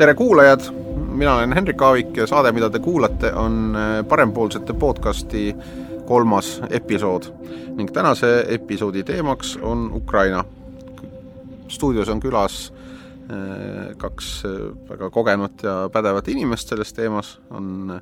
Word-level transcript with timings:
tere 0.00 0.14
kuulajad, 0.14 0.60
mina 1.08 1.34
olen 1.34 1.52
Henrik 1.52 1.82
Aavik 1.82 2.16
ja 2.16 2.26
saade, 2.26 2.52
mida 2.56 2.70
te 2.70 2.78
kuulate, 2.80 3.32
on 3.36 3.76
äh, 3.76 4.06
Parempoolsete 4.08 4.72
podcasti 4.72 5.56
kolmas 6.08 6.62
episood. 6.70 7.26
Ning 7.76 7.90
tänase 7.92 8.30
episoodi 8.48 9.02
teemaks 9.04 9.58
on 9.62 9.90
Ukraina. 9.94 10.44
stuudios 11.68 12.08
on 12.08 12.20
külas 12.20 12.72
äh, 13.30 13.96
kaks 13.96 14.42
äh, 14.44 14.50
väga 14.88 15.10
kogenud 15.10 15.60
ja 15.62 15.90
pädevat 15.92 16.28
inimest 16.28 16.68
selles 16.68 16.92
teemas, 16.92 17.40
on 17.50 18.00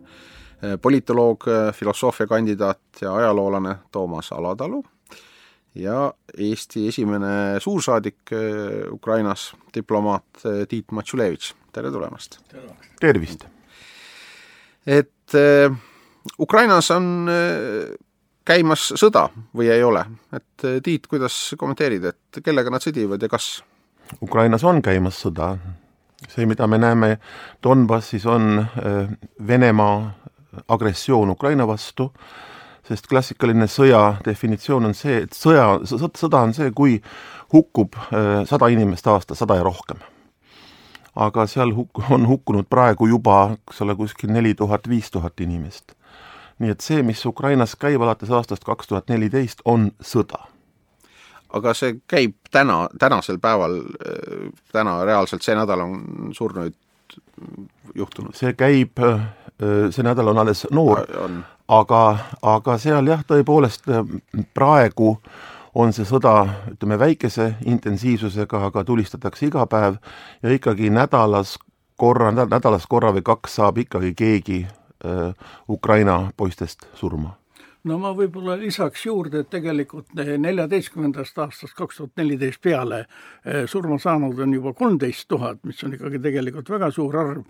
politoloog, 0.82 1.44
filosoofiakandidaat 1.72 3.02
ja 3.02 3.14
ajaloolane 3.14 3.76
Toomas 3.92 4.32
Alatalu 4.32 4.84
ja 5.74 6.12
Eesti 6.38 6.88
esimene 6.88 7.60
suursaadik 7.60 8.32
Ukrainas, 8.92 9.52
diplomaat 9.74 10.44
Tiit 10.68 10.92
Matšulevitš 10.92 11.54
tere 11.72 11.90
tulemast! 11.92 12.38
tervist! 13.00 13.44
et 14.86 15.34
äh, 15.34 15.76
Ukrainas 16.38 16.90
on 16.90 17.28
äh, 17.28 17.94
käimas 18.48 18.88
sõda 18.96 19.28
või 19.56 19.68
ei 19.72 19.82
ole, 19.84 20.04
et 20.32 20.64
äh, 20.64 20.78
Tiit, 20.84 21.06
kuidas 21.10 21.36
kommenteerid, 21.60 22.08
et 22.08 22.40
kellega 22.44 22.72
nad 22.72 22.84
sõdivad 22.84 23.22
ja 23.22 23.30
kas? 23.30 23.58
Ukrainas 24.24 24.64
on 24.64 24.80
käimas 24.82 25.20
sõda, 25.20 25.52
see, 26.26 26.46
mida 26.48 26.66
me 26.66 26.80
näeme 26.80 27.10
Donbassis, 27.64 28.26
on 28.26 28.62
äh, 28.64 29.12
Venemaa 29.46 29.98
agressioon 30.68 31.36
Ukraina 31.36 31.68
vastu, 31.68 32.08
sest 32.88 33.08
klassikaline 33.10 33.68
sõja 33.68 34.18
definitsioon 34.24 34.90
on 34.90 34.94
see, 34.96 35.22
et 35.26 35.36
sõja, 35.36 35.74
sõda 35.84 36.44
on 36.46 36.54
see, 36.56 36.70
kui 36.72 37.00
hukkub 37.52 37.98
äh, 38.08 38.46
sada 38.48 38.70
inimest 38.72 39.06
aastas, 39.06 39.42
sada 39.42 39.58
ja 39.60 39.66
rohkem 39.66 40.00
aga 41.18 41.46
seal 41.50 41.72
huk-, 41.74 42.02
on 42.14 42.26
hukkunud 42.28 42.68
praegu 42.70 43.08
juba, 43.10 43.38
eks 43.56 43.82
ole, 43.82 43.96
kuskil 43.98 44.32
neli 44.32 44.54
tuhat, 44.54 44.88
viis 44.88 45.10
tuhat 45.10 45.40
inimest. 45.40 45.96
nii 46.58 46.72
et 46.74 46.82
see, 46.82 47.02
mis 47.06 47.20
Ukrainas 47.26 47.76
käib 47.78 48.02
alates 48.02 48.30
aastast 48.34 48.64
kaks 48.66 48.88
tuhat 48.90 49.10
neliteist, 49.10 49.62
on 49.64 49.90
sõda. 50.02 50.40
aga 51.54 51.74
see 51.74 52.00
käib 52.06 52.34
täna, 52.50 52.88
tänasel 52.98 53.38
päeval, 53.42 53.80
täna 54.72 55.04
reaalselt, 55.04 55.42
see 55.42 55.54
nädal 55.54 55.84
on 55.86 56.32
surnuid 56.34 56.74
juhtunud? 57.94 58.34
see 58.34 58.54
käib, 58.54 58.98
see 59.90 60.06
nädal 60.06 60.34
on 60.34 60.42
alles 60.44 60.66
noor, 60.70 61.06
aga, 61.68 62.02
aga 62.42 62.78
seal 62.78 63.06
jah, 63.06 63.22
tõepoolest 63.28 63.88
praegu 64.54 65.14
äh, 65.16 65.38
on 65.78 65.92
see 65.94 66.06
sõda, 66.08 66.34
ütleme, 66.72 66.98
väikese 66.98 67.52
intensiivsusega, 67.68 68.64
aga 68.70 68.84
tulistatakse 68.86 69.46
iga 69.48 69.66
päev 69.70 69.98
ja 70.42 70.54
ikkagi 70.54 70.90
nädalas 70.90 71.56
korra, 71.98 72.32
nädalas 72.34 72.86
korra 72.90 73.12
või 73.14 73.24
kaks 73.26 73.58
saab 73.60 73.78
ikkagi 73.84 74.14
keegi 74.18 74.62
äh, 74.64 75.50
Ukraina 75.68 76.20
poistest 76.36 76.88
surma 76.98 77.36
no 77.86 77.98
ma 78.02 78.10
võib-olla 78.16 78.56
lisaks 78.58 79.04
juurde, 79.06 79.44
et 79.44 79.50
tegelikult 79.52 80.10
neljateistkümnendast 80.16 81.38
aastast 81.38 81.76
kaks 81.78 82.00
tuhat 82.00 82.20
neliteist 82.20 82.60
peale 82.62 83.04
eh, 83.04 83.66
surma 83.70 83.98
saanud 84.02 84.38
on 84.42 84.54
juba 84.56 84.72
kolmteist 84.78 85.28
tuhat, 85.30 85.60
mis 85.68 85.82
on 85.86 85.94
ikkagi 85.94 86.18
tegelikult 86.22 86.70
väga 86.74 86.90
suur 86.94 87.16
arv. 87.16 87.44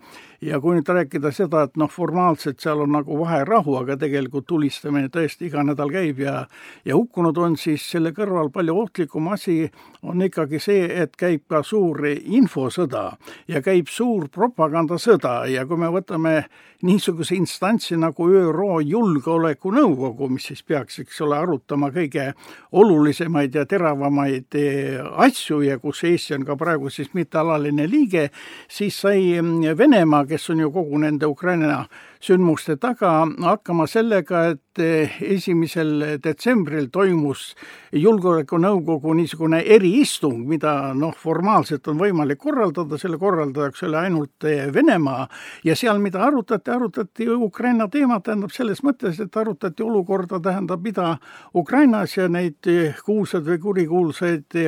ja 0.45 0.61
kui 0.61 0.77
nüüd 0.77 0.89
rääkida 0.89 1.33
seda, 1.35 1.65
et 1.67 1.77
noh, 1.81 1.91
formaalselt 1.91 2.61
seal 2.61 2.85
on 2.85 2.93
nagu 2.99 3.19
vaherahu, 3.19 3.79
aga 3.81 3.97
tegelikult 3.97 4.47
tulistamine 4.47 5.09
tõesti 5.15 5.49
iga 5.49 5.65
nädal 5.65 5.91
käib 5.93 6.21
ja 6.21 6.45
ja 6.85 6.97
hukkunud 6.97 7.39
on 7.39 7.57
siis 7.57 7.89
selle 7.91 8.13
kõrval 8.17 8.53
palju 8.53 8.77
ohtlikum 8.85 9.33
asi 9.33 9.71
on 10.03 10.23
ikkagi 10.23 10.61
see, 10.63 10.85
et 11.03 11.17
käib 11.17 11.47
ka 11.49 11.63
suur 11.63 12.05
infosõda 12.09 13.17
ja 13.49 13.63
käib 13.65 13.89
suur 13.91 14.29
propagandasõda 14.29 15.47
ja 15.51 15.65
kui 15.67 15.81
me 15.81 15.91
võtame 15.93 16.35
niisuguse 16.83 17.35
instantsi 17.35 17.97
nagu 17.99 18.29
ÜRO 18.31 18.79
Julgeolekunõukogu, 18.87 20.18
mis 20.27 20.49
siis 20.51 20.65
peaks, 20.67 20.99
eks 21.05 21.21
ole, 21.23 21.39
arutama 21.39 21.93
kõige 21.95 22.33
olulisemaid 22.73 23.55
ja 23.55 23.63
teravamaid 23.69 24.59
eh, 24.59 24.99
asju 25.23 25.61
ja 25.63 25.79
kus 25.79 26.03
Eesti 26.09 26.35
on 26.35 26.47
ka 26.49 26.57
praegu 26.59 26.91
siis 26.91 27.13
mittealaline 27.15 27.87
liige, 27.87 28.29
siis 28.69 28.99
sai 28.99 29.39
mm, 29.39 29.79
Venemaa, 29.79 30.25
kes 30.27 30.51
on 30.51 30.67
ju 30.67 30.73
kogu 30.75 30.99
nende 30.99 31.31
Ukraina 31.31 31.85
sündmuste 32.21 32.77
taga 32.81 33.13
hakkama 33.43 33.87
sellega, 33.87 34.43
et 34.53 34.83
eh, 34.83 35.19
esimesel 35.37 36.19
detsembril 36.23 36.89
toimus 36.95 37.53
Julgeolekunõukogu 37.95 39.15
niisugune 39.17 39.61
eriistung, 39.77 40.43
mida 40.51 40.93
noh, 40.99 41.15
formaalselt 41.17 41.87
on 41.89 42.01
võimalik 42.01 42.41
korraldada, 42.43 42.99
selle 43.01 43.19
korraldajaks 43.21 43.85
oli 43.87 43.99
ainult 44.01 44.49
eh, 44.49 44.67
Venemaa. 44.75 45.29
Ja 45.65 45.77
seal, 45.79 46.03
mida 46.03 46.25
arutati, 46.27 46.73
arutati 46.75 47.29
Ukraina 47.31 47.89
teemat, 47.93 48.27
tähendab 48.27 48.55
selles 48.55 48.83
mõttes, 48.87 49.21
et 49.23 49.39
arutati 49.39 49.87
olukorda, 49.87 50.43
tähendab, 50.43 50.83
mida 50.85 51.15
Ukrainas 51.55 52.17
ja 52.19 52.29
neid 52.29 52.67
eh, 52.71 52.99
kuulsaid 53.05 53.47
või 53.47 53.63
kurikuulsaid 53.63 54.59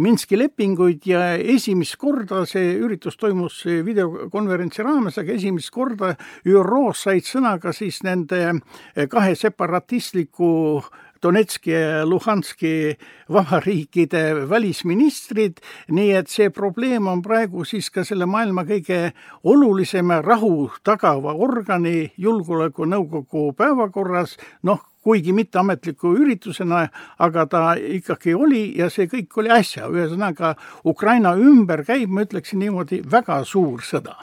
Minski 0.00 0.36
lepinguid. 0.36 1.04
Ja 1.08 1.34
esimest 1.36 1.96
korda 2.00 2.42
see 2.48 2.74
üritus 2.80 3.16
toimus 3.20 3.62
videokonverentsi 3.66 4.84
raames, 4.84 5.20
aga 5.20 5.36
esimest 5.36 5.70
korda 5.74 6.14
ÜRO 6.48 6.85
koos 6.86 7.02
said 7.02 7.26
sõna 7.26 7.56
ka 7.58 7.72
siis 7.74 7.98
nende 8.06 8.38
eh, 8.46 9.08
kahe 9.10 9.34
separatistliku 9.34 10.84
Donetski 11.22 11.72
ja 11.72 12.04
Luhanski 12.06 12.92
vabariikide 13.32 14.46
välisministrid, 14.46 15.58
nii 15.90 16.12
et 16.14 16.28
see 16.30 16.52
probleem 16.54 17.08
on 17.10 17.22
praegu 17.24 17.64
siis 17.66 17.88
ka 17.90 18.04
selle 18.06 18.28
maailma 18.30 18.62
kõige 18.68 19.00
olulisema 19.42 20.20
rahu 20.22 20.68
tagava 20.86 21.34
organi 21.34 22.12
julgeolekunõukogu 22.20 23.48
päevakorras, 23.58 24.36
noh, 24.62 24.84
kuigi 25.02 25.34
mitteametliku 25.34 26.12
üritusena, 26.20 26.84
aga 27.18 27.48
ta 27.50 27.64
ikkagi 27.74 28.36
oli 28.36 28.62
ja 28.78 28.92
see 28.92 29.10
kõik 29.10 29.40
oli 29.42 29.50
äsja, 29.56 29.90
ühesõnaga 29.90 30.54
Ukraina 30.86 31.34
ümber 31.34 31.82
käib, 31.88 32.12
ma 32.12 32.28
ütleksin 32.28 32.62
niimoodi, 32.62 33.02
väga 33.10 33.42
suur 33.48 33.82
sõda 33.82 34.20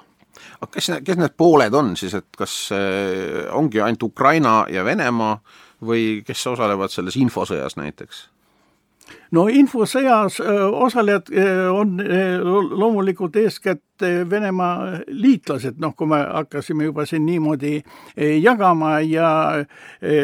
aga 0.60 0.72
kes, 0.74 0.92
kes 1.06 1.20
need 1.20 1.36
pooled 1.38 1.74
on 1.78 1.96
siis, 2.00 2.16
et 2.18 2.28
kas 2.38 2.58
ongi 3.54 3.82
ainult 3.82 4.04
Ukraina 4.10 4.64
ja 4.72 4.86
Venemaa 4.86 5.38
või 5.84 6.24
kes 6.28 6.48
osalevad 6.54 6.94
selles 6.94 7.18
infosõjas 7.20 7.78
näiteks? 7.80 8.33
No 9.32 9.48
infosõjas 9.50 10.40
osalejad 10.42 11.32
on 11.74 11.98
loomulikult 12.04 13.36
eeskätt 13.42 13.82
Venemaa 14.04 15.00
liitlased, 15.08 15.78
noh, 15.80 15.94
kui 15.96 16.08
me 16.10 16.18
hakkasime 16.26 16.88
juba 16.88 17.06
siin 17.08 17.24
niimoodi 17.28 17.76
jagama 18.42 18.98
ja 19.06 19.28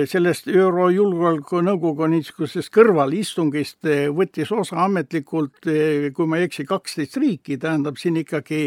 sellest 0.09 0.49
ÜRO 0.49 0.89
Julgeolekunõukogu 0.91 2.07
niisugusest 2.11 2.71
kõrvalistungist 2.75 3.87
võttis 4.17 4.51
osa 4.51 4.81
ametlikult, 4.83 5.61
kui 5.63 6.27
ma 6.27 6.39
ei 6.39 6.47
eksi, 6.49 6.65
kaksteist 6.67 7.19
riiki, 7.21 7.59
tähendab 7.61 8.01
siin 8.01 8.17
ikkagi 8.23 8.65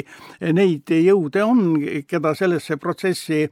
neid 0.54 0.94
jõude 0.94 1.44
on, 1.44 1.64
keda 2.08 2.32
sellesse 2.38 2.78
protsessi 2.80 3.42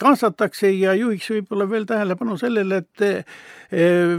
kaasatakse 0.00 0.70
ja 0.70 0.94
juhiks 0.96 1.28
võib-olla 1.34 1.68
veel 1.68 1.88
tähelepanu 1.90 2.38
sellele, 2.40 2.84
et 2.86 3.26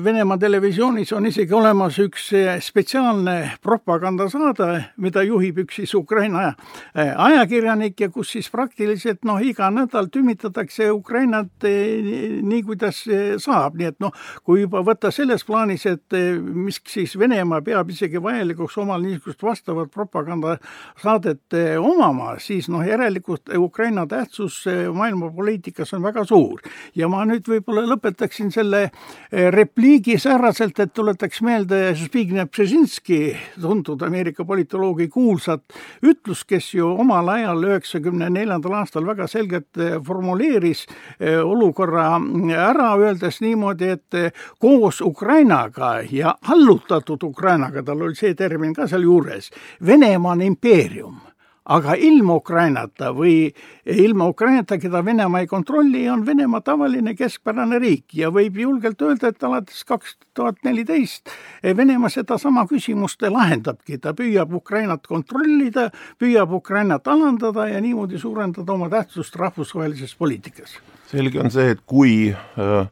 Venemaa 0.04 0.38
televisioonis 0.42 1.12
on 1.14 1.28
isegi 1.30 1.54
olemas 1.54 1.83
üks 1.92 2.14
üks 2.14 2.34
eh, 2.38 2.60
spetsiaalne 2.62 3.58
propagandasaade, 3.64 4.68
mida 5.02 5.24
juhib 5.26 5.58
üks 5.64 5.80
siis 5.80 5.94
Ukraina 5.98 6.54
eh, 6.96 7.10
ajakirjanik 7.10 8.00
ja 8.00 8.10
kus 8.14 8.34
siis 8.36 8.50
praktiliselt 8.54 9.24
noh, 9.28 9.42
iga 9.42 9.70
nädal 9.74 10.08
tümitatakse 10.14 10.92
Ukrainat 10.94 11.66
eh, 11.68 12.40
nii, 12.44 12.62
kuidas 12.68 13.04
saab, 13.44 13.78
nii 13.80 13.90
et 13.92 14.00
noh, 14.04 14.14
kui 14.46 14.62
juba 14.64 14.84
võtta 14.86 15.12
selles 15.12 15.44
plaanis, 15.48 15.86
et 15.90 16.18
mis 16.38 16.80
siis 16.88 17.18
Venemaa 17.20 17.62
peab 17.66 17.90
isegi 17.92 18.22
vajalikuks 18.22 18.78
omal 18.84 19.02
niisugust 19.04 19.44
vastavat 19.44 19.92
propagandasaadet 19.94 21.58
omama, 21.80 22.38
siis 22.40 22.70
noh, 22.72 22.84
järelikult 22.86 23.52
Ukraina 23.58 24.06
tähtsus 24.08 24.64
maailmapoliitikas 24.94 25.94
on 25.98 26.06
väga 26.06 26.26
suur. 26.30 26.62
ja 26.96 27.10
ma 27.10 27.26
nüüd 27.28 27.48
võib-olla 27.50 27.86
lõpetaksin 27.90 28.52
selle 28.54 28.86
repliigi 29.32 30.20
säraselt, 30.22 30.80
et 30.80 30.94
tuletaks 30.94 31.42
meelde 31.42 31.73
Zbigniew 31.96 32.46
Brzezinski, 32.52 33.34
tuntud 33.62 34.02
Ameerika 34.06 34.46
politoloogi 34.46 35.08
kuulsat 35.12 35.76
ütlust, 36.06 36.46
kes 36.50 36.70
ju 36.76 36.88
omal 37.02 37.30
ajal 37.34 37.66
üheksakümne 37.68 38.30
neljandal 38.34 38.78
aastal 38.80 39.08
väga 39.08 39.28
selgelt 39.32 39.82
eh, 39.82 39.98
formuleeris 40.06 40.86
eh, 41.20 41.40
olukorra 41.40 42.08
ära, 42.54 42.94
öeldes 43.00 43.42
niimoodi, 43.44 43.92
et 43.98 44.20
eh, 44.20 44.48
koos 44.62 45.02
Ukrainaga 45.02 45.96
ja 46.10 46.36
allutatud 46.54 47.24
Ukrainaga, 47.24 47.84
tal 47.84 48.06
oli 48.08 48.18
see 48.20 48.34
termin 48.38 48.74
ka 48.78 48.88
sealjuures, 48.88 49.52
Venemaa 49.86 50.38
on 50.38 50.48
impeerium 50.48 51.22
aga 51.66 51.96
ilma 51.96 52.36
Ukrainata 52.36 53.12
või 53.16 53.54
ilma 53.86 54.28
Ukrainata, 54.28 54.78
keda 54.78 55.04
Venemaa 55.06 55.44
ei 55.44 55.48
kontrolli, 55.48 56.04
on 56.10 56.26
Venemaa 56.26 56.62
tavaline 56.62 57.16
keskpärane 57.16 57.80
riik 57.80 58.16
ja 58.18 58.32
võib 58.34 58.58
julgelt 58.60 59.02
öelda, 59.02 59.32
et 59.32 59.44
alates 59.44 59.84
kaks 59.88 60.18
tuhat 60.36 60.60
neliteist 60.64 61.32
Venemaa 61.64 62.12
sedasama 62.12 62.66
küsimust 62.68 63.24
lahendabki, 63.24 63.98
ta 63.98 64.14
püüab 64.18 64.54
Ukrainat 64.54 65.08
kontrollida, 65.08 65.90
püüab 66.20 66.52
Ukrainat 66.52 67.08
alandada 67.08 67.70
ja 67.72 67.82
niimoodi 67.82 68.20
suurendada 68.20 68.74
oma 68.74 68.90
tähtsust 68.90 69.36
rahvusvahelises 69.36 70.16
poliitikas. 70.16 70.80
selge 71.08 71.40
on 71.40 71.52
see, 71.52 71.70
et 71.72 71.82
kui 71.86 72.34
äh, 72.34 72.88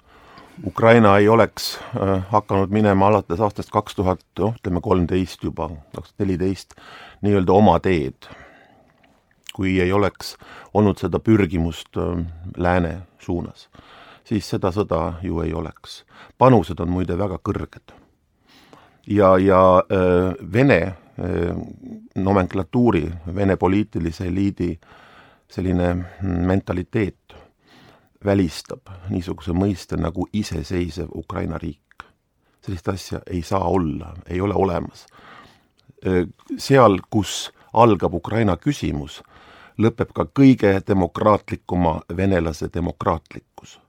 Ukraina 0.65 1.17
ei 1.17 1.27
oleks 1.27 1.79
äh, 1.95 2.21
hakanud 2.29 2.69
minema 2.69 3.07
alates 3.07 3.39
aastast 3.41 3.71
kaks 3.73 3.95
tuhat, 3.95 4.21
noh, 4.39 4.53
ütleme 4.61 4.81
kolmteist 4.81 5.43
juba, 5.43 5.67
kaks 5.95 6.13
tuhat 6.13 6.23
neliteist, 6.23 6.77
nii-öelda 7.21 7.53
oma 7.53 7.79
teed 7.79 8.29
kui 9.53 9.79
ei 9.81 9.91
oleks 9.93 10.35
olnud 10.73 10.99
seda 10.99 11.19
pürgimust 11.19 11.97
äh, 11.97 12.25
lääne 12.57 13.01
suunas, 13.19 13.69
siis 14.23 14.49
seda 14.49 14.71
sõda 14.71 15.19
ju 15.23 15.41
ei 15.41 15.53
oleks. 15.53 16.03
panused 16.37 16.79
on 16.79 16.89
muide 16.89 17.17
väga 17.17 17.39
kõrged. 17.43 17.93
ja, 19.07 19.37
ja 19.37 19.61
äh, 19.79 20.33
Vene 20.53 20.81
äh, 20.81 20.95
nomenklatuuri, 22.15 23.11
Vene 23.35 23.55
poliitilise 23.55 24.27
eliidi 24.27 24.79
selline 25.49 25.95
mentaliteet 26.21 27.35
välistab 28.25 28.87
niisuguse 29.09 29.51
mõiste 29.51 29.97
nagu 29.97 30.27
iseseisev 30.33 31.09
Ukraina 31.15 31.57
riik. 31.57 31.79
sellist 32.61 32.87
asja 32.87 33.19
ei 33.27 33.41
saa 33.41 33.63
olla, 33.63 34.13
ei 34.29 34.41
ole 34.41 34.53
olemas. 34.53 35.05
seal, 36.57 36.99
kus 37.09 37.51
algab 37.73 38.13
Ukraina 38.13 38.57
küsimus, 38.57 39.21
lõpeb 39.77 40.11
ka 40.13 40.25
kõige 40.39 40.73
demokraatlikuma 40.87 42.01
venelase 42.17 42.69
demokraatlikkus. 42.73 43.79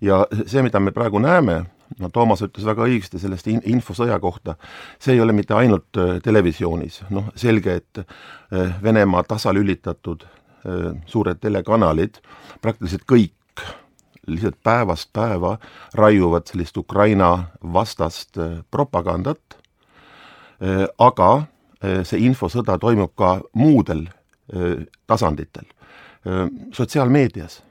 ja 0.00 0.26
see, 0.46 0.62
mida 0.62 0.80
me 0.80 0.92
praegu 0.92 1.18
näeme, 1.18 1.64
no 1.98 2.10
Toomas 2.12 2.42
ütles 2.44 2.66
väga 2.66 2.86
õigesti 2.86 3.20
sellest 3.20 3.48
in-, 3.50 3.62
infosõja 3.72 4.18
kohta, 4.22 4.56
see 5.02 5.16
ei 5.16 5.22
ole 5.22 5.34
mitte 5.36 5.54
ainult 5.56 5.98
äh, 6.00 6.16
televisioonis, 6.24 7.02
noh 7.14 7.30
selge, 7.38 7.80
et 7.80 8.02
äh, 8.02 8.76
Venemaa 8.82 9.24
tasalülitatud 9.28 10.26
äh, 10.26 10.92
suured 11.06 11.40
telekanalid, 11.42 12.20
praktiliselt 12.62 13.06
kõik 13.08 13.64
lihtsalt 14.26 14.58
päevast 14.66 15.12
päeva 15.14 15.54
raiuvad 15.94 16.48
sellist 16.50 16.76
Ukraina 16.76 17.52
vastast 17.62 18.34
propagandat, 18.74 19.54
aga 20.98 21.28
see 22.02 22.24
infosõda 22.26 22.74
toimub 22.82 23.12
ka 23.14 23.36
muudel 23.54 24.02
tasanditel. 25.06 25.64
sotsiaalmeedias 26.72 27.62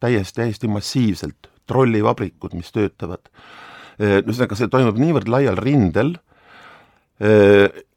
täiesti, 0.00 0.40
täiesti 0.40 0.68
massiivselt, 0.68 1.48
trollivabrikud, 1.66 2.54
mis 2.56 2.72
töötavad, 2.72 3.30
ühesõnaga, 3.98 4.56
see 4.56 4.70
toimub 4.72 4.98
niivõrd 5.00 5.28
laial 5.32 5.58
rindel 5.58 6.14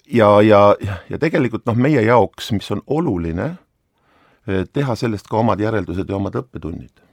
ja, 0.08 0.30
ja, 0.42 0.62
ja 1.10 1.20
tegelikult 1.22 1.68
noh, 1.70 1.78
meie 1.78 2.02
jaoks, 2.06 2.52
mis 2.56 2.72
on 2.74 2.82
oluline, 2.88 3.54
teha 4.74 4.98
sellest 4.98 5.30
ka 5.30 5.40
omad 5.44 5.62
järeldused 5.62 6.10
ja 6.10 6.18
omad 6.18 6.40
õppetunnid. 6.42 7.04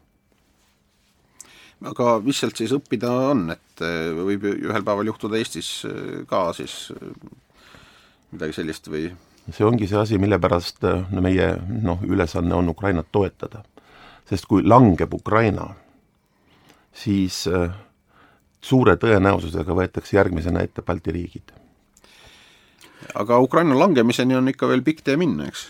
Aga 1.88 2.16
mis 2.24 2.40
sealt 2.40 2.58
siis 2.58 2.72
õppida 2.74 3.10
on, 3.30 3.44
et 3.54 3.82
võib 4.18 4.48
ühel 4.50 4.82
päeval 4.82 5.12
juhtuda 5.12 5.38
Eestis 5.38 5.84
ka 6.26 6.48
siis 6.56 6.88
midagi 8.32 8.56
sellist 8.56 8.88
või 8.90 9.06
see 9.52 9.64
ongi 9.66 9.88
see 9.88 9.98
asi, 9.98 10.18
mille 10.18 10.38
pärast 10.38 10.84
äh, 10.84 11.04
no 11.10 11.22
meie 11.24 11.52
noh, 11.82 12.02
ülesanne 12.04 12.54
on 12.54 12.68
Ukrainat 12.68 13.08
toetada. 13.12 13.64
sest 14.28 14.44
kui 14.44 14.60
langeb 14.62 15.14
Ukraina, 15.14 15.70
siis 16.92 17.46
äh, 17.48 17.70
suure 18.60 18.96
tõenäosusega 19.00 19.72
võetakse 19.72 20.18
järgmisena 20.18 20.60
ette 20.60 20.82
Balti 20.82 21.12
riigid. 21.12 21.52
aga 23.14 23.38
Ukraina 23.38 23.78
langemiseni 23.78 24.36
on 24.36 24.48
ikka 24.48 24.68
veel 24.68 24.82
pikk 24.82 25.04
tee 25.04 25.16
minna, 25.16 25.48
eks? 25.48 25.68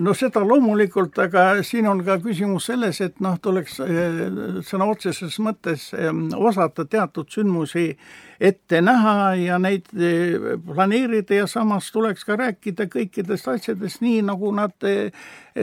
no 0.00 0.14
seda 0.14 0.40
loomulikult, 0.46 1.18
aga 1.18 1.62
siin 1.62 1.86
on 1.86 2.00
ka 2.04 2.16
küsimus 2.18 2.70
selles, 2.70 3.00
et 3.00 3.20
noh, 3.20 3.36
tuleks 3.42 3.80
äh, 3.84 4.24
sõna 4.66 4.88
otseses 4.90 5.38
mõttes 5.38 5.90
osata 6.36 6.84
teatud 6.84 7.28
sündmusi 7.30 7.92
ette 8.40 8.80
näha 8.80 9.34
ja 9.36 9.58
neid 9.60 9.90
eh, 9.92 10.56
planeerida 10.64 11.42
ja 11.42 11.46
samas 11.50 11.90
tuleks 11.92 12.24
ka 12.24 12.38
rääkida 12.40 12.86
kõikidest 12.88 13.48
asjadest 13.52 14.00
nii, 14.00 14.22
nagu 14.24 14.52
nad 14.56 14.86
eh, 14.88 15.10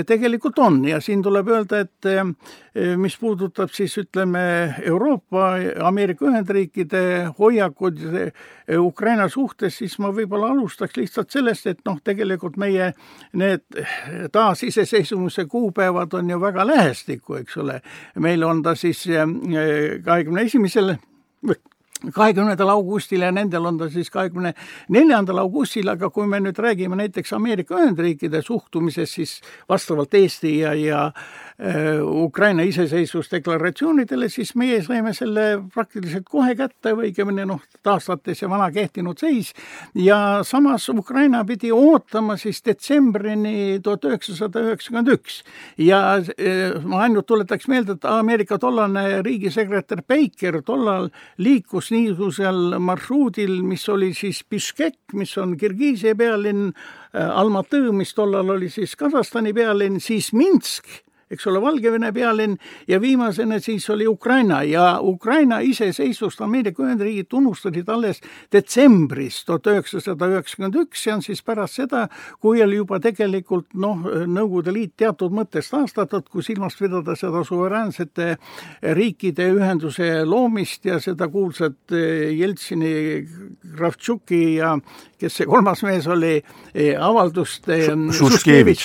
tegelikult 0.05 0.59
on 0.61 0.83
ja 0.85 0.99
siin 1.01 1.23
tuleb 1.25 1.49
öelda, 1.49 1.81
et 1.87 2.09
eh, 2.11 2.21
mis 3.01 3.15
puudutab 3.17 3.73
siis 3.73 3.95
ütleme 3.97 4.41
Euroopa, 4.85 5.47
Ameerika 5.89 6.27
Ühendriikide 6.29 7.01
hoiakud 7.39 8.03
Ukraina 8.77 9.25
suhtes, 9.33 9.79
siis 9.81 9.97
ma 10.03 10.11
võib-olla 10.13 10.51
alustaks 10.53 10.99
lihtsalt 10.99 11.33
sellest, 11.33 11.65
et 11.71 11.81
noh, 11.89 11.97
tegelikult 12.05 12.59
meie 12.61 12.91
need 13.33 13.65
taasiseseisvumise 14.31 15.47
kuupäevad 15.49 16.13
on 16.19 16.29
ju 16.29 16.37
väga 16.41 16.67
lähestikku, 16.67 17.39
eks 17.41 17.57
ole. 17.57 17.81
meil 18.21 18.45
on 18.45 18.61
ta 18.61 18.75
siis 18.77 19.01
kahekümne 20.05 20.45
esimesel 20.45 20.93
kahekümnendal 22.13 22.69
augustil 22.69 23.25
ja 23.25 23.31
nendel 23.31 23.65
on 23.65 23.77
ta 23.77 23.89
siis 23.89 24.09
kahekümne 24.13 24.53
neljandal 24.93 25.41
augustil, 25.43 25.89
aga 25.89 26.09
kui 26.13 26.27
me 26.27 26.39
nüüd 26.43 26.59
räägime 26.61 26.99
näiteks 26.99 27.33
Ameerika 27.37 27.77
Ühendriikide 27.79 28.41
suhtumisest, 28.41 29.13
siis 29.19 29.41
vastavalt 29.69 30.13
Eesti 30.13 30.59
ja, 30.59 30.73
ja 30.73 31.11
Äh, 31.59 32.01
Ukraina 32.05 32.61
iseseisvusdeklaratsioonidele, 32.69 34.27
siis 34.29 34.51
meie 34.55 34.77
saime 34.85 35.09
selle 35.17 35.45
praktiliselt 35.73 36.27
kohe 36.29 36.51
kätte 36.53 36.91
või 36.93 37.07
õigemini 37.09 37.47
noh, 37.49 37.63
taastates 37.81 38.43
ja 38.43 38.49
vana 38.51 38.67
kehtinud 38.69 39.17
seis. 39.17 39.55
Ja 39.97 40.43
samas 40.45 40.85
Ukraina 40.93 41.41
pidi 41.49 41.71
ootama 41.73 42.35
siis 42.37 42.61
detsembrini 42.61 43.79
tuhat 43.81 44.05
üheksasada 44.05 44.61
üheksakümmend 44.67 45.09
üks. 45.15 45.39
Ja 45.81 46.03
äh, 46.19 46.77
ma 46.85 47.01
ainult 47.07 47.25
tuletaks 47.25 47.65
meelde, 47.73 47.97
et 47.97 48.05
Ameerika 48.05 48.59
tollane 48.61 49.23
riigisekretär 49.25 50.05
Baker 50.05 50.61
tollal 50.61 51.09
liikus 51.41 51.86
niisugusel 51.93 52.77
marsruudil, 52.83 53.61
mis 53.63 53.87
oli 53.89 54.13
siis 54.17 54.43
Biškek, 54.49 54.99
mis 55.13 55.35
on 55.37 55.57
Kirgiisia 55.57 56.15
pealinn, 56.15 56.71
äh, 57.15 57.27
Almatõ, 57.27 57.91
mis 57.95 58.13
tollal 58.17 58.55
oli 58.57 58.69
siis 58.73 58.95
Kasahstani 58.95 59.53
pealinn, 59.53 60.01
siis 60.03 60.33
Minsk 60.33 60.87
eks 61.31 61.47
ole, 61.47 61.61
Valgevene 61.61 62.11
pealinn 62.15 62.55
ja 62.87 62.99
viimasena 63.01 63.59
siis 63.59 63.89
oli 63.89 64.07
Ukraina 64.07 64.61
ja 64.63 64.99
Ukraina 65.01 65.59
iseseisvust 65.59 66.41
Ameerika 66.41 66.83
Ühendriigid 66.83 67.27
tunnustasid 67.29 67.89
alles 67.89 68.21
detsembris 68.53 69.41
tuhat 69.45 69.67
üheksasada 69.67 70.29
üheksakümmend 70.31 70.77
üks, 70.83 71.03
see 71.03 71.13
on 71.13 71.23
siis 71.25 71.43
pärast 71.43 71.81
seda, 71.81 72.05
kui 72.39 72.61
oli 72.63 72.79
juba 72.79 72.99
tegelikult 73.03 73.75
noh, 73.75 74.05
Nõukogude 74.27 74.73
Liit 74.73 74.95
teatud 74.99 75.33
mõttes 75.35 75.69
taastatud, 75.71 76.27
kui 76.31 76.45
silmas 76.45 76.77
pidada 76.79 77.15
seda 77.19 77.43
suveräänsete 77.47 78.29
riikide 78.97 79.49
ühenduse 79.57 80.23
loomist 80.25 80.85
ja 80.87 80.99
seda 81.03 81.27
kuulsat 81.31 81.95
Jeltsini, 82.37 82.93
Kravtšuki 83.75 84.41
ja 84.57 84.75
kes 85.19 85.39
see 85.39 85.47
kolmas 85.49 85.81
mees 85.85 86.07
oli, 86.11 86.35
avaldust, 87.01 87.67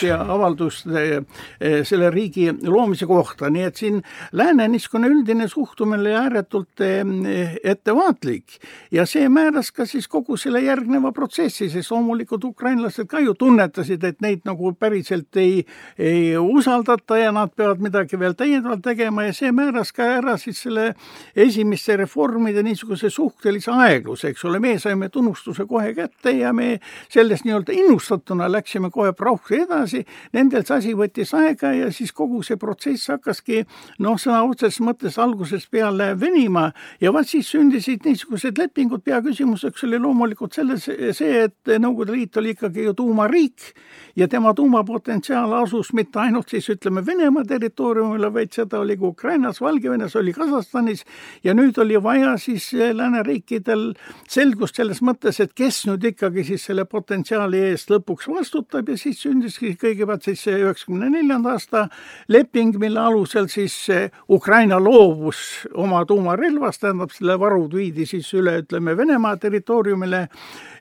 ja 0.09 0.21
avaldust 0.23 0.89
selle 0.89 2.11
riigi 2.11 2.32
riigi 2.33 2.69
loomise 2.69 3.07
kohta, 3.07 3.51
nii 3.51 3.63
et 3.63 3.77
siin 3.77 4.03
lääne 4.33 4.69
niisugune 4.69 5.09
üldine 5.09 5.49
suhtumine 5.49 6.01
oli 6.01 6.15
ääretult 6.15 6.81
eh, 6.81 7.57
ettevaatlik. 7.65 8.59
Ja 8.91 9.07
see 9.07 9.29
määras 9.29 9.73
ka 9.73 9.87
siis 9.87 10.09
kogu 10.09 10.37
selle 10.37 10.61
järgneva 10.61 11.13
protsessi, 11.13 11.69
sest 11.71 11.91
loomulikult 11.91 12.45
ukrainlased 12.45 13.07
ka 13.09 13.21
ju 13.21 13.35
tunnetasid, 13.35 14.05
et 14.05 14.21
neid 14.21 14.43
nagu 14.45 14.73
päriselt 14.73 15.37
ei, 15.37 15.65
ei 15.99 16.37
usaldata 16.37 17.19
ja 17.19 17.33
nad 17.33 17.53
peavad 17.57 17.83
midagi 17.83 18.19
veel 18.19 18.35
täiendavalt 18.35 18.83
tegema. 18.83 19.25
Ja 19.25 19.33
see 19.33 19.53
määras 19.53 19.93
ka 19.93 20.07
ära 20.19 20.37
siis 20.41 20.63
selle 20.63 20.95
esimeste 21.37 21.97
reformide 21.97 22.63
niisuguse 22.63 23.11
suhtelise 23.11 23.73
aegluse, 23.73 24.33
eks 24.33 24.45
ole, 24.49 24.61
me 24.61 24.79
saime 24.79 25.09
tunnustuse 25.09 25.67
kohe 25.69 25.95
kätte 25.95 26.33
ja 26.39 26.53
me 26.53 26.79
sellest 27.13 27.45
nii-öelda 27.45 27.77
innustatuna 27.77 28.49
läksime 28.53 28.91
kohe 28.91 29.13
prauhti 29.13 29.63
edasi, 29.67 30.05
nendel 30.33 30.65
see 30.67 30.79
asi 30.79 30.97
võttis 30.97 31.35
aega 31.37 31.73
ja 31.77 31.91
siis 31.93 32.13
kogu 32.23 32.43
see 32.47 32.59
protsess 32.61 33.11
hakkaski 33.13 33.63
noh, 34.03 34.19
sõna 34.21 34.43
otseses 34.47 34.81
mõttes 34.85 35.19
algusest 35.23 35.71
peale 35.73 36.13
venima. 36.19 36.69
Ja 37.03 37.13
vaat 37.15 37.31
siis 37.33 37.51
sündisid 37.53 38.07
niisugused 38.07 38.59
lepingud, 38.59 39.03
peaküsimuseks 39.05 39.87
oli 39.89 40.01
loomulikult 40.03 40.55
selles 40.59 40.87
see, 40.87 41.47
et 41.47 41.73
Nõukogude 41.83 42.15
Liit 42.15 42.37
oli 42.39 42.53
ikkagi 42.55 42.87
ju 42.87 42.95
tuumariik 42.97 43.73
ja 44.17 44.29
tema 44.29 44.53
tuumapotentsiaal 44.55 45.53
asus 45.63 45.93
mitte 45.97 46.21
ainult 46.21 46.53
siis 46.53 46.69
ütleme 46.71 47.03
Venemaa 47.07 47.45
territooriumile, 47.49 48.31
vaid 48.35 48.53
seda 48.55 48.81
oli 48.83 48.97
ka 49.01 49.07
Ukrainas, 49.09 49.61
Valgevenes, 49.61 50.17
oli 50.17 50.35
Kasahstanis. 50.37 51.05
Ja 51.45 51.55
nüüd 51.57 51.79
oli 51.81 51.99
vaja 52.03 52.37
siis 52.39 52.71
lääneriikidel 52.73 53.93
selgust 54.29 54.79
selles 54.79 55.03
mõttes, 55.03 55.41
et 55.43 55.55
kes 55.57 55.83
nüüd 55.89 56.05
ikkagi 56.13 56.45
siis 56.53 56.67
selle 56.69 56.85
potentsiaali 56.89 57.63
eest 57.71 57.91
lõpuks 57.93 58.29
vastutab. 58.31 58.89
Ja 58.89 58.99
siis 59.01 59.23
sündiski 59.25 59.75
kõigepealt 59.81 60.29
siis 60.29 60.45
see 60.47 60.61
üheksakümne 60.61 61.11
neljanda 61.13 61.57
aasta 61.57 61.87
leping, 62.29 62.77
mille 62.79 63.01
alusel 63.01 63.49
siis 63.53 63.87
Ukraina 64.31 64.81
loobus 64.83 65.69
oma 65.75 66.05
tuumarelvast, 66.07 66.81
tähendab 66.83 67.11
selle 67.15 67.39
varud 67.41 67.75
viidi 67.75 68.07
siis 68.07 68.33
üle, 68.35 68.59
ütleme 68.65 68.97
Venemaa 68.97 69.37
territooriumile 69.37 70.29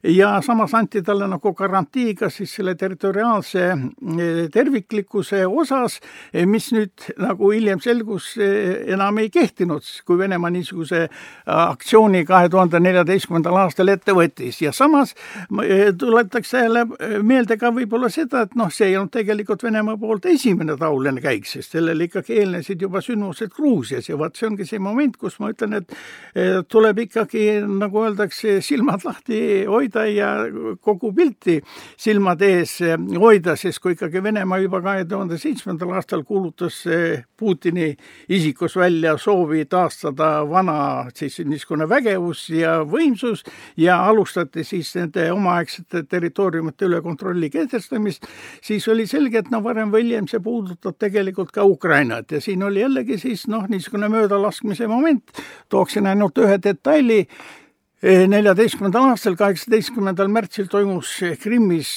ja 0.04 0.42
samas 0.42 0.74
anti 0.74 1.02
talle 1.02 1.28
nagu 1.28 1.54
garantii 1.54 2.16
ka 2.16 2.30
siis 2.30 2.56
selle 2.56 2.76
territoriaalse 2.76 3.66
eh, 3.70 4.50
terviklikkuse 4.54 5.44
osas, 5.48 6.00
eh, 6.34 6.46
mis 6.46 6.72
nüüd 6.74 7.06
nagu 7.22 7.52
hiljem 7.54 7.82
selgus, 7.84 8.34
eh, 8.38 8.94
enam 8.94 9.22
ei 9.22 9.30
kehtinud, 9.30 9.86
kui 10.06 10.18
Venemaa 10.18 10.50
niisuguse 10.50 11.08
aktsiooni 11.46 12.24
kahe 12.26 12.50
tuhande 12.50 12.80
neljateistkümnendal 12.80 13.60
aastal 13.64 13.94
ette 13.94 14.14
võttis. 14.18 14.62
Ja 14.62 14.72
samas 14.72 15.16
tuletaks 15.98 16.54
jälle 16.54 16.86
meelde 17.22 17.58
ka 17.58 17.72
võib-olla 17.74 18.10
seda, 18.10 18.46
et 18.46 18.56
noh, 18.56 18.72
see 18.74 18.92
ei 18.92 18.98
olnud 18.98 19.14
tegelikult 19.14 19.64
Venemaa 19.64 19.98
poolt 19.98 20.26
esimene 20.26 20.78
taoline 20.78 21.21
käik, 21.24 21.48
sest 21.50 21.76
sellele 21.76 22.08
ikkagi 22.08 22.40
eelnesid 22.42 22.82
juba 22.82 23.02
sündmused 23.04 23.54
Gruusias 23.56 24.10
ja 24.10 24.18
vot 24.20 24.36
see 24.38 24.50
ongi 24.50 24.68
see 24.68 24.82
moment, 24.82 25.18
kus 25.22 25.38
ma 25.42 25.52
ütlen, 25.54 25.78
et 25.82 26.68
tuleb 26.72 27.04
ikkagi 27.06 27.46
nagu 27.68 28.04
öeldakse, 28.06 28.60
silmad 28.66 29.06
lahti 29.06 29.42
hoida 29.70 30.06
ja 30.10 30.32
kogu 30.82 31.12
pilti 31.16 31.60
silmade 32.00 32.52
ees 32.60 32.78
hoida, 33.22 33.56
sest 33.60 33.82
kui 33.84 33.96
ikkagi 33.96 34.24
Venemaa 34.24 34.62
juba 34.62 34.82
kahe 34.86 35.06
tuhande 35.10 35.38
seitsmendal 35.42 35.96
aastal 35.98 36.24
kuulutas 36.28 36.84
Putini 37.38 37.96
isikus 38.30 38.76
välja 38.78 39.16
soovi 39.18 39.66
taastada 39.66 40.44
vana 40.50 41.08
siis 41.16 41.40
niisugune 41.46 41.88
vägevus 41.90 42.48
ja 42.54 42.80
võimsus 42.86 43.42
ja 43.78 43.98
alustati 44.06 44.64
siis 44.64 44.94
nende 44.96 45.32
omaaegsete 45.34 46.04
territooriumite 46.10 46.86
üle 46.86 47.02
kontrolli 47.02 47.50
kehtestamist, 47.50 48.28
siis 48.62 48.88
oli 48.92 49.08
selge, 49.10 49.42
et 49.42 49.50
no 49.52 49.64
varem 49.64 49.92
või 49.94 50.06
hiljem 50.06 50.30
see 50.30 50.42
puudutab 50.44 50.98
tegelikult 50.98 51.11
ka 51.52 51.66
Ukrainat. 51.66 52.32
Ja 52.32 52.42
siin 52.42 52.64
oli 52.64 52.82
jällegi 52.82 53.18
siis 53.22 53.48
noh, 53.48 53.68
niisugune 53.70 54.10
möödalaskmise 54.10 54.88
moment, 54.88 55.24
tooksin 55.70 56.08
ainult 56.08 56.38
ühe 56.42 56.58
detaili 56.64 57.26
neljateistkümnendal 58.02 59.12
aastal, 59.12 59.36
kaheksateistkümnendal 59.38 60.30
märtsil 60.34 60.66
toimus 60.72 61.12
Krimmis 61.44 61.90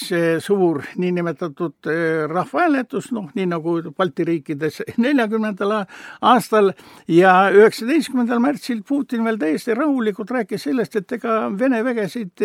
suur 0.45 0.83
niinimetatud 1.01 1.89
eh, 1.89 2.27
rahvahääletus, 2.29 3.09
noh, 3.17 3.31
nii 3.35 3.47
nagu 3.49 3.79
Balti 3.97 4.27
riikides 4.29 4.83
neljakümnendal 5.05 5.79
aastal. 6.21 6.75
Ja 7.09 7.49
üheksateistkümnendal 7.55 8.43
märtsil 8.45 8.83
Putin 8.89 9.25
veel 9.25 9.41
täiesti 9.41 9.75
rahulikult 9.75 10.35
rääkis 10.37 10.69
sellest, 10.69 11.01
et 11.01 11.17
ega 11.17 11.47
Vene 11.59 11.81
vägesid 11.85 12.45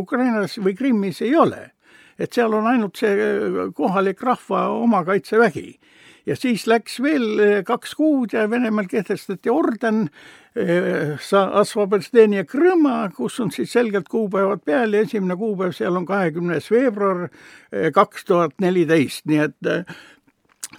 Ukrainas 0.00 0.56
või 0.56 0.76
Krimmis 0.78 1.20
ei 1.26 1.36
ole. 1.36 1.66
Et 2.18 2.34
seal 2.34 2.54
on 2.54 2.66
ainult 2.70 2.98
see 3.00 3.14
eh, 3.14 3.62
kohalik 3.74 4.22
rahva 4.22 4.68
omakaitsevägi. 4.82 5.78
Ja 6.28 6.36
siis 6.36 6.66
läks 6.68 6.98
veel 7.00 7.62
kaks 7.64 7.94
kuud 7.96 8.34
ja 8.36 8.42
Venemaal 8.50 8.84
kehtestati 8.90 9.48
orden 9.48 10.10
Asvabestenia 10.52 12.42
Krõma, 12.44 13.06
kus 13.16 13.38
on 13.40 13.48
siis 13.54 13.72
selgelt 13.72 14.10
kuupäevad 14.12 14.60
peal 14.66 14.92
ja 14.92 15.06
esimene 15.06 15.38
kuupäev 15.40 15.72
seal 15.72 15.96
on 15.96 16.04
kahekümnes 16.04 16.68
veebruar 16.68 17.30
kaks 17.94 18.28
tuhat 18.28 18.58
neliteist, 18.60 19.24
nii 19.30 19.40
et 19.46 19.70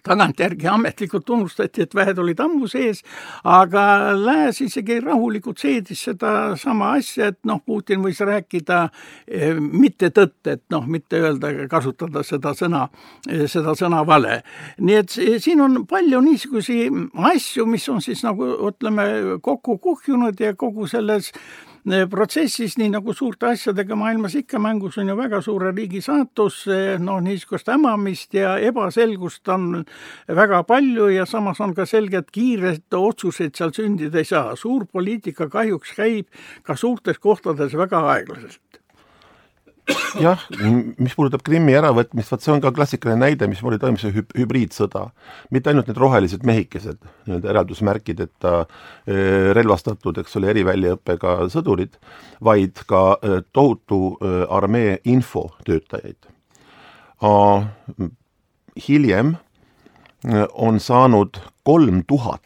tagantjärgi 0.04 0.68
ametlikult 0.68 1.26
tunnustati, 1.26 1.84
et 1.84 1.96
väed 1.96 2.20
olid 2.22 2.40
ammu 2.44 2.68
sees, 2.70 3.02
aga 3.44 4.14
Lääs 4.20 4.62
isegi 4.64 5.00
rahulikult 5.04 5.62
seedis 5.62 6.04
sedasama 6.08 6.94
asja, 6.98 7.30
et 7.34 7.40
noh, 7.50 7.62
Putin 7.66 8.04
võis 8.04 8.20
rääkida 8.26 8.82
eh, 9.28 9.56
mitte 9.60 10.12
tõtt, 10.16 10.40
et 10.48 10.64
noh, 10.74 10.86
mitte 10.88 11.20
öelda, 11.20 11.52
kasutada 11.72 12.24
seda 12.24 12.54
sõna, 12.58 12.86
eh, 13.30 13.46
seda 13.52 13.76
sõna 13.80 14.04
vale. 14.08 14.42
nii 14.80 14.96
et 14.96 15.18
siin 15.44 15.62
on 15.62 15.84
palju 15.90 16.22
niisugusi 16.24 16.90
asju, 17.32 17.66
mis 17.66 17.90
on 17.90 18.02
siis 18.02 18.24
nagu 18.24 18.46
ütleme, 18.70 19.40
kokku 19.42 19.78
kuhjunud 19.78 20.40
ja 20.40 20.54
kogu 20.56 20.88
selles 20.88 21.34
protsessis, 22.10 22.78
nii 22.78 22.90
nagu 22.94 23.14
suurte 23.14 23.48
asjadega 23.50 23.96
maailmas 23.96 24.36
ikka, 24.36 24.60
mängus 24.60 24.98
on 24.98 25.10
ju 25.10 25.16
väga 25.18 25.42
suure 25.42 25.72
riigi 25.72 26.02
saatus, 26.02 26.66
noh, 27.00 27.22
niisugust 27.24 27.68
hämamist 27.72 28.34
ja 28.34 28.58
ebaselgust 28.58 29.48
on 29.50 29.86
väga 30.28 30.64
palju 30.64 31.10
ja 31.14 31.26
samas 31.26 31.60
on 31.62 31.74
ka 31.76 31.86
selge, 31.86 32.18
et 32.18 32.32
kiireid 32.32 32.94
otsuseid 32.94 33.56
seal 33.56 33.72
sündida 33.76 34.20
ei 34.20 34.26
saa. 34.26 34.56
suur 34.56 34.86
poliitika 34.86 35.50
kahjuks 35.50 35.96
käib 35.96 36.28
ka 36.64 36.76
suurtes 36.76 37.20
kohtades 37.20 37.74
väga 37.78 38.04
aeglaselt 38.14 38.79
jah, 40.26 40.42
mis 41.00 41.16
puudutab 41.18 41.44
Krimmi 41.46 41.74
äravõtmist, 41.78 42.32
vot 42.34 42.44
see 42.44 42.54
on 42.54 42.62
ka 42.64 42.72
klassikaline 42.76 43.20
näide, 43.22 43.48
mismoodi 43.50 43.80
toimub 43.82 44.02
see 44.02 44.14
hüb-, 44.14 44.34
hübriidsõda. 44.38 45.10
mitte 45.54 45.72
ainult 45.72 45.90
need 45.90 46.00
rohelised 46.00 46.46
mehikesed, 46.48 47.00
need 47.30 47.46
eraldusmärkideta 47.50 48.54
eh, 48.64 49.52
relvastatud, 49.58 50.20
eks 50.22 50.38
ole, 50.40 50.52
eriväljaõppega 50.54 51.36
sõdurid, 51.54 52.00
vaid 52.46 52.84
ka 52.90 53.04
eh, 53.22 53.40
tohutu 53.54 54.18
eh, 54.18 54.42
armee 54.50 55.00
infotöötajaid. 55.04 56.30
hiljem 58.88 59.36
on 60.54 60.80
saanud 60.80 61.40
kolm 61.64 62.04
tuhat 62.08 62.42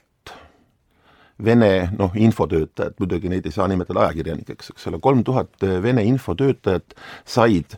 Vene 1.46 1.90
noh, 1.98 2.14
infotöötajad, 2.16 2.96
muidugi 3.00 3.30
neid 3.32 3.46
ei 3.46 3.52
saa 3.52 3.68
nimetada 3.68 4.06
ajakirjanikeks, 4.08 4.74
eks 4.74 4.88
ole, 4.92 5.00
kolm 5.04 5.24
tuhat 5.28 5.64
Vene 5.84 6.04
infotöötajat 6.08 6.96
said 7.26 7.78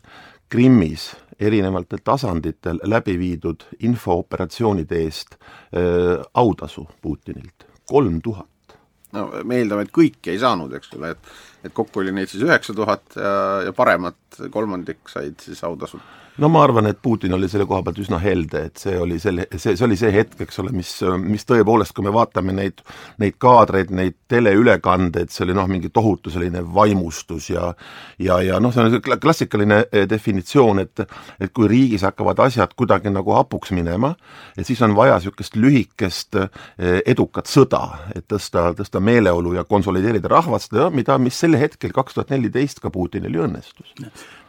Krimmis 0.50 1.10
erinevatel 1.40 2.00
tasanditel 2.04 2.80
läbi 2.84 3.18
viidud 3.20 3.66
infooperatsioonide 3.84 5.00
eest 5.04 5.36
äh, 5.36 6.22
autasu 6.34 6.88
Putinilt, 7.02 7.66
kolm 7.90 8.22
tuhat. 8.22 8.78
no 9.16 9.30
me 9.44 9.58
eeldame, 9.62 9.88
et 9.88 9.96
kõiki 9.96 10.34
ei 10.34 10.40
saanud, 10.40 10.74
eks 10.76 10.94
ole, 10.98 11.16
et 11.16 11.34
et 11.66 11.74
kokku 11.74 12.04
oli 12.04 12.12
neid 12.14 12.30
siis 12.30 12.44
üheksa 12.46 12.76
tuhat 12.78 13.16
ja, 13.18 13.64
ja 13.66 13.74
paremat 13.74 14.38
kolmandik 14.54 15.10
said 15.10 15.40
siis 15.42 15.64
autasud 15.66 16.04
no 16.38 16.50
ma 16.52 16.64
arvan, 16.66 16.90
et 16.90 17.00
Putin 17.02 17.34
oli 17.34 17.48
selle 17.52 17.68
koha 17.70 17.84
pealt 17.86 18.00
üsna 18.04 18.20
helde, 18.20 18.66
et 18.70 18.82
see 18.82 18.96
oli 19.00 19.18
selle, 19.22 19.48
see, 19.56 19.76
see 19.76 19.86
oli 19.88 19.98
see 20.00 20.12
hetk, 20.14 20.38
eks 20.46 20.60
ole, 20.64 20.74
mis, 20.76 20.92
mis 21.24 21.48
tõepoolest, 21.48 21.96
kui 21.96 22.06
me 22.06 22.14
vaatame 22.16 22.56
neid, 22.56 22.82
neid 23.22 23.38
kaadreid, 23.42 23.94
neid 23.96 24.18
teleülekandeid, 24.32 25.32
see 25.32 25.46
oli 25.46 25.56
noh, 25.58 25.68
mingi 25.72 25.92
tohutu 25.94 26.34
selline 26.34 26.64
vaimustus 26.76 27.50
ja 27.54 27.72
ja, 28.20 28.40
ja 28.44 28.60
noh, 28.64 28.74
see 28.76 28.84
on 28.84 29.20
klassikaline 29.22 29.82
eh, 29.92 30.08
definitsioon, 30.10 30.84
et 30.84 31.06
et 31.40 31.52
kui 31.56 31.70
riigis 31.72 32.04
hakkavad 32.06 32.40
asjad 32.46 32.74
kuidagi 32.76 33.12
nagu 33.14 33.36
hapuks 33.36 33.72
minema, 33.76 34.14
et 34.58 34.68
siis 34.68 34.82
on 34.86 34.96
vaja 34.98 35.20
niisugust 35.20 35.56
lühikest 35.60 36.40
eh, 36.42 37.00
edukat 37.06 37.50
sõda, 37.52 37.84
et 38.16 38.28
tõsta, 38.32 38.68
tõsta 38.78 39.00
meeleolu 39.04 39.56
ja 39.56 39.64
konsolideerida 39.68 40.32
rahvast, 40.32 40.76
mida, 40.96 41.18
mis 41.22 41.40
sel 41.40 41.56
hetkel, 41.60 41.94
kaks 41.96 42.18
tuhat 42.18 42.34
neliteist 42.36 42.82
ka 42.84 42.92
Putinil 42.92 43.40
ju 43.40 43.46
õnnestus. 43.48 43.96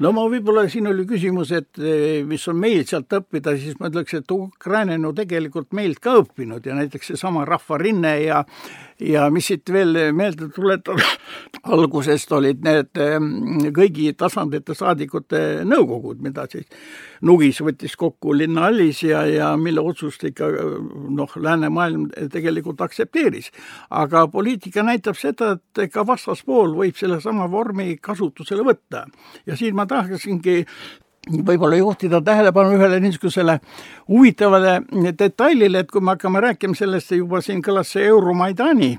no 0.03 0.13
ma 0.17 0.27
võib-olla, 0.31 0.67
siin 0.71 0.91
oli 0.91 1.07
küsimus, 1.09 1.53
et 1.55 1.76
mis 2.27 2.49
on 2.49 2.59
meil 2.61 2.85
sealt 2.89 3.13
õppida, 3.19 3.57
siis 3.61 3.77
ma 3.81 3.91
ütleks, 3.91 4.17
et 4.19 4.33
Ukraina 4.33 4.97
on 4.97 5.09
ju 5.09 5.13
tegelikult 5.21 5.73
meilt 5.77 6.01
ka 6.03 6.17
õppinud 6.23 6.67
ja 6.67 6.77
näiteks 6.79 7.13
seesama 7.13 7.45
Rahvarinne 7.49 8.17
ja 8.25 8.45
ja 9.01 9.27
mis 9.31 9.51
siit 9.51 9.69
veel 9.73 9.93
meelde 10.17 10.49
tuletada, 10.55 11.05
algusest 11.77 12.33
olid 12.33 12.63
need 12.65 13.01
ehm, 13.01 13.67
kõigi 13.77 14.09
tasandite 14.17 14.75
saadikute 14.77 15.43
nõukogud, 15.69 16.23
mida 16.25 16.47
siis 16.51 16.65
Nugis 17.27 17.61
võttis 17.65 17.97
kokku 17.97 18.35
linnahallis 18.37 19.03
ja, 19.07 19.23
ja 19.29 19.51
mille 19.61 19.81
otsust 19.85 20.25
ikka 20.29 20.49
noh, 21.17 21.37
läänemaailm 21.37 22.09
tegelikult 22.33 22.81
aktsepteeris. 22.85 23.51
aga 23.91 24.27
poliitika 24.29 24.83
näitab 24.83 25.17
seda, 25.17 25.57
et 25.57 25.93
ka 25.93 26.07
vastaspool 26.07 26.77
võib 26.77 26.97
sellesama 26.97 27.51
vormi 27.51 27.97
kasutusele 28.01 28.65
võtta 28.65 29.07
ja 29.47 29.57
siin 29.57 29.77
ma 29.77 29.87
tahaksingi 29.87 30.65
võib-olla 31.27 31.77
juhtida 31.81 32.21
tähelepanu 32.23 32.77
ühele 32.79 33.01
niisugusele 33.03 33.59
huvitavale 34.09 34.81
detailile, 35.19 35.83
et 35.83 35.91
kui 35.91 36.01
me 36.01 36.15
hakkame 36.15 36.41
rääkima 36.41 36.79
sellest, 36.79 37.13
juba 37.17 37.43
siin 37.43 37.63
kõlas 37.65 37.93
see 37.97 38.07
Euromaidani 38.07 38.97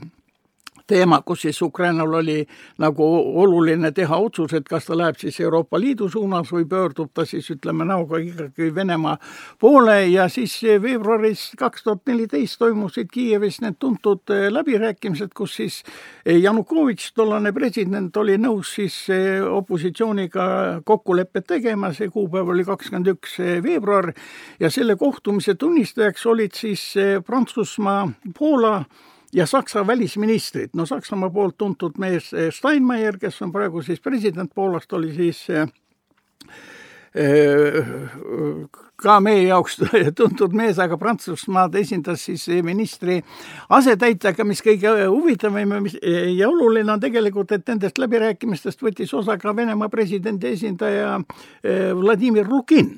teema, 0.88 1.22
kus 1.26 1.42
siis 1.42 1.62
Ukrainal 1.62 2.14
oli 2.14 2.48
nagu 2.78 3.06
oluline 3.42 3.92
teha 3.92 4.18
otsus, 4.18 4.54
et 4.54 4.68
kas 4.68 4.86
ta 4.86 4.98
läheb 4.98 5.20
siis 5.20 5.40
Euroopa 5.40 5.80
Liidu 5.80 6.10
suunas 6.10 6.52
või 6.54 6.66
pöördub 6.70 7.12
ta 7.14 7.26
siis 7.26 7.50
ütleme 7.52 7.86
näoga 7.86 8.18
ikkagi 8.24 8.70
Venemaa 8.76 9.18
poole. 9.60 10.08
Ja 10.08 10.28
siis 10.30 10.56
veebruaris 10.82 11.52
kaks 11.58 11.84
tuhat 11.84 12.06
neliteist 12.08 12.60
toimusid 12.60 13.12
Kiievis 13.12 13.62
need 13.62 13.78
tuntud 13.80 14.30
eh, 14.34 14.48
läbirääkimised, 14.52 15.34
kus 15.36 15.58
siis 15.60 15.82
eh, 16.26 16.40
Janukovitš, 16.42 17.12
tollane 17.18 17.52
president, 17.54 18.18
oli 18.18 18.38
nõus 18.42 18.76
siis 18.78 18.98
eh, 19.14 19.44
opositsiooniga 19.44 20.48
kokkulepet 20.86 21.48
tegema, 21.48 21.92
see 21.94 22.10
kuupäev 22.14 22.54
oli 22.54 22.66
kakskümmend 22.68 23.12
üks 23.16 23.38
veebruar. 23.64 24.14
Ja 24.60 24.72
selle 24.74 24.96
kohtumise 24.96 25.56
tunnistajaks 25.56 26.26
olid 26.26 26.56
siis 26.58 26.84
Prantsusmaa, 27.26 28.08
Poola 28.38 28.82
ja 29.34 29.46
Saksa 29.46 29.88
välisministrid, 29.88 30.70
no 30.74 30.86
Saksamaa 30.86 31.30
poolt 31.30 31.58
tuntud 31.58 31.98
mees 31.98 32.34
eh, 32.34 32.52
Steinmeier, 32.54 33.18
kes 33.20 33.42
on 33.42 33.52
praegu 33.52 33.82
siis 33.82 34.02
president 34.02 34.52
Poolast, 34.56 34.94
oli 34.94 35.14
siis 35.16 35.42
eh, 35.50 35.68
eh, 37.16 37.84
ka 38.96 39.20
meie 39.20 39.44
jaoks 39.48 39.82
tuntud 40.20 40.56
mees, 40.56 40.80
aga 40.80 40.98
Prantsusmaad 40.98 41.76
esindas 41.76 42.24
siis 42.30 42.48
ministri 42.64 43.20
asetäitjaga, 43.70 44.46
mis 44.48 44.64
kõige 44.64 44.96
huvitavam 45.06 45.92
ja 46.38 46.50
oluline 46.50 46.96
on 46.96 47.04
tegelikult, 47.04 47.52
et 47.52 47.68
nendest 47.68 48.00
läbirääkimistest 48.02 48.82
võttis 48.82 49.14
osa 49.14 49.38
ka 49.38 49.56
Venemaa 49.56 49.90
presidendi 49.90 50.56
esindaja 50.56 51.20
Vladimir 52.00 52.48
Lukin 52.48 52.96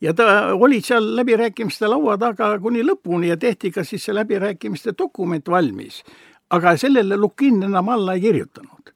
ja 0.00 0.14
ta 0.14 0.54
oli 0.54 0.80
seal 0.80 1.16
läbirääkimiste 1.16 1.88
laua 1.88 2.18
taga 2.18 2.58
kuni 2.60 2.82
lõpuni 2.86 3.28
ja 3.28 3.36
tehti 3.36 3.70
ka 3.70 3.84
siis 3.84 4.04
see 4.04 4.14
läbirääkimiste 4.14 4.94
dokument 4.98 5.48
valmis. 5.48 6.02
aga 6.50 6.76
sellele 6.76 7.16
Lukin 7.16 7.62
enam 7.62 7.88
alla 7.88 8.14
ei 8.14 8.20
kirjutanud 8.20 8.94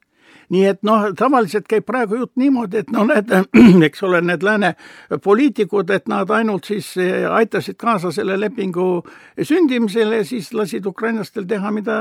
nii 0.53 0.65
et 0.69 0.83
noh, 0.87 1.07
tavaliselt 1.17 1.67
käib 1.71 1.87
praegu 1.89 2.19
jutt 2.21 2.35
niimoodi, 2.41 2.83
et 2.85 2.91
no 2.93 3.05
need, 3.09 3.31
eks 3.89 4.03
ole, 4.07 4.21
need 4.25 4.45
lääne 4.45 4.75
poliitikud, 5.25 5.91
et 5.95 6.09
nad 6.11 6.31
ainult 6.35 6.69
siis 6.69 6.91
eh, 7.01 7.25
aitasid 7.31 7.79
kaasa 7.81 8.13
selle 8.15 8.37
lepingu 8.41 8.89
sündimisele 9.41 10.21
ja 10.23 10.27
siis 10.29 10.53
lasid 10.55 10.87
ukrainlastel 10.87 11.47
teha, 11.49 11.71
mida 11.75 11.97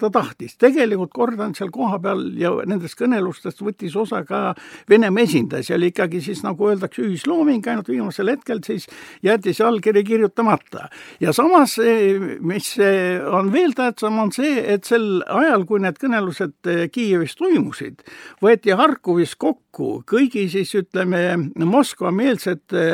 ta 0.00 0.10
tahtis. 0.12 0.56
tegelikult 0.56 1.12
kordan 1.14 1.54
seal 1.54 1.70
kohapeal 1.74 2.26
ja 2.38 2.52
nendest 2.66 2.98
kõnelustest 2.98 3.62
võttis 3.64 3.96
osa 3.96 4.22
ka 4.24 4.54
Venemaa 4.90 5.24
esindaja, 5.24 5.64
see 5.64 5.76
oli 5.76 5.90
ikkagi 5.92 6.20
siis 6.22 6.42
nagu 6.44 6.68
öeldakse, 6.68 7.02
ühislooming, 7.06 7.64
ainult 7.66 7.88
viimasel 7.88 8.30
hetkel 8.32 8.60
siis 8.66 8.86
jäeti 9.24 9.54
see 9.56 9.66
allkiri 9.66 10.04
kirjutamata. 10.04 10.88
ja 11.20 11.32
samas, 11.32 11.78
eh, 11.78 12.38
mis 12.40 12.76
eh, 12.78 13.22
on 13.24 13.52
veel 13.52 13.74
tähtsam, 13.76 14.18
on 14.18 14.32
see, 14.32 14.58
et 14.74 14.84
sel 14.84 15.22
ajal, 15.26 15.64
kui 15.66 15.80
need 15.82 15.98
kõnelused 16.00 16.54
Kiievis 16.92 17.36
toimusid, 17.38 17.85
olid, 17.86 18.02
võeti 18.42 18.74
Harkovis 18.76 19.36
kokku 19.36 20.02
kõigi 20.06 20.46
siis 20.50 20.72
ütleme 20.74 21.52
Moskva-meelsete 21.56 22.84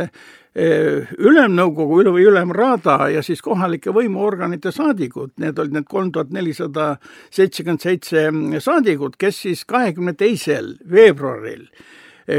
eh, 0.55 1.09
ülemnõukogu 1.19 2.13
või 2.13 2.27
ülemraada 2.29 3.09
ja 3.13 3.23
siis 3.23 3.43
kohalike 3.43 3.93
võimuorganite 3.93 4.73
saadikud, 4.73 5.33
need 5.37 5.59
olid 5.59 5.73
need 5.73 5.89
kolm 5.89 6.13
tuhat 6.13 6.31
nelisada 6.31 6.97
seitsekümmend 7.31 7.81
seitse 7.83 8.29
saadikut, 8.61 9.17
kes 9.17 9.43
siis 9.47 9.65
kahekümne 9.65 10.15
teisel 10.15 10.77
veebruaril 10.91 11.69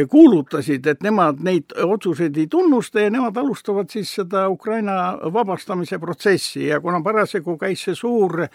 kuulutasid, 0.10 0.86
et 0.88 1.04
nemad 1.04 1.42
neid 1.44 1.74
otsuseid 1.84 2.38
ei 2.38 2.48
tunnusta 2.48 3.04
ja 3.04 3.10
nemad 3.14 3.38
alustavad 3.38 3.90
siis 3.92 4.12
seda 4.16 4.46
Ukraina 4.50 5.18
vabastamise 5.34 6.00
protsessi. 6.00 6.68
Ja 6.68 6.80
kuna 6.82 7.02
parasjagu 7.04 7.58
käis 7.58 7.84
see 7.84 7.96
suur, 7.96 8.46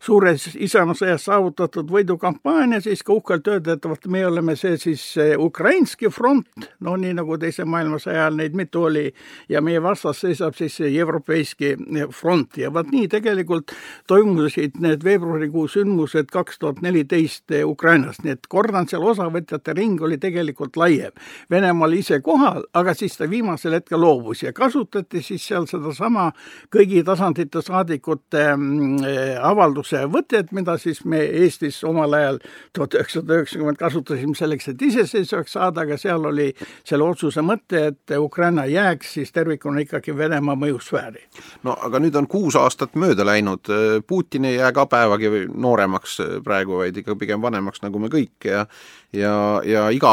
suures 0.00 0.48
isamaasõjas 0.54 1.24
saavutatud 1.30 1.90
võidukampaania, 1.90 2.80
siis 2.84 3.02
ka 3.02 3.14
uhkelt 3.16 3.48
öeldi, 3.48 3.74
et 3.74 3.88
vot 3.88 4.06
me 4.12 4.26
oleme 4.26 4.56
see 4.56 4.76
siis 4.80 5.06
ukrainski 5.38 6.10
front, 6.12 6.68
no 6.80 6.96
nii 7.00 7.14
nagu 7.16 7.38
teise 7.40 7.64
maailmasõja 7.64 8.24
ajal 8.24 8.38
neid 8.38 8.54
mitu 8.56 8.84
oli, 8.88 9.06
ja 9.48 9.62
meie 9.64 9.82
vastas 9.82 10.20
seisab 10.24 10.54
siis 10.58 10.76
see 10.80 10.92
Evropeiski 11.00 11.74
front. 12.12 12.58
Ja 12.60 12.72
vot 12.74 12.90
nii 12.92 13.08
tegelikult 13.12 13.72
toimusid 14.10 14.78
need 14.84 15.04
veebruarikuu 15.04 15.66
sündmused 15.68 16.30
kaks 16.32 16.58
tuhat 16.58 16.82
neliteist 16.84 17.52
Ukrainas, 17.64 18.20
nii 18.24 18.36
et 18.36 18.46
kordan, 18.48 18.88
seal 18.88 19.04
osavõtjate 19.04 19.74
ring 19.76 20.02
oli 20.02 20.18
tegelikult 20.20 20.73
oluliselt 20.74 20.76
laiem. 20.76 21.12
Venemaa 21.50 21.86
oli 21.86 21.98
ise 21.98 22.20
kohal, 22.20 22.64
aga 22.74 22.94
siis 22.94 23.16
ta 23.16 23.30
viimasel 23.30 23.72
hetkel 23.72 24.00
loobus 24.00 24.42
ja 24.42 24.52
kasutati 24.52 25.22
siis 25.22 25.46
seal 25.46 25.66
sedasama 25.66 26.32
kõigi 26.74 27.04
tasandite 27.04 27.62
saadikute 27.62 28.56
mm, 28.56 29.04
eh, 29.04 29.38
avalduse 29.40 30.06
võtet, 30.06 30.52
mida 30.52 30.76
siis 30.78 31.04
me 31.04 31.20
Eestis 31.24 31.82
omal 31.84 32.12
ajal 32.12 32.38
tuhat 32.72 32.94
üheksasada 32.94 33.34
üheksakümmend 33.34 33.78
kasutasime 33.78 34.34
selleks, 34.34 34.68
et 34.68 34.82
iseseisvaks 34.82 35.52
saada, 35.52 35.82
aga 35.82 35.96
seal 35.98 36.24
oli 36.24 36.52
selle 36.84 37.04
otsuse 37.04 37.42
mõte, 37.42 37.88
et 37.92 38.16
Ukraina 38.18 38.66
jääks 38.66 39.14
siis 39.14 39.32
tervikuna 39.32 39.80
ikkagi 39.84 40.16
Venemaa 40.16 40.54
mõjusfääri. 40.54 41.24
no 41.62 41.76
aga 41.80 41.98
nüüd 42.00 42.16
on 42.16 42.26
kuus 42.26 42.56
aastat 42.56 42.94
mööda 42.94 43.24
läinud, 43.26 43.68
Putin 44.06 44.44
ei 44.44 44.56
jää 44.56 44.72
ka 44.72 44.86
päevagi 44.86 45.30
nooremaks 45.54 46.20
praegu, 46.44 46.78
vaid 46.78 46.96
ikka 46.96 47.16
pigem 47.16 47.42
vanemaks, 47.42 47.82
nagu 47.82 47.98
me 47.98 48.08
kõik 48.08 48.44
ja 48.44 48.66
ja, 49.14 49.62
ja 49.64 49.88
iga, 49.94 50.12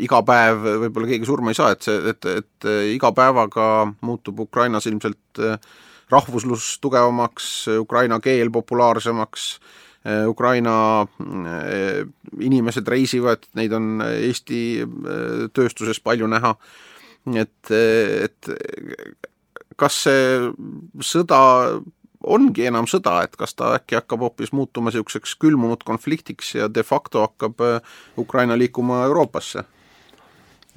iga 0.00 0.22
päev 0.26 0.64
võib-olla 0.84 1.10
keegi 1.10 1.28
surma 1.28 1.52
ei 1.52 1.58
saa, 1.58 1.74
et 1.74 1.86
see, 1.86 1.98
et, 2.12 2.28
et 2.40 2.68
iga 2.94 3.12
päevaga 3.16 3.68
muutub 4.06 4.42
Ukrainas 4.46 4.88
ilmselt 4.90 5.42
eh, 5.42 5.56
rahvuslus 6.10 6.72
tugevamaks, 6.82 7.68
ukraina 7.80 8.20
keel 8.24 8.50
populaarsemaks, 8.54 9.46
eh, 10.04 10.26
Ukraina 10.28 10.74
eh, 11.06 12.02
inimesed 12.40 12.88
reisivad, 12.88 13.46
neid 13.58 13.74
on 13.76 14.04
Eesti 14.08 14.60
tööstuses 15.56 16.02
palju 16.02 16.30
näha, 16.30 16.54
et, 17.36 17.70
et 17.70 18.52
kas 19.80 20.02
see 20.06 20.50
sõda 21.04 21.40
ongi 22.30 22.68
enam 22.70 22.86
sõda, 22.90 23.20
et 23.26 23.36
kas 23.38 23.56
ta 23.58 23.74
äkki 23.78 23.98
hakkab 23.98 24.24
hoopis 24.26 24.54
muutuma 24.56 24.90
niisuguseks 24.90 25.34
külmunud 25.42 25.82
konfliktiks 25.86 26.54
ja 26.54 26.70
de 26.70 26.84
facto 26.86 27.24
hakkab 27.26 27.60
äh, 27.66 27.98
Ukraina 28.18 28.58
liikuma 28.58 29.04
Euroopasse? 29.08 29.64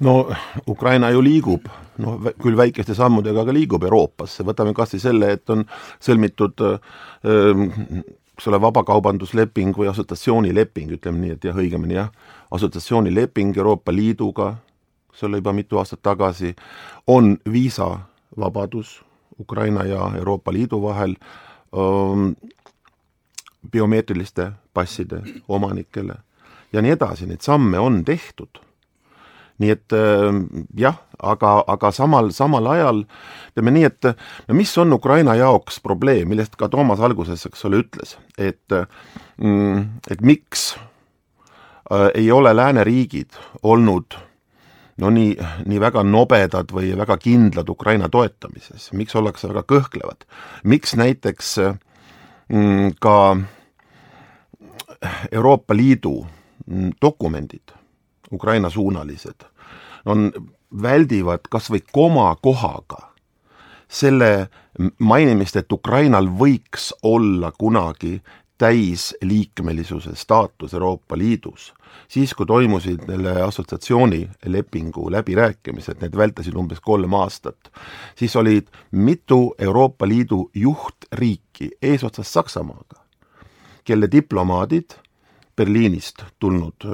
no 0.04 0.34
Ukraina 0.68 1.10
ju 1.14 1.22
liigub, 1.22 1.68
noh 2.02 2.18
küll 2.42 2.56
väikeste 2.58 2.96
sammudega, 2.98 3.44
aga 3.44 3.54
liigub 3.54 3.86
Euroopasse, 3.86 4.44
võtame 4.46 4.74
kas 4.74 4.96
või 4.96 5.02
selle, 5.04 5.30
et 5.36 5.50
on 5.54 5.64
sõlmitud 6.02 6.64
ähm, 6.66 7.68
eks 8.34 8.48
ole, 8.50 8.58
vabakaubandusleping 8.60 9.76
või 9.78 9.88
assotsiatsioonileping, 9.92 10.96
ütleme 10.98 11.22
nii, 11.22 11.36
et 11.36 11.46
jah, 11.46 11.56
õigemini 11.56 11.98
jah, 11.98 12.10
assotsiatsioonileping 12.54 13.56
Euroopa 13.56 13.94
Liiduga, 13.94 14.56
eks 15.12 15.22
ole, 15.28 15.38
juba 15.38 15.54
mitu 15.54 15.78
aastat 15.78 16.02
tagasi, 16.02 16.54
on 17.06 17.36
viisavabadus 17.50 18.96
Ukraina 19.40 19.84
ja 19.84 20.10
Euroopa 20.18 20.52
Liidu 20.52 20.82
vahel 20.82 21.16
ähm, 21.74 22.30
biomeetriliste 23.72 24.52
passide 24.74 25.22
omanikele 25.48 26.14
ja 26.72 26.82
nii 26.82 26.94
edasi, 26.96 27.26
neid 27.26 27.42
samme 27.42 27.78
on 27.78 28.04
tehtud. 28.04 28.60
nii 29.58 29.70
et 29.70 29.92
äh, 29.94 30.34
jah, 30.76 30.96
aga, 31.22 31.50
aga 31.70 31.90
samal, 31.94 32.32
samal 32.34 32.66
ajal 32.72 33.04
ütleme 33.52 33.70
nii, 33.76 33.84
et 33.86 34.08
no 34.48 34.56
mis 34.58 34.72
on 34.82 34.92
Ukraina 34.92 35.36
jaoks 35.38 35.78
probleem, 35.80 36.28
millest 36.28 36.56
ka 36.58 36.68
Toomas 36.68 37.00
alguses, 37.00 37.46
eks 37.46 37.62
ole, 37.68 37.84
ütles, 37.84 38.16
et 38.38 38.74
mm, 39.38 39.84
et 40.10 40.26
miks 40.26 40.72
äh, 40.74 42.10
ei 42.14 42.32
ole 42.34 42.50
lääneriigid 42.56 43.38
olnud 43.62 44.18
no 45.02 45.10
nii, 45.10 45.34
nii 45.66 45.80
väga 45.82 46.04
nobedad 46.06 46.70
või 46.74 46.92
väga 46.98 47.16
kindlad 47.22 47.68
Ukraina 47.70 48.08
toetamises, 48.08 48.90
miks 48.92 49.16
ollakse 49.18 49.50
väga 49.50 49.64
kõhklevad, 49.74 50.26
miks 50.64 50.94
näiteks 50.98 51.54
mm, 52.48 52.94
ka 53.02 53.16
Euroopa 55.32 55.76
Liidu 55.76 56.18
mm, 56.66 56.94
dokumendid, 57.02 57.74
Ukraina-suunalised, 58.32 59.46
on, 60.10 60.30
väldivad 60.82 61.46
kas 61.50 61.70
või 61.70 61.82
komakohaga 61.92 63.10
selle 63.88 64.48
mainimist, 64.98 65.56
et 65.56 65.72
Ukrainal 65.72 66.26
võiks 66.26 66.90
olla 67.06 67.52
kunagi 67.58 68.16
täisliikmelisuse 68.58 70.14
staatus 70.14 70.74
Euroopa 70.74 71.18
Liidus. 71.18 71.74
Siis, 72.08 72.34
kui 72.34 72.46
toimusid 72.46 73.06
selle 73.06 73.42
assotsiatsioonilepingu 73.42 75.10
läbirääkimised, 75.10 76.00
need 76.02 76.16
vältasid 76.16 76.56
umbes 76.58 76.80
kolm 76.80 77.14
aastat, 77.14 77.70
siis 78.18 78.36
olid 78.36 78.68
mitu 78.90 79.54
Euroopa 79.58 80.08
Liidu 80.08 80.50
juhtriiki 80.54 81.70
eesotsas 81.82 82.32
Saksamaaga, 82.32 83.00
kelle 83.84 84.10
diplomaadid 84.12 84.98
Berliinist 85.56 86.24
tulnud 86.38 86.86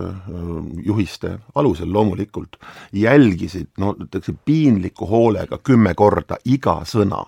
juhiste 0.85 1.38
alusel 1.55 1.92
loomulikult 1.92 2.57
jälgisid, 2.92 3.70
no 3.79 3.94
ütleksin 4.05 4.38
piinliku 4.44 5.07
hoolega 5.09 5.59
kümme 5.59 5.94
korda 5.94 6.37
iga 6.44 6.83
sõna 6.85 7.25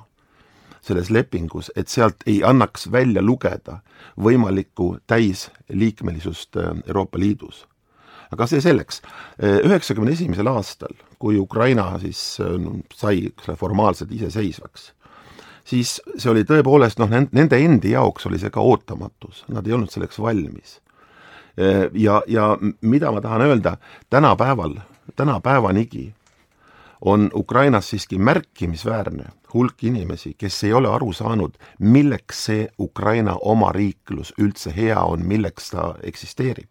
selles 0.82 1.10
lepingus, 1.10 1.70
et 1.76 1.88
sealt 1.88 2.24
ei 2.26 2.40
annaks 2.44 2.88
välja 2.92 3.22
lugeda 3.22 3.78
võimalikku 4.20 4.96
täisliikmelisust 5.06 6.58
äh, 6.58 6.72
Euroopa 6.86 7.18
Liidus. 7.18 7.66
aga 8.32 8.46
see 8.48 8.62
selleks, 8.64 9.02
äh, 9.44 9.60
üheksakümne 9.66 10.12
esimesel 10.12 10.48
aastal, 10.48 10.94
kui 11.20 11.38
Ukraina 11.38 11.98
siis 12.00 12.40
äh, 12.40 12.56
sai 12.94 13.32
formaalselt 13.56 14.12
iseseisvaks, 14.12 14.92
siis 15.64 16.00
see 16.16 16.30
oli 16.30 16.44
tõepoolest 16.48 16.98
noh, 16.98 17.12
nende 17.12 17.58
endi 17.60 17.92
jaoks 17.92 18.26
oli 18.26 18.40
see 18.42 18.50
ka 18.50 18.60
ootamatus, 18.60 19.44
nad 19.48 19.66
ei 19.66 19.76
olnud 19.76 19.92
selleks 19.92 20.18
valmis. 20.18 20.80
Ja, 21.92 22.22
ja 22.32 22.46
mida 22.80 23.10
ma 23.12 23.20
tahan 23.20 23.42
öelda, 23.44 23.74
tänapäeval, 24.10 24.78
tänapäevanigi 25.20 26.06
on 27.04 27.30
Ukrainas 27.34 27.90
siiski 27.90 28.18
märkimisväärne 28.18 29.24
hulk 29.54 29.84
inimesi, 29.84 30.34
kes 30.38 30.64
ei 30.64 30.72
ole 30.72 30.88
aru 30.88 31.12
saanud, 31.12 31.50
milleks 31.78 32.44
see 32.46 32.68
Ukraina 32.78 33.36
omariiklus 33.40 34.32
üldse 34.38 34.72
hea 34.76 35.00
on, 35.00 35.26
milleks 35.26 35.70
ta 35.70 35.94
eksisteerib. 36.02 36.70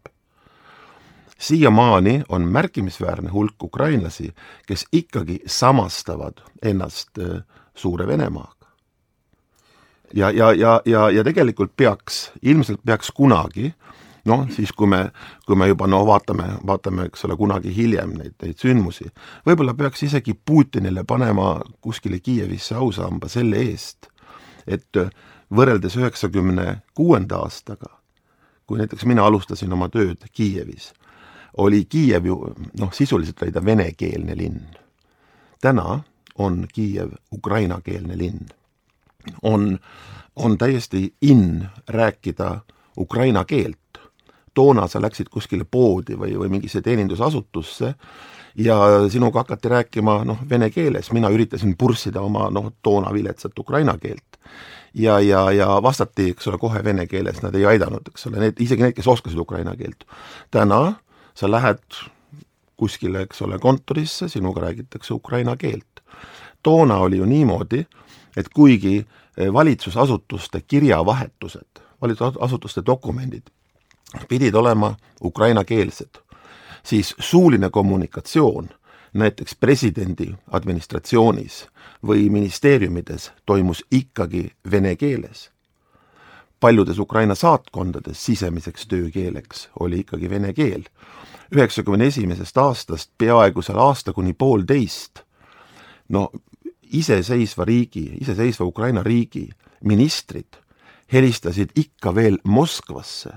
siiamaani 1.38 2.22
on 2.28 2.42
märkimisväärne 2.42 3.30
hulk 3.30 3.62
ukrainlasi, 3.62 4.34
kes 4.66 4.86
ikkagi 4.92 5.40
samastavad 5.46 6.32
ennast 6.62 7.18
äh, 7.18 7.42
Suure 7.74 8.06
Venemaaga. 8.06 8.66
ja, 10.14 10.30
ja, 10.30 10.52
ja, 10.52 10.80
ja, 10.84 11.10
ja 11.10 11.24
tegelikult 11.24 11.76
peaks, 11.76 12.32
ilmselt 12.42 12.80
peaks 12.84 13.10
kunagi 13.10 13.66
äh, 13.66 14.01
noh, 14.24 14.46
siis 14.50 14.72
kui 14.72 14.86
me, 14.86 15.02
kui 15.46 15.56
me 15.58 15.68
juba 15.70 15.86
no 15.90 16.02
vaatame, 16.06 16.46
vaatame, 16.66 17.08
eks 17.10 17.24
ole, 17.26 17.36
kunagi 17.36 17.72
hiljem 17.76 18.14
neid, 18.18 18.36
neid 18.42 18.60
sündmusi, 18.60 19.08
võib-olla 19.46 19.74
peaks 19.78 20.06
isegi 20.08 20.34
Putinile 20.34 21.04
panema 21.04 21.56
kuskile 21.80 22.20
Kiievisse 22.20 22.76
ausamba 22.78 23.28
selle 23.32 23.62
eest, 23.66 24.08
et 24.66 25.02
võrreldes 25.52 25.96
üheksakümne 25.98 26.82
kuuenda 26.94 27.42
aastaga, 27.42 27.90
kui 28.66 28.78
näiteks 28.78 29.04
mina 29.10 29.26
alustasin 29.26 29.72
oma 29.72 29.88
tööd 29.92 30.24
Kiievis, 30.32 30.92
oli 31.58 31.84
Kiiev 31.84 32.26
ju 32.26 32.38
noh, 32.78 32.92
sisuliselt 32.94 33.42
oli 33.42 33.52
ta 33.52 33.64
venekeelne 33.64 34.36
linn. 34.38 34.62
täna 35.60 36.00
on 36.38 36.66
Kiiev 36.72 37.12
ukrainakeelne 37.32 38.18
linn. 38.18 38.46
on, 39.42 39.78
on 40.36 40.58
täiesti 40.58 41.14
in 41.22 41.68
rääkida 41.88 42.60
ukraina 42.98 43.44
keelt, 43.44 43.81
toona 44.54 44.86
sa 44.88 45.00
läksid 45.02 45.30
kuskile 45.32 45.64
poodi 45.64 46.16
või, 46.18 46.34
või 46.38 46.48
mingisse 46.48 46.82
teenindusasutusse 46.82 47.94
ja 48.56 48.76
sinuga 49.08 49.40
hakati 49.40 49.68
rääkima 49.68 50.22
noh, 50.24 50.38
vene 50.48 50.70
keeles, 50.70 51.12
mina 51.12 51.30
üritasin 51.32 51.76
purssida 51.78 52.20
oma 52.20 52.50
noh, 52.50 52.72
toona 52.82 53.12
viletsat 53.12 53.58
ukraina 53.58 53.96
keelt. 53.98 54.38
ja, 54.94 55.20
ja, 55.20 55.50
ja 55.52 55.68
vastati, 55.82 56.30
eks 56.30 56.48
ole, 56.48 56.58
kohe 56.58 56.84
vene 56.84 57.06
keeles, 57.06 57.42
nad 57.42 57.54
ei 57.54 57.66
aidanud, 57.66 58.12
eks 58.12 58.26
ole, 58.26 58.40
need, 58.44 58.60
isegi 58.60 58.82
need, 58.82 58.96
kes 58.96 59.08
oskasid 59.08 59.38
ukraina 59.38 59.76
keelt. 59.76 60.04
täna 60.50 60.94
sa 61.34 61.50
lähed 61.50 61.82
kuskile, 62.76 63.22
eks 63.22 63.42
ole, 63.42 63.58
kontorisse, 63.58 64.28
sinuga 64.28 64.60
räägitakse 64.60 65.14
ukraina 65.14 65.56
keelt. 65.56 66.04
toona 66.62 66.98
oli 66.98 67.16
ju 67.16 67.24
niimoodi, 67.24 67.86
et 68.36 68.48
kuigi 68.48 69.06
valitsusasutuste 69.52 70.60
kirjavahetused, 70.60 71.80
valitsusasutuste 72.02 72.82
dokumendid 72.86 73.48
pidid 74.28 74.54
olema 74.54 74.94
ukrainakeelsed, 75.24 76.18
siis 76.82 77.14
suuline 77.18 77.70
kommunikatsioon 77.70 78.68
näiteks 79.12 79.54
presidendi 79.60 80.34
administratsioonis 80.50 81.66
või 82.06 82.30
ministeeriumides 82.30 83.32
toimus 83.46 83.84
ikkagi 83.90 84.52
vene 84.70 84.96
keeles. 84.96 85.50
paljudes 86.60 86.98
Ukraina 86.98 87.34
saatkondades 87.34 88.24
sisemiseks 88.24 88.86
töökeeleks 88.86 89.68
oli 89.80 89.98
ikkagi 89.98 90.30
vene 90.30 90.52
keel. 90.52 90.82
üheksakümne 91.54 92.06
esimesest 92.06 92.58
aastast 92.58 93.10
peaaegu 93.18 93.62
seal 93.62 93.78
aasta 93.78 94.12
kuni 94.12 94.32
poolteist 94.32 95.20
no 96.08 96.30
iseseisva 96.92 97.64
riigi, 97.64 98.16
iseseisva 98.20 98.64
Ukraina 98.64 99.02
riigi 99.02 99.48
ministrid 99.84 100.56
helistasid 101.12 101.70
ikka 101.76 102.14
veel 102.14 102.38
Moskvasse 102.44 103.30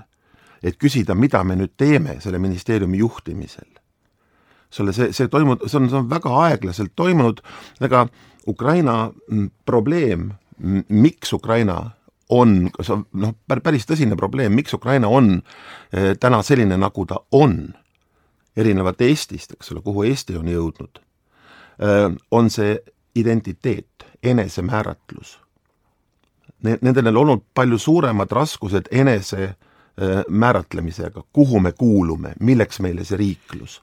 et 0.62 0.78
küsida, 0.80 1.14
mida 1.14 1.42
me 1.44 1.56
nüüd 1.58 1.74
teeme 1.76 2.18
selle 2.20 2.38
ministeeriumi 2.38 2.98
juhtimisel. 2.98 3.68
selle, 4.70 4.92
see, 4.92 5.12
see 5.14 5.28
toimub, 5.30 5.62
see 5.70 5.78
on, 5.78 5.86
see 5.88 5.96
on 5.96 6.08
väga 6.10 6.32
aeglaselt 6.42 6.92
toimunud, 6.98 7.38
ega 7.80 8.06
Ukraina 8.50 9.12
mm, 9.30 9.46
probleem, 9.64 10.32
miks 10.88 11.32
Ukraina 11.32 11.78
on, 12.34 12.68
see 12.80 12.92
on 12.96 13.04
noh, 13.22 13.32
päris 13.46 13.86
tõsine 13.86 14.18
probleem, 14.18 14.52
miks 14.58 14.74
Ukraina 14.74 15.08
on 15.08 15.36
eh, 15.92 16.14
täna 16.20 16.42
selline, 16.44 16.76
nagu 16.82 17.06
ta 17.06 17.20
on, 17.38 17.60
erinevalt 18.56 19.00
Eestist, 19.06 19.54
eks 19.54 19.72
ole, 19.72 19.84
kuhu 19.86 20.04
Eesti 20.10 20.36
on 20.36 20.50
jõudnud, 20.50 21.00
eh, 21.80 22.10
on 22.30 22.50
see 22.50 22.76
identiteet, 23.16 24.04
enesemääratlus. 24.26 25.38
Nendel 26.66 27.12
on 27.12 27.20
olnud 27.20 27.42
palju 27.54 27.78
suuremad 27.78 28.32
raskused 28.32 28.88
enese 28.90 29.52
Äh, 29.52 29.66
määratlemisega, 30.28 31.22
kuhu 31.32 31.60
me 31.60 31.72
kuulume, 31.72 32.34
milleks 32.40 32.82
meile 32.84 33.04
see 33.04 33.16
riiklus? 33.16 33.80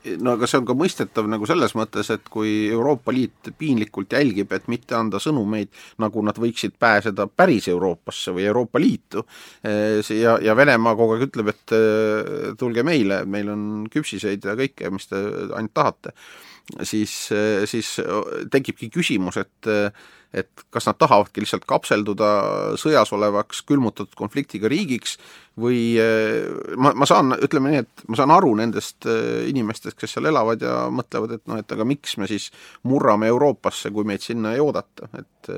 No 0.00 0.32
aga 0.32 0.48
see 0.48 0.56
on 0.56 0.64
ka 0.64 0.72
mõistetav 0.76 1.26
nagu 1.28 1.44
selles 1.48 1.74
mõttes, 1.76 2.08
et 2.14 2.28
kui 2.32 2.70
Euroopa 2.72 3.12
Liit 3.12 3.50
piinlikult 3.60 4.14
jälgib, 4.16 4.52
et 4.56 4.68
mitte 4.72 4.96
anda 4.96 5.20
sõnumeid, 5.20 5.68
nagu 6.00 6.22
nad 6.24 6.40
võiksid 6.40 6.78
pääseda 6.80 7.26
päris 7.28 7.68
Euroopasse 7.68 8.32
või 8.32 8.46
Euroopa 8.48 8.80
Liitu, 8.80 9.26
äh, 9.60 10.00
ja, 10.16 10.38
ja 10.40 10.56
Venemaa 10.56 10.96
kogu 10.96 11.18
aeg 11.18 11.26
ütleb, 11.28 11.52
et 11.52 11.76
äh, 11.76 12.54
tulge 12.60 12.84
meile, 12.86 13.26
meil 13.28 13.52
on 13.52 13.66
küpsiseid 13.92 14.48
ja 14.48 14.56
kõike, 14.56 14.88
mis 14.94 15.10
te 15.10 15.20
ainult 15.20 15.76
tahate, 15.76 16.16
siis, 16.86 17.12
siis 17.70 17.98
tekibki 18.52 18.90
küsimus, 18.94 19.40
et 19.40 19.74
et 20.30 20.62
kas 20.70 20.86
nad 20.86 20.94
tahavadki 20.94 21.42
lihtsalt 21.42 21.64
kapselduda 21.66 22.26
sõjas 22.78 23.10
olevaks 23.16 23.64
külmutatud 23.66 24.14
konfliktiga 24.14 24.68
riigiks 24.70 25.16
või 25.58 25.98
ma, 26.78 26.92
ma 26.94 27.08
saan, 27.10 27.34
ütleme 27.34 27.72
nii, 27.72 27.80
et 27.82 28.04
ma 28.06 28.18
saan 28.20 28.30
aru 28.30 28.52
nendest 28.60 29.08
inimestest, 29.50 29.98
kes 29.98 30.14
seal 30.14 30.30
elavad 30.30 30.62
ja 30.62 30.84
mõtlevad, 30.94 31.34
et 31.34 31.50
noh, 31.50 31.58
et 31.58 31.74
aga 31.74 31.82
miks 31.82 32.14
me 32.22 32.30
siis 32.30 32.46
murrame 32.86 33.26
Euroopasse, 33.32 33.90
kui 33.90 34.06
meid 34.06 34.22
sinna 34.22 34.54
ei 34.54 34.62
oodata, 34.62 35.10
et 35.18 35.50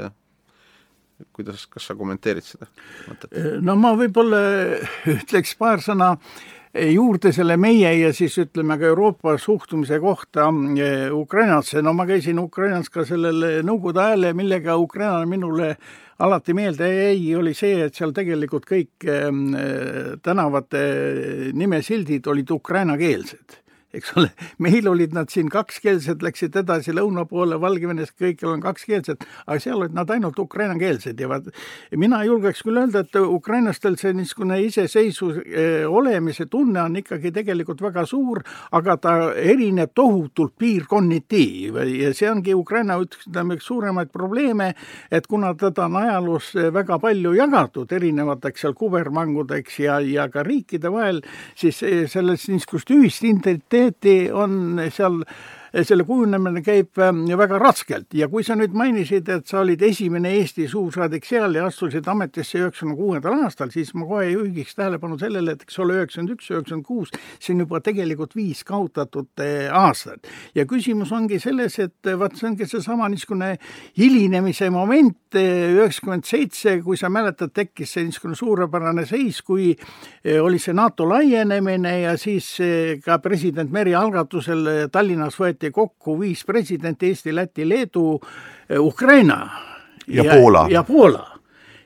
kuidas, 1.37 1.67
kas 1.71 1.87
sa 1.87 1.97
kommenteerid 1.99 2.47
seda 2.47 2.69
mõtet? 3.09 3.37
no 3.63 3.77
ma 3.79 3.93
võib-olla 3.99 4.41
ütleks 5.13 5.55
paar 5.61 5.83
sõna 5.85 6.15
juurde 6.73 7.33
selle 7.37 7.57
meie 7.61 7.91
ja 7.99 8.13
siis 8.17 8.39
ütleme 8.41 8.79
ka 8.81 8.89
Euroopa 8.89 9.37
suhtumise 9.39 9.99
kohta 10.01 10.49
eh, 10.81 11.13
Ukrainasse, 11.13 11.83
no 11.83 11.93
ma 11.93 12.07
käisin 12.09 12.41
Ukrainas 12.41 12.89
ka 12.91 13.05
sellel 13.05 13.63
nõukogude 13.67 14.01
ajal 14.01 14.31
ja 14.31 14.37
millega 14.37 14.77
Ukraina 14.81 15.27
minule 15.29 15.75
alati 16.23 16.55
meelde 16.55 16.89
jäi, 16.89 17.35
oli 17.37 17.53
see, 17.55 17.83
et 17.87 17.99
seal 17.99 18.15
tegelikult 18.17 18.65
kõik 18.69 19.05
eh, 19.05 19.29
tänavate 20.25 20.87
nimesildid 21.53 22.27
olid 22.33 22.57
ukrainakeelsed 22.57 23.62
eks 23.93 24.13
ole, 24.17 24.31
meil 24.63 24.87
olid 24.89 25.13
nad 25.13 25.29
siin 25.33 25.51
kakskeelsed, 25.53 26.23
läksid 26.25 26.57
edasi 26.63 26.95
lõuna 26.97 27.27
poole, 27.29 27.59
Valgevenes 27.61 28.15
kõikjal 28.17 28.55
on 28.55 28.63
kakskeelsed, 28.65 29.25
aga 29.45 29.59
seal 29.61 29.83
olid 29.83 29.97
nad 29.97 30.11
ainult 30.15 30.39
ukrainakeelsed 30.41 31.21
ja 31.21 31.29
vaat 31.29 31.51
mina 32.01 32.23
julgeks 32.25 32.65
küll 32.65 32.81
öelda, 32.81 33.03
et 33.05 33.19
ukrainlastel 33.21 33.99
see 34.01 34.15
niisugune 34.17 34.57
iseseisvus 34.65 35.43
eh, 35.45 35.85
olemise 35.89 36.47
tunne 36.53 36.81
on 36.81 36.97
ikkagi 37.03 37.35
tegelikult 37.37 37.83
väga 37.85 38.07
suur, 38.09 38.41
aga 38.73 38.97
ta 38.97 39.15
erineb 39.37 39.93
tohutult 39.95 40.57
piirkonniti 40.59 41.45
ja 41.99 42.15
see 42.17 42.31
ongi 42.33 42.57
Ukraina 42.57 42.97
üks, 43.03 43.27
ütleme, 43.29 43.59
üks 43.61 43.69
suuremaid 43.69 44.13
probleeme, 44.15 44.71
et 45.13 45.29
kuna 45.29 45.53
teda 45.59 45.91
on 45.91 46.01
ajaloos 46.01 46.55
väga 46.73 46.97
palju 47.03 47.35
jagatud 47.37 47.93
erinevateks 47.93 48.65
seal 48.65 48.77
kubermangudeks 48.79 49.79
ja, 49.85 50.01
ja 50.01 50.31
ka 50.33 50.47
riikide 50.49 50.89
vahel, 50.93 51.21
siis 51.59 51.85
eh, 51.85 52.07
selles 52.09 52.49
niisugust 52.49 52.97
ühist 52.97 53.29
identiteeti 53.29 53.82
identiteeti 53.83 54.33
on 54.33 54.81
seal 54.91 55.25
selle 55.81 56.05
kujunemine 56.05 56.61
käib 56.65 56.99
ähm, 57.01 57.25
väga 57.39 57.57
raskelt 57.61 58.13
ja 58.15 58.29
kui 58.29 58.45
sa 58.45 58.53
nüüd 58.59 58.75
mainisid, 58.77 59.29
et 59.33 59.49
sa 59.49 59.63
olid 59.63 59.81
esimene 59.87 60.35
Eesti 60.37 60.67
suursaadik 60.69 61.25
seal 61.25 61.57
ja 61.57 61.65
astusid 61.69 62.07
ametisse 62.13 62.61
üheksakümne 62.61 62.97
kuuendal 62.99 63.39
aastal, 63.47 63.73
siis 63.73 63.95
ma 63.97 64.05
kohe 64.09 64.29
juhiks 64.35 64.77
tähelepanu 64.77 65.17
sellele, 65.21 65.55
et 65.57 65.65
eks 65.65 65.79
ole, 65.81 65.97
üheksakümmend 66.03 66.35
üks, 66.35 66.51
üheksakümmend 66.53 66.85
kuus, 66.85 67.13
see 67.41 67.55
on 67.55 67.63
juba 67.65 67.81
tegelikult 67.85 68.37
viis 68.37 68.61
kaotatud 68.69 69.41
äh, 69.41 69.71
aastat. 69.73 70.29
ja 70.55 70.67
küsimus 70.69 71.13
ongi 71.17 71.41
selles, 71.41 71.79
et 71.81 72.11
äh, 72.11 72.19
vaat 72.21 72.37
see 72.37 72.51
ongi 72.51 72.69
seesama 72.69 73.09
niisugune 73.09 73.55
hilinemise 73.97 74.69
moment, 74.75 75.17
äh, 75.41 75.73
üheksakümmend 75.79 76.29
seitse, 76.29 76.77
kui 76.85 77.01
sa 77.01 77.09
mäletad, 77.09 77.55
tekkis 77.57 77.97
see 77.97 78.05
niisugune 78.11 78.37
suurepärane 78.37 79.07
seis, 79.09 79.41
kui 79.41 79.73
oli 80.43 80.59
see 80.61 80.75
NATO 80.77 81.07
laienemine 81.09 81.93
ja 82.03 82.13
siis 82.21 82.53
ka 83.05 83.17
president 83.25 83.73
Meri 83.73 83.95
algatusel 83.97 84.91
Tallinnas 84.93 85.39
võeti 85.41 85.62
võeti 85.63 85.73
kokku 85.73 86.19
viis 86.21 86.45
presidenti, 86.45 87.09
Eesti, 87.09 87.35
Läti, 87.35 87.69
Leedu, 87.69 88.21
eh, 88.69 88.81
Ukraina 88.81 89.51
ja 90.07 90.25
Poola. 90.25 90.67
ja 90.71 90.83
Poola 90.83 91.32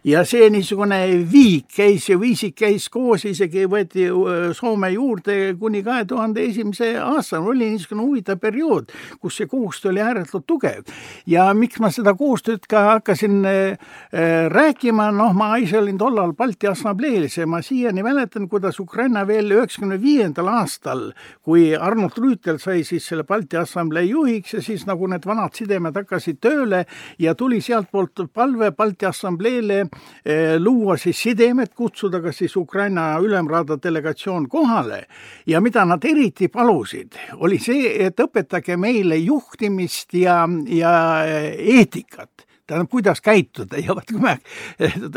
ja 0.07 0.23
see 0.23 0.47
niisugune 0.55 1.01
viik 1.27 1.67
käis 1.75 2.05
ja 2.07 2.17
viisik 2.21 2.55
käis 2.61 2.87
koos, 2.93 3.25
isegi 3.27 3.65
võeti 3.67 4.07
Soome 4.55 4.93
juurde 4.95 5.57
kuni 5.59 5.81
kahe 5.83 6.05
tuhande 6.07 6.45
esimese 6.47 6.93
aastani, 7.03 7.51
oli 7.51 7.71
niisugune 7.73 8.05
huvitav 8.05 8.39
periood, 8.39 8.93
kus 9.21 9.41
see 9.41 9.51
koostöö 9.51 9.91
oli 9.91 10.05
ääretult 10.05 10.47
tugev. 10.47 10.85
ja 11.27 11.49
miks 11.55 11.81
ma 11.83 11.91
seda 11.91 12.15
koostööd 12.15 12.69
ka 12.71 12.85
hakkasin 12.93 13.41
äh, 13.51 13.79
rääkima, 14.53 15.09
noh, 15.11 15.35
ma 15.35 15.57
ise 15.59 15.79
olin 15.79 15.99
tollal 15.99 16.37
Balti 16.39 16.71
Assamblees 16.71 17.39
ja 17.39 17.47
ma 17.47 17.63
siiani 17.63 18.03
mäletan, 18.07 18.49
kuidas 18.49 18.79
Ukraina 18.81 19.27
veel 19.27 19.51
üheksakümne 19.51 19.99
viiendal 20.03 20.53
aastal, 20.55 21.11
kui 21.43 21.75
Arnold 21.75 22.19
Rüütel 22.23 22.63
sai 22.63 22.85
siis 22.85 23.09
selle 23.11 23.27
Balti 23.27 23.59
Assamblee 23.59 24.07
juhiks 24.07 24.55
ja 24.55 24.63
siis 24.63 24.87
nagu 24.87 25.11
need 25.11 25.27
vanad 25.27 25.59
sidemed 25.59 25.99
hakkasid 25.99 26.39
tööle 26.41 26.85
ja 27.19 27.35
tuli 27.35 27.61
sealtpoolt 27.61 28.29
palve 28.33 28.71
Balti 28.71 29.11
Assambleele 29.11 29.89
luua 30.59 30.97
siis 30.97 31.21
sidemed, 31.23 31.73
kutsuda 31.75 32.21
ka 32.21 32.33
siis 32.33 32.57
Ukraina 32.57 33.19
ülemraada 33.23 33.79
delegatsioon 33.83 34.49
kohale. 34.49 35.05
Ja 35.47 35.61
mida 35.61 35.85
nad 35.85 36.05
eriti 36.05 36.49
palusid, 36.49 37.15
oli 37.37 37.59
see, 37.63 37.93
et 38.07 38.21
õpetage 38.21 38.77
meile 38.77 39.17
juhtimist 39.17 40.15
ja, 40.15 40.43
ja 40.69 40.97
eetikat 41.27 42.46
tähendab, 42.67 42.91
kuidas 42.91 43.21
käituda 43.25 43.81
ja 43.85 43.95
vot 43.97 44.07
kui 44.11 44.21
me 44.23 44.37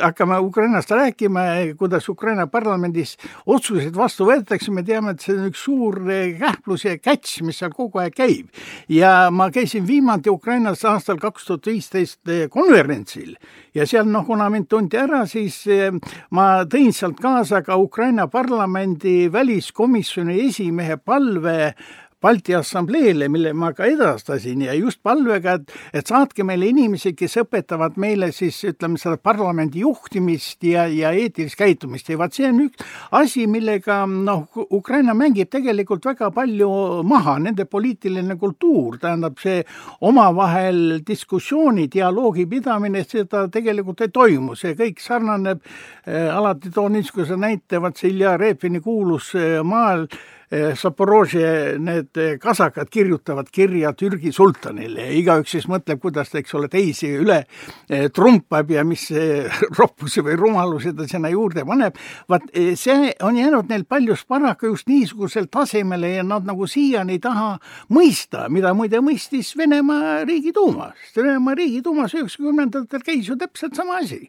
hakkame 0.01 0.39
Ukrainast 0.39 0.91
rääkima, 0.91 1.45
kuidas 1.77 2.09
Ukraina 2.09 2.47
parlamendis 2.47 3.15
otsuseid 3.45 3.95
vastu 3.95 4.27
võetakse, 4.29 4.71
me 4.73 4.83
teame, 4.87 5.15
et 5.15 5.25
see 5.25 5.35
on 5.37 5.49
üks 5.49 5.63
suur 5.67 5.99
kähplus 6.39 6.85
ja 6.85 6.97
käts, 6.97 7.39
mis 7.45 7.59
seal 7.61 7.73
kogu 7.75 8.01
aeg 8.03 8.15
käib. 8.15 8.49
ja 8.89 9.29
ma 9.31 9.49
käisin 9.51 9.87
viimati 9.87 10.29
Ukrainas 10.29 10.85
aastal 10.85 11.17
kaks 11.21 11.45
tuhat 11.45 11.71
viisteist 11.71 12.35
konverentsil 12.49 13.35
ja 13.75 13.85
seal 13.89 14.07
noh, 14.09 14.25
kuna 14.27 14.49
mind 14.49 14.69
tunti 14.69 14.97
ära, 14.99 15.23
siis 15.29 15.61
eh, 15.69 15.93
ma 16.35 16.49
tõin 16.69 16.93
sealt 16.95 17.19
kaasa 17.21 17.63
ka 17.65 17.77
Ukraina 17.79 18.27
parlamendi 18.31 19.29
väliskomisjoni 19.31 20.39
esimehe 20.47 20.97
palve 20.97 21.73
Balti 22.21 22.51
Assambleele, 22.53 23.29
mille 23.31 23.53
ma 23.55 23.69
ka 23.71 23.85
edastasin 23.87 24.65
ja 24.65 24.73
just 24.75 24.99
palvega, 25.03 25.53
et, 25.55 25.71
et 25.95 26.09
saatke 26.09 26.43
meile 26.43 26.67
inimesi, 26.67 27.13
kes 27.15 27.37
õpetavad 27.45 27.95
meile 27.95 28.27
siis 28.35 28.57
ütleme 28.67 28.97
seda 28.99 29.15
parlamendi 29.23 29.85
juhtimist 29.85 30.65
ja, 30.67 30.83
ja 30.91 31.13
eetilist 31.15 31.55
käitumist. 31.55 32.09
Ja 32.11 32.17
vaat 32.19 32.35
see 32.35 32.49
on 32.49 32.57
üks 32.65 32.83
asi, 33.15 33.45
millega 33.47 34.01
noh, 34.11 34.49
Ukraina 34.75 35.15
mängib 35.15 35.47
tegelikult 35.53 36.09
väga 36.09 36.27
palju 36.35 36.67
maha, 37.07 37.37
nende 37.45 37.63
poliitiline 37.71 38.35
kultuur, 38.41 38.97
tähendab 38.99 39.39
see 39.39 39.61
omavahel 40.03 40.99
diskussiooni, 41.07 41.87
dialoogi 41.93 42.43
pidamine, 42.51 43.05
seda 43.07 43.45
tegelikult 43.53 44.03
ei 44.03 44.11
toimu, 44.11 44.57
see 44.59 44.75
kõik 44.75 44.99
sarnaneb 44.99 45.63
äh,, 45.63 46.27
alati 46.35 46.73
toon 46.75 46.97
niisuguse 46.97 47.39
näite, 47.39 47.79
vaat 47.79 47.95
see 47.95 48.11
Ilja 48.11 48.35
Repini 48.41 48.83
kuulus 48.83 49.31
äh, 49.39 49.61
maal 49.63 50.03
äh, 50.03 50.19
Zaporožje 50.49 51.77
need 51.77 52.17
kasakad 52.41 52.89
kirjutavad 52.89 53.49
kirja 53.53 53.91
Türgi 53.93 54.31
sultanile 54.33 55.03
ja 55.05 55.13
igaüks 55.19 55.53
siis 55.53 55.67
mõtleb, 55.69 55.99
kuidas 56.01 56.31
ta, 56.31 56.39
eks 56.41 56.55
ole, 56.57 56.69
teisi 56.71 57.11
üle 57.21 57.43
eh, 57.89 58.07
trumpab 58.13 58.71
ja 58.73 58.81
mis 58.87 59.03
roppusi 59.79 60.23
või 60.25 60.39
rumalusi 60.39 60.95
ta 60.97 61.05
sinna 61.09 61.29
juurde 61.29 61.65
paneb. 61.69 61.97
vaat 62.29 62.49
eh, 62.53 62.73
see 62.79 63.13
on 63.25 63.37
jäänud 63.37 63.69
neil 63.69 63.85
paljus 63.85 64.25
paraku 64.25 64.73
just 64.73 64.89
niisugusel 64.89 65.49
tasemele 65.51 66.15
ja 66.15 66.25
nad 66.25 66.49
nagu 66.49 66.67
siiani 66.67 67.19
ei 67.19 67.23
taha 67.23 67.55
mõista, 67.93 68.47
mida 68.49 68.73
muide 68.73 69.03
mõistis 69.05 69.55
Venemaa 69.57 70.23
Riigiduuma, 70.25 70.93
sest 71.03 71.21
Venemaa 71.21 71.57
Riigiduumas 71.61 72.17
üheksakümnendatel 72.17 73.05
käis 73.05 73.29
ju 73.29 73.37
täpselt 73.37 73.77
sama 73.77 74.01
asi 74.01 74.25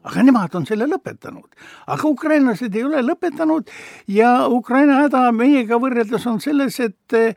aga 0.00 0.22
nemad 0.24 0.54
on 0.56 0.64
selle 0.64 0.86
lõpetanud. 0.88 1.48
aga 1.92 2.08
ukrainlased 2.08 2.74
ei 2.74 2.84
ole 2.84 3.02
lõpetanud 3.04 3.68
ja 4.08 4.48
Ukraina 4.48 4.96
häda 5.02 5.26
meiega 5.36 5.76
võrreldes 5.80 6.24
on 6.30 6.40
selles, 6.40 6.78
et 6.80 7.16
eh, 7.16 7.34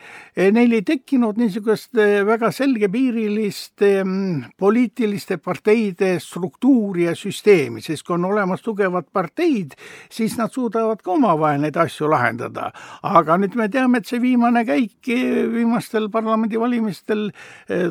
neil 0.51 0.71
ei 0.77 0.83
tekkinud 0.87 1.39
niisugust 1.39 1.97
eh, 1.99 2.21
väga 2.23 2.51
selgepiirilist 2.55 3.83
mm, 3.83 4.53
poliitiliste 4.59 5.37
parteide 5.43 6.13
struktuuri 6.23 7.09
ja 7.09 7.15
süsteemi, 7.19 7.83
sest 7.83 8.05
kui 8.07 8.15
on 8.15 8.29
olemas 8.31 8.63
tugevad 8.63 9.09
parteid, 9.11 9.75
siis 10.11 10.37
nad 10.39 10.53
suudavad 10.53 11.03
ka 11.03 11.11
omavahel 11.17 11.65
neid 11.65 11.77
asju 11.77 12.07
lahendada. 12.11 12.71
aga 13.03 13.37
nüüd 13.41 13.57
me 13.59 13.67
teame, 13.69 13.99
et 13.99 14.07
see 14.07 14.21
viimane 14.23 14.63
käik 14.67 15.11
eh, 15.11 15.43
viimastel 15.51 16.07
parlamendivalimistel 16.13 17.27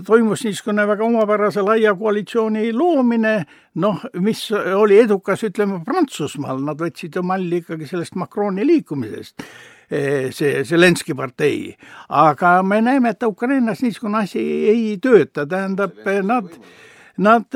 toimus 0.07 0.47
niisugune 0.47 0.87
väga 0.89 1.05
omapärase 1.05 1.61
laia 1.61 1.93
koalitsiooni 1.99 2.73
loomine, 2.73 3.37
noh, 3.75 4.01
mis 4.21 4.49
oli 4.77 4.98
edukas, 5.03 5.42
ütleme 5.48 5.81
Prantsusmaal, 5.87 6.62
nad 6.64 6.81
võtsid 6.81 7.18
ju 7.18 7.25
malli 7.27 7.62
ikkagi 7.62 7.88
sellest 7.90 8.16
Macroni 8.20 8.66
liikumisest 8.66 9.42
eh, 9.90 10.31
see 10.35 10.62
Zelenski 10.68 11.16
partei, 11.18 11.72
aga 12.09 12.61
me 12.66 12.81
näeme, 12.85 13.14
et 13.14 13.29
Ukrainas 13.29 13.83
niisugune 13.83 14.22
asi 14.25 14.42
ei 14.72 14.96
tööta, 15.03 15.46
tähendab 15.46 16.01
nad 16.07 16.48
võimu 16.48 16.90
Nad 17.20 17.53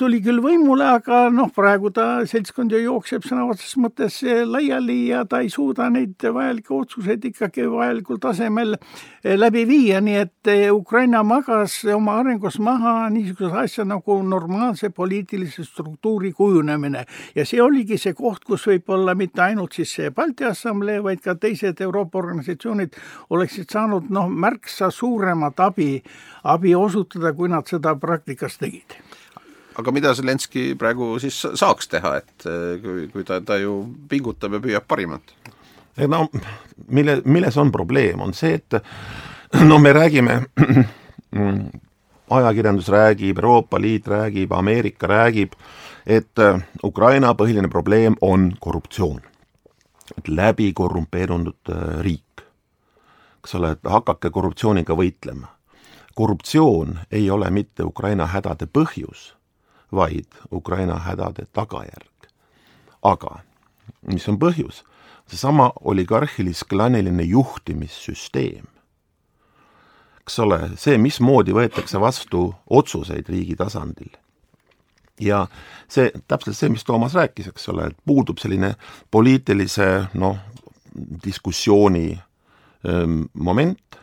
tuli 0.00 0.22
küll 0.24 0.40
võimule, 0.40 0.86
aga 0.96 1.26
noh, 1.28 1.50
praegu 1.52 1.90
ta 1.92 2.22
seltskond 2.28 2.72
ju 2.72 2.78
jookseb 2.80 3.26
sõna 3.28 3.44
otseses 3.50 3.76
mõttes 3.76 4.16
laiali 4.48 5.10
ja 5.10 5.26
ta 5.28 5.42
ei 5.44 5.50
suuda 5.52 5.90
neid 5.92 6.22
vajalikke 6.22 6.72
otsuseid 6.72 7.24
ikkagi 7.28 7.66
vajalikul 7.68 8.20
tasemel 8.22 8.76
eh, 8.78 9.36
läbi 9.36 9.64
viia, 9.68 10.00
nii 10.00 10.16
et 10.22 10.50
eh, 10.50 10.70
Ukraina 10.72 11.22
magas 11.26 11.74
oma 11.92 12.16
arengus 12.22 12.58
maha 12.62 13.10
niisuguse 13.12 13.60
asja 13.60 13.84
nagu 13.84 14.16
normaalse 14.22 14.90
poliitilise 14.90 15.64
struktuuri 15.68 16.32
kujunemine. 16.32 17.04
Ja 17.36 17.44
see 17.48 17.60
oligi 17.62 17.98
see 18.00 18.16
koht, 18.16 18.44
kus 18.48 18.66
võib-olla 18.70 19.14
mitte 19.18 19.44
ainult 19.44 19.76
siis 19.76 19.92
see 19.98 20.10
Balti 20.16 20.48
Assamblee, 20.48 21.02
vaid 21.04 21.20
ka 21.24 21.36
teised 21.36 21.80
Euroopa 21.84 22.22
organisatsioonid 22.22 22.96
oleksid 23.30 23.68
saanud 23.72 24.08
noh, 24.08 24.32
märksa 24.32 24.90
suuremat 24.90 25.60
abi, 25.60 25.90
abi 26.48 26.74
osutada, 26.78 27.34
kui 27.36 27.52
nad 27.52 27.68
seda 27.68 27.94
praktikas 28.00 28.61
tegid 28.62 29.02
aga 29.78 29.92
mida 29.94 30.14
Zelenski 30.14 30.72
praegu 30.78 31.14
siis 31.22 31.36
saaks 31.58 31.88
teha, 31.92 32.16
et 32.20 32.46
eh, 32.48 32.80
kui, 32.82 33.06
kui 33.12 33.24
ta, 33.28 33.40
ta 33.44 33.58
ju 33.60 33.82
pingutab 34.08 34.56
ja 34.56 34.62
püüab 34.62 34.88
parimat? 34.88 35.34
no 36.08 36.26
mille, 36.88 37.20
milles 37.24 37.56
on 37.60 37.72
probleem, 37.72 38.20
on 38.24 38.34
see, 38.36 38.58
et 38.60 38.78
no 39.70 39.78
me 39.78 39.92
räägime 39.92 40.40
ajakirjandus 42.38 42.88
räägib, 42.92 43.38
Euroopa 43.38 43.80
Liit 43.80 44.08
räägib, 44.08 44.52
Ameerika 44.56 45.08
räägib, 45.08 45.56
et 46.06 46.38
eh, 46.38 46.60
Ukraina 46.84 47.34
põhiline 47.38 47.70
probleem 47.72 48.16
on 48.20 48.52
korruptsioon. 48.60 49.20
et 50.18 50.28
läbi 50.28 50.72
korrumpeerunud 50.72 51.72
eh, 51.72 52.00
riik. 52.04 52.44
eks 53.42 53.54
ole, 53.54 53.72
et 53.76 53.88
hakake 53.88 54.30
korruptsiooniga 54.30 54.94
võitlema 54.94 55.48
korruptsioon 56.14 56.98
ei 57.10 57.30
ole 57.30 57.50
mitte 57.50 57.82
Ukraina 57.82 58.26
hädade 58.26 58.66
põhjus, 58.66 59.34
vaid 59.92 60.26
Ukraina 60.52 60.98
hädade 60.98 61.46
tagajärg. 61.52 62.08
aga 63.02 63.40
mis 64.06 64.28
on 64.28 64.38
põhjus? 64.38 64.84
seesama 65.26 65.72
oligarhilis-klaniline 65.80 67.22
juhtimissüsteem. 67.22 68.64
eks 70.20 70.38
ole, 70.38 70.58
see, 70.76 70.98
mismoodi 70.98 71.54
võetakse 71.54 72.00
vastu 72.00 72.54
otsuseid 72.70 73.28
riigi 73.28 73.56
tasandil. 73.56 74.12
ja 75.20 75.46
see, 75.88 76.10
täpselt 76.28 76.56
see, 76.56 76.68
mis 76.68 76.84
Toomas 76.84 77.14
rääkis, 77.14 77.48
eks 77.48 77.68
ole, 77.68 77.86
et 77.86 77.96
puudub 78.04 78.38
selline 78.38 78.74
poliitilise 79.10 79.88
noh, 80.14 80.38
diskussiooni 81.24 82.20
öö, 82.84 83.06
moment 83.32 84.01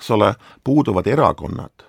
eks 0.00 0.10
ole, 0.10 0.34
puuduvad 0.64 1.06
erakonnad, 1.06 1.84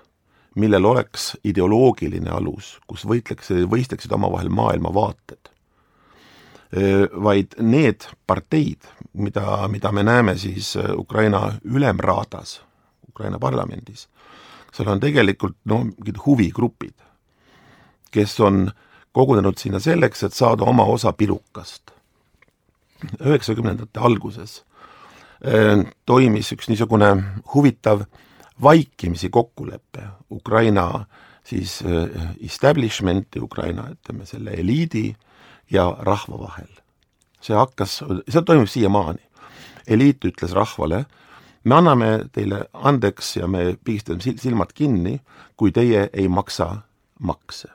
millel 0.56 0.86
oleks 0.86 1.38
ideoloogiline 1.48 2.30
alus, 2.30 2.74
kus 2.88 3.06
võitleksid, 3.08 3.64
võistleksid 3.72 4.12
omavahel 4.12 4.50
maailmavaated. 4.52 5.48
Vaid 7.24 7.56
need 7.60 8.04
parteid, 8.28 8.84
mida, 9.14 9.68
mida 9.72 9.92
me 9.96 10.04
näeme 10.04 10.36
siis 10.40 10.74
Ukraina 10.96 11.54
ülemraadas, 11.64 12.62
Ukraina 13.08 13.40
parlamendis, 13.40 14.10
seal 14.76 14.92
on 14.92 15.00
tegelikult 15.00 15.56
noh, 15.68 15.86
mingid 15.88 16.20
huvigrupid, 16.26 16.96
kes 18.12 18.36
on 18.44 18.66
kogunenud 19.16 19.60
sinna 19.60 19.80
selleks, 19.80 20.24
et 20.24 20.36
saada 20.36 20.68
oma 20.68 20.84
osa 20.84 21.14
pilukast. 21.14 21.92
üheksakümnendate 23.20 24.00
alguses 24.00 24.62
Äh, 24.62 24.71
toimis 26.06 26.52
üks 26.54 26.68
niisugune 26.70 27.08
huvitav 27.54 28.04
vaikimisi 28.62 29.30
kokkulepe 29.34 30.04
Ukraina 30.30 31.06
siis 31.44 31.82
äh, 31.82 32.36
establishment'i, 32.46 33.42
Ukraina 33.42 33.88
ütleme 33.92 34.26
selle 34.26 34.52
eliidi 34.52 35.16
ja 35.72 35.98
rahva 36.00 36.40
vahel. 36.40 36.70
see 37.42 37.58
hakkas, 37.58 38.04
see 38.30 38.42
toimub 38.46 38.70
siiamaani. 38.70 39.22
eliit 39.88 40.26
ütles 40.26 40.54
rahvale, 40.54 41.06
me 41.64 41.76
anname 41.76 42.10
teile 42.32 42.66
andeks 42.74 43.36
ja 43.38 43.48
me 43.48 43.78
pigistame 43.84 44.22
silmad 44.22 44.74
kinni, 44.74 45.20
kui 45.58 45.72
teie 45.72 46.10
ei 46.14 46.28
maksa 46.28 46.76
makse. 47.20 47.68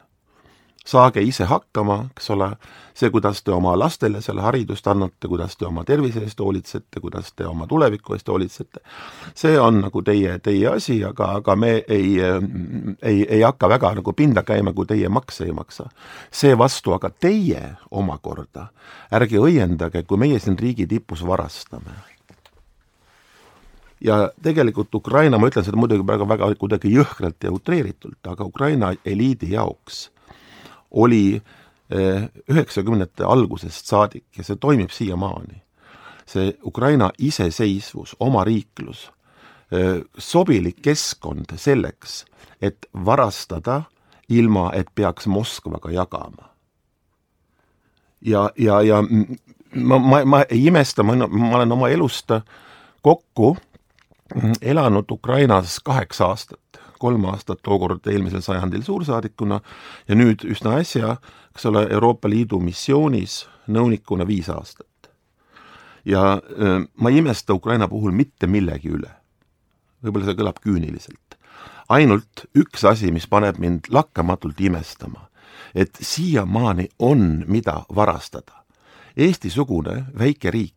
Saage 0.86 1.22
ise 1.22 1.44
hakkama, 1.50 1.98
eks 2.14 2.30
ole, 2.30 2.50
see, 2.94 3.10
kuidas 3.10 3.42
te 3.42 3.52
oma 3.52 3.74
lastele 3.78 4.20
selle 4.22 4.44
haridust 4.44 4.86
annate, 4.86 5.28
kuidas 5.28 5.56
te 5.58 5.66
oma 5.66 5.84
tervise 5.84 6.22
eest 6.22 6.40
hoolitsete, 6.40 7.00
kuidas 7.02 7.32
te 7.36 7.46
oma 7.46 7.66
tuleviku 7.66 8.14
eest 8.14 8.28
hoolitsete, 8.30 8.82
see 9.34 9.58
on 9.60 9.82
nagu 9.82 10.02
teie, 10.06 10.38
teie 10.44 10.70
asi, 10.70 11.00
aga, 11.04 11.32
aga 11.40 11.56
me 11.58 11.72
ei, 11.82 12.16
ei, 13.02 13.22
ei 13.24 13.42
hakka 13.42 13.70
väga 13.74 13.94
nagu 14.00 14.14
pinda 14.16 14.46
käima, 14.46 14.72
kui 14.76 14.86
teie 14.86 15.10
makse 15.10 15.48
ei 15.48 15.54
maksa. 15.56 15.88
seevastu 16.30 16.94
aga 16.94 17.10
teie 17.10 17.62
omakorda, 17.90 18.68
ärge 19.12 19.40
õiendage, 19.42 20.06
kui 20.06 20.18
meie 20.18 20.38
siin 20.38 20.58
riigi 20.58 20.86
tipus 20.86 21.26
varastame. 21.26 21.98
Ja 24.00 24.28
tegelikult 24.42 24.94
Ukraina, 24.94 25.38
ma 25.38 25.48
ütlen 25.48 25.64
seda 25.64 25.78
muidugi 25.80 26.04
väga, 26.06 26.28
väga 26.28 26.50
kuidagi 26.60 26.92
jõhkralt 26.92 27.42
ja 27.42 27.50
utreeritult, 27.50 28.20
aga 28.28 28.44
Ukraina 28.44 28.92
eliidi 29.04 29.54
jaoks 29.54 30.10
oli 30.96 31.36
eh, 31.90 32.28
üheksakümnendate 32.48 33.24
algusest 33.24 33.86
saadik 33.86 34.38
ja 34.38 34.44
see 34.44 34.56
toimib 34.56 34.90
siiamaani. 34.90 35.62
see 36.26 36.56
Ukraina 36.64 37.10
iseseisvus, 37.18 38.16
omariiklus, 38.20 39.10
eh, 39.72 40.02
sobilik 40.18 40.80
keskkond 40.82 41.54
selleks, 41.56 42.24
et 42.62 42.86
varastada, 43.04 43.82
ilma 44.28 44.72
et 44.74 44.88
peaks 44.94 45.26
Moskvaga 45.26 45.90
jagama. 45.90 46.50
ja, 48.20 48.50
ja, 48.58 48.82
ja 48.82 49.02
ma, 49.74 49.98
ma, 49.98 50.24
ma 50.24 50.42
ei 50.50 50.66
imesta, 50.66 51.02
ma, 51.02 51.12
olen 51.56 51.72
oma 51.72 51.88
elust 51.88 52.32
kokku 53.02 53.56
elanud 54.62 55.04
Ukrainas 55.10 55.80
kaheksa 55.84 56.26
aastat, 56.26 56.60
kolm 56.98 57.24
aastat 57.30 57.62
tookord 57.62 58.06
eelmisel 58.10 58.42
sajandil 58.44 58.82
suursaadikuna 58.86 59.60
ja 60.08 60.18
nüüd 60.18 60.44
üsna 60.48 60.78
äsja, 60.80 61.16
eks 61.54 61.66
ole, 61.70 61.86
Euroopa 61.90 62.30
Liidu 62.30 62.60
missioonis 62.60 63.44
nõunikuna 63.68 64.26
viis 64.26 64.48
aastat. 64.52 64.86
ja 66.04 66.40
ma 66.96 67.10
ei 67.10 67.18
imesta 67.18 67.54
Ukraina 67.54 67.88
puhul 67.88 68.12
mitte 68.12 68.46
millegi 68.46 68.92
üle. 68.94 69.10
võib-olla 70.04 70.24
see 70.28 70.38
kõlab 70.38 70.60
küüniliselt. 70.62 71.38
ainult 71.88 72.46
üks 72.54 72.84
asi, 72.84 73.12
mis 73.12 73.26
paneb 73.26 73.58
mind 73.58 73.90
lakkamatult 73.90 74.60
imestama, 74.60 75.28
et 75.74 75.98
siiamaani 76.00 76.88
on, 76.98 77.44
mida 77.46 77.84
varastada. 77.94 78.64
Eesti-sugune 79.16 80.04
väike 80.18 80.50
riik 80.50 80.74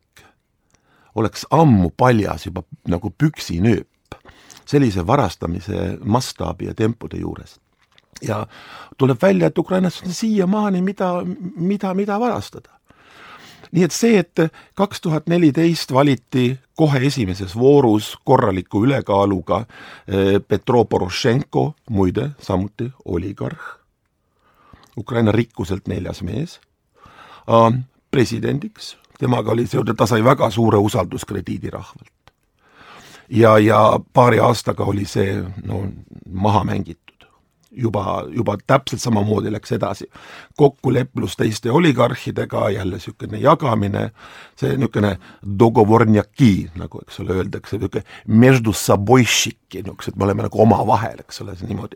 oleks 1.15 1.45
ammu 1.51 1.91
paljas 1.97 2.45
juba 2.45 2.63
nagu 2.88 3.12
püksinööp 3.12 3.88
sellise 4.69 5.08
varastamise 5.08 5.97
mastaabi 6.05 6.65
ja 6.65 6.73
tempode 6.73 7.17
juures. 7.17 7.60
ja 8.21 8.47
tuleb 8.97 9.17
välja, 9.21 9.47
et 9.47 9.58
Ukrainas 9.58 10.01
on 10.05 10.13
siiamaani 10.13 10.82
mida, 10.82 11.13
mida, 11.55 11.93
mida 11.93 12.19
varastada. 12.19 12.69
nii 13.71 13.84
et 13.84 13.91
see, 13.91 14.19
et 14.19 14.36
kaks 14.75 15.01
tuhat 15.01 15.27
neliteist 15.27 15.93
valiti 15.93 16.60
kohe 16.75 16.99
esimeses 17.05 17.55
voorus 17.55 18.17
korraliku 18.23 18.84
ülekaaluga 18.86 19.60
eh, 20.08 20.41
Petro 20.47 20.86
Porošenko, 20.86 21.73
muide 21.89 22.32
samuti 22.41 22.91
oligarh, 23.05 23.79
Ukraina 24.97 25.32
rikkuselt 25.32 25.88
neljas 25.88 26.21
mees, 26.21 26.60
presidendiks 28.12 28.97
temaga 29.19 29.51
oli 29.51 29.67
seotud, 29.67 29.95
ta 29.95 30.08
sai 30.08 30.23
väga 30.23 30.49
suure 30.49 30.77
usalduskrediidi 30.77 31.69
rahvalt. 31.69 32.18
Ja, 33.29 33.57
ja 33.59 33.99
paari 34.13 34.39
aastaga 34.39 34.83
oli 34.83 35.05
see 35.05 35.37
no 35.63 35.83
maha 36.29 36.63
mängitud. 36.63 37.05
juba, 37.71 38.25
juba 38.33 38.55
täpselt 38.67 39.01
samamoodi 39.01 39.51
läks 39.51 39.71
edasi. 39.71 40.09
kokkuleplus 40.57 41.35
teiste 41.37 41.71
oligarhidega, 41.71 42.69
jälle 42.69 42.95
niisugune 42.95 43.37
jagamine, 43.37 44.11
see 44.55 44.73
niisugune 44.77 45.17
dogovornjaki, 45.59 46.71
nagu 46.75 47.01
eks 47.05 47.19
ole, 47.19 47.37
öeldakse, 47.37 47.77
niisugune 47.77 48.03
meždu 48.27 48.73
sabojšiki, 48.73 49.83
niisugused, 49.83 50.17
me 50.17 50.25
oleme 50.25 50.47
nagu 50.47 50.61
omavahel, 50.61 51.19
eks 51.19 51.41
ole, 51.41 51.55
niimoodi. 51.61 51.95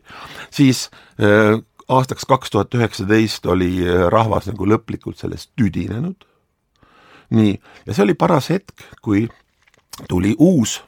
siis 0.52 0.90
äh, 1.20 1.58
aastaks 1.88 2.26
kaks 2.26 2.52
tuhat 2.52 2.76
üheksateist 2.76 3.46
oli 3.46 3.74
äh, 3.82 4.08
rahvas 4.14 4.48
nagu 4.48 4.70
lõplikult 4.70 5.18
sellest 5.18 5.52
tüdinenud 5.58 6.30
nii, 7.34 7.60
ja 7.86 7.94
see 7.94 8.04
oli 8.06 8.14
paras 8.14 8.50
hetk, 8.54 8.86
kui 9.02 9.26
tuli 10.10 10.36
uus 10.40 10.84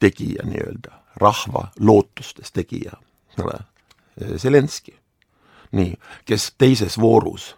tegija 0.00 0.44
nii-öelda, 0.46 0.92
rahva 1.20 1.68
lootustes 1.80 2.52
tegija, 2.52 2.96
ole, 3.38 3.58
Zelenski. 4.38 4.94
nii, 5.74 5.94
kes 6.24 6.52
teises 6.58 6.98
voorus 7.00 7.54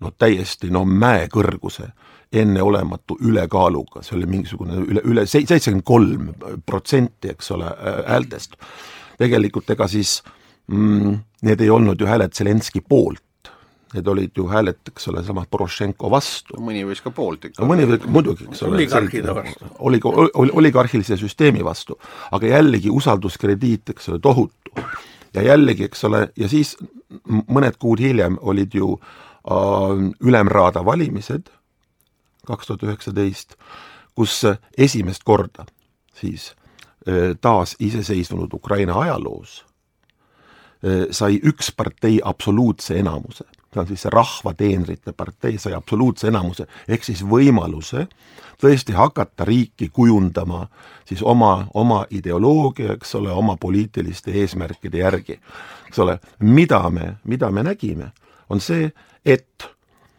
no 0.00 0.12
täiesti 0.14 0.70
no 0.70 0.84
mäekõrguse 0.84 1.88
enneolematu 2.32 3.16
ülekaaluga, 3.24 4.02
see 4.04 4.16
oli 4.18 4.28
mingisugune 4.30 4.76
üle, 4.84 5.02
üle 5.04 5.24
seitsekümmend 5.26 5.84
kolm 5.86 6.28
protsenti, 6.66 7.32
eks 7.32 7.50
ole, 7.56 7.70
häältest. 8.06 8.56
tegelikult 9.18 9.70
ega 9.70 9.88
siis 9.88 10.20
mm, 10.66 11.16
need 11.42 11.60
ei 11.64 11.70
olnud 11.70 12.00
ju 12.00 12.06
hääled 12.06 12.36
Zelenski 12.36 12.80
poolt, 12.80 13.22
Need 13.94 14.08
olid 14.08 14.36
ju 14.36 14.44
hääled, 14.50 14.82
eks 14.90 15.08
ole, 15.08 15.22
sama 15.24 15.46
Porošenko 15.50 16.10
vastu. 16.12 16.58
mõni 16.60 16.82
võis 16.84 17.00
ka 17.00 17.10
poolt 17.14 17.46
ikka. 17.48 17.64
mõni 17.64 17.86
võib, 17.88 18.04
muidugi, 18.12 18.44
eks 18.50 18.62
ole. 18.66 18.76
oligarhide 18.76 19.34
vastu. 19.34 19.70
oli, 19.78 20.00
oli, 20.04 20.50
oligarhilise 20.52 21.16
süsteemi 21.16 21.64
vastu. 21.64 21.96
aga 22.30 22.46
jällegi 22.46 22.90
usalduskrediit, 22.90 23.94
eks 23.94 24.08
ole, 24.12 24.18
tohutu. 24.18 24.84
ja 25.34 25.42
jällegi, 25.42 25.88
eks 25.88 26.04
ole, 26.04 26.28
ja 26.36 26.48
siis 26.48 26.76
mõned 27.48 27.80
kuud 27.80 28.04
hiljem 28.04 28.36
olid 28.40 28.74
ju 28.76 28.92
äh, 28.98 30.04
Ülemraada 30.20 30.84
valimised, 30.84 31.48
kaks 32.46 32.66
tuhat 32.66 32.84
üheksateist, 32.90 33.56
kus 34.14 34.42
esimest 34.76 35.24
korda 35.24 35.64
siis 36.20 36.54
äh, 37.08 37.36
taas 37.40 37.76
iseseisvunud 37.78 38.52
Ukraina 38.52 39.00
ajaloos 39.00 39.64
äh, 40.84 41.06
sai 41.10 41.40
üks 41.44 41.72
partei 41.76 42.20
absoluutse 42.24 42.98
enamuse 42.98 43.44
see 43.78 43.84
on 43.84 43.88
siis 43.88 44.02
see 44.02 44.10
Rahvateenrite 44.12 45.12
partei 45.12 45.58
sai 45.58 45.74
absoluutse 45.74 46.28
enamuse, 46.28 46.66
ehk 46.88 47.04
siis 47.04 47.22
võimaluse 47.22 48.06
tõesti 48.58 48.92
hakata 48.96 49.44
riiki 49.46 49.88
kujundama 49.94 50.66
siis 51.06 51.22
oma, 51.22 51.68
oma 51.74 52.04
ideoloogia, 52.10 52.96
eks 52.98 53.14
ole, 53.14 53.30
oma 53.30 53.56
poliitiliste 53.56 54.32
eesmärkide 54.32 54.98
järgi. 54.98 55.40
eks 55.88 55.98
ole, 55.98 56.18
mida 56.40 56.90
me, 56.90 57.16
mida 57.24 57.50
me 57.50 57.62
nägime, 57.62 58.12
on 58.48 58.60
see, 58.60 58.90
et 59.24 59.68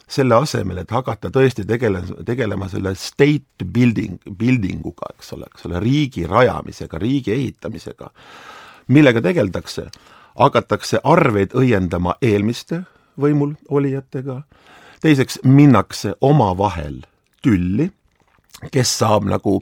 selle 0.10 0.36
asemel, 0.36 0.78
et 0.82 0.91
hakata 0.91 1.30
tõesti 1.30 1.65
tegele-, 1.67 2.24
tegelema 2.26 2.69
selle 2.69 2.95
state 2.95 3.65
building, 3.65 4.17
building 4.38 4.86
uga, 4.86 5.12
eks 5.17 5.34
ole, 5.34 5.50
eks 5.52 5.67
ole, 5.69 5.80
riigi 5.80 6.26
rajamisega, 6.28 6.98
riigi 6.98 7.36
ehitamisega, 7.36 8.10
millega 8.88 9.22
tegeldakse, 9.22 9.89
hakatakse 10.39 11.04
arveid 11.04 11.54
õiendama 11.54 12.15
eelmiste 12.22 12.84
võimul 13.20 13.56
olijatega, 13.70 14.42
teiseks 15.04 15.40
minnakse 15.44 16.16
omavahel 16.22 17.02
tülli, 17.44 17.90
kes 18.72 18.92
saab 19.00 19.28
nagu 19.30 19.60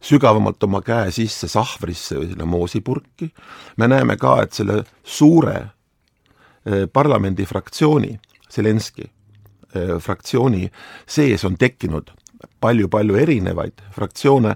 sügavamalt 0.00 0.62
oma 0.64 0.80
käe 0.84 1.10
sisse 1.12 1.48
sahvrisse 1.50 2.18
või 2.20 2.30
sinna 2.30 2.46
moosipurki, 2.48 3.30
me 3.76 3.88
näeme 3.90 4.16
ka, 4.20 4.38
et 4.44 4.54
selle 4.56 4.82
suure 5.04 5.56
eh, 5.58 6.86
parlamendifraktsiooni, 6.92 8.14
Zelenski 8.48 9.04
eh, 9.04 9.96
fraktsiooni 10.00 10.70
sees 11.06 11.44
on 11.44 11.58
tekkinud 11.60 12.14
palju-palju 12.62 13.18
erinevaid 13.18 13.82
fraktsioone, 13.92 14.54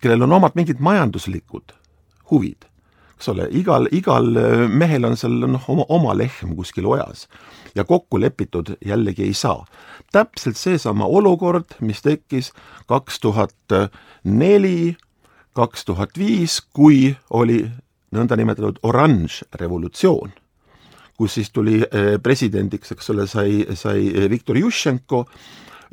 kellel 0.00 0.26
on 0.26 0.36
omad 0.36 0.54
mingid 0.58 0.82
majanduslikud 0.84 1.72
huvid 2.30 2.68
eks 3.14 3.28
ole, 3.32 3.48
igal, 3.50 3.88
igal 3.92 4.30
äh, 4.36 4.64
mehel 4.68 5.06
on 5.08 5.16
seal 5.16 5.36
noh, 5.46 5.68
oma, 5.68 5.86
oma 5.88 6.14
lehm 6.18 6.54
kuskil 6.58 6.86
ojas 6.90 7.28
ja 7.74 7.84
kokku 7.84 8.20
lepitud 8.20 8.76
jällegi 8.84 9.22
ei 9.22 9.34
saa. 9.34 9.64
täpselt 10.12 10.56
seesama 10.56 11.06
olukord, 11.06 11.74
mis 11.80 12.02
tekkis 12.02 12.52
kaks 12.86 13.20
tuhat 13.20 13.74
neli, 14.24 14.96
kaks 15.52 15.84
tuhat 15.84 16.18
viis, 16.18 16.60
kui 16.72 17.16
oli 17.30 17.64
nõndanimetatud 18.14 18.78
oranž 18.82 19.42
revolutsioon, 19.58 20.32
kus 21.18 21.34
siis 21.38 21.50
tuli 21.50 21.80
äh, 21.82 22.14
presidendiks, 22.22 22.92
eks 22.94 23.10
ole, 23.10 23.26
sai, 23.30 23.64
sai 23.74 24.28
Viktor 24.30 24.58
Jušenko 24.58 25.24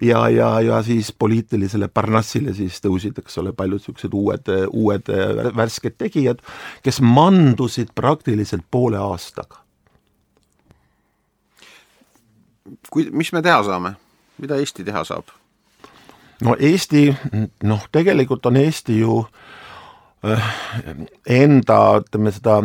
ja, 0.02 0.30
ja, 0.30 0.62
ja 0.62 0.84
siis 0.84 1.12
poliitilisele 1.12 1.88
Parnassile 1.88 2.54
siis 2.54 2.80
tõusid, 2.84 3.18
eks 3.22 3.38
ole, 3.38 3.54
paljud 3.54 3.82
niisugused 3.82 4.14
uued, 4.14 4.54
uued 4.70 5.12
värsked 5.56 5.98
tegijad, 5.98 6.42
kes 6.84 7.02
mandusid 7.02 7.94
praktiliselt 7.96 8.66
poole 8.72 8.98
aastaga. 8.98 9.62
kui, 12.90 13.10
mis 13.12 13.34
me 13.34 13.42
teha 13.42 13.64
saame, 13.64 13.94
mida 14.40 14.56
Eesti 14.56 14.84
teha 14.84 15.04
saab? 15.04 15.32
no 16.42 16.56
Eesti, 16.60 17.10
noh, 17.64 17.86
tegelikult 17.92 18.46
on 18.46 18.58
Eesti 18.58 19.00
ju 19.00 19.22
enda, 21.30 21.78
ütleme 22.02 22.32
seda 22.32 22.60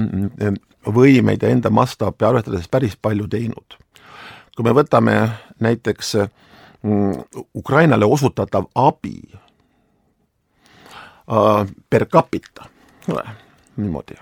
võimeid 0.86 1.42
ja 1.42 1.50
enda 1.50 1.70
mastaapi 1.72 2.24
arvestades 2.24 2.68
päris 2.68 2.96
palju 2.96 3.28
teinud. 3.28 3.78
kui 4.56 4.64
me 4.64 4.72
võtame 4.72 5.14
näiteks 5.60 6.14
mm, 6.16 6.45
Ukrainale 7.54 8.04
osutatav 8.04 8.68
abi 8.74 9.16
per 11.90 12.06
capita, 12.06 12.68
niimoodi, 13.76 14.14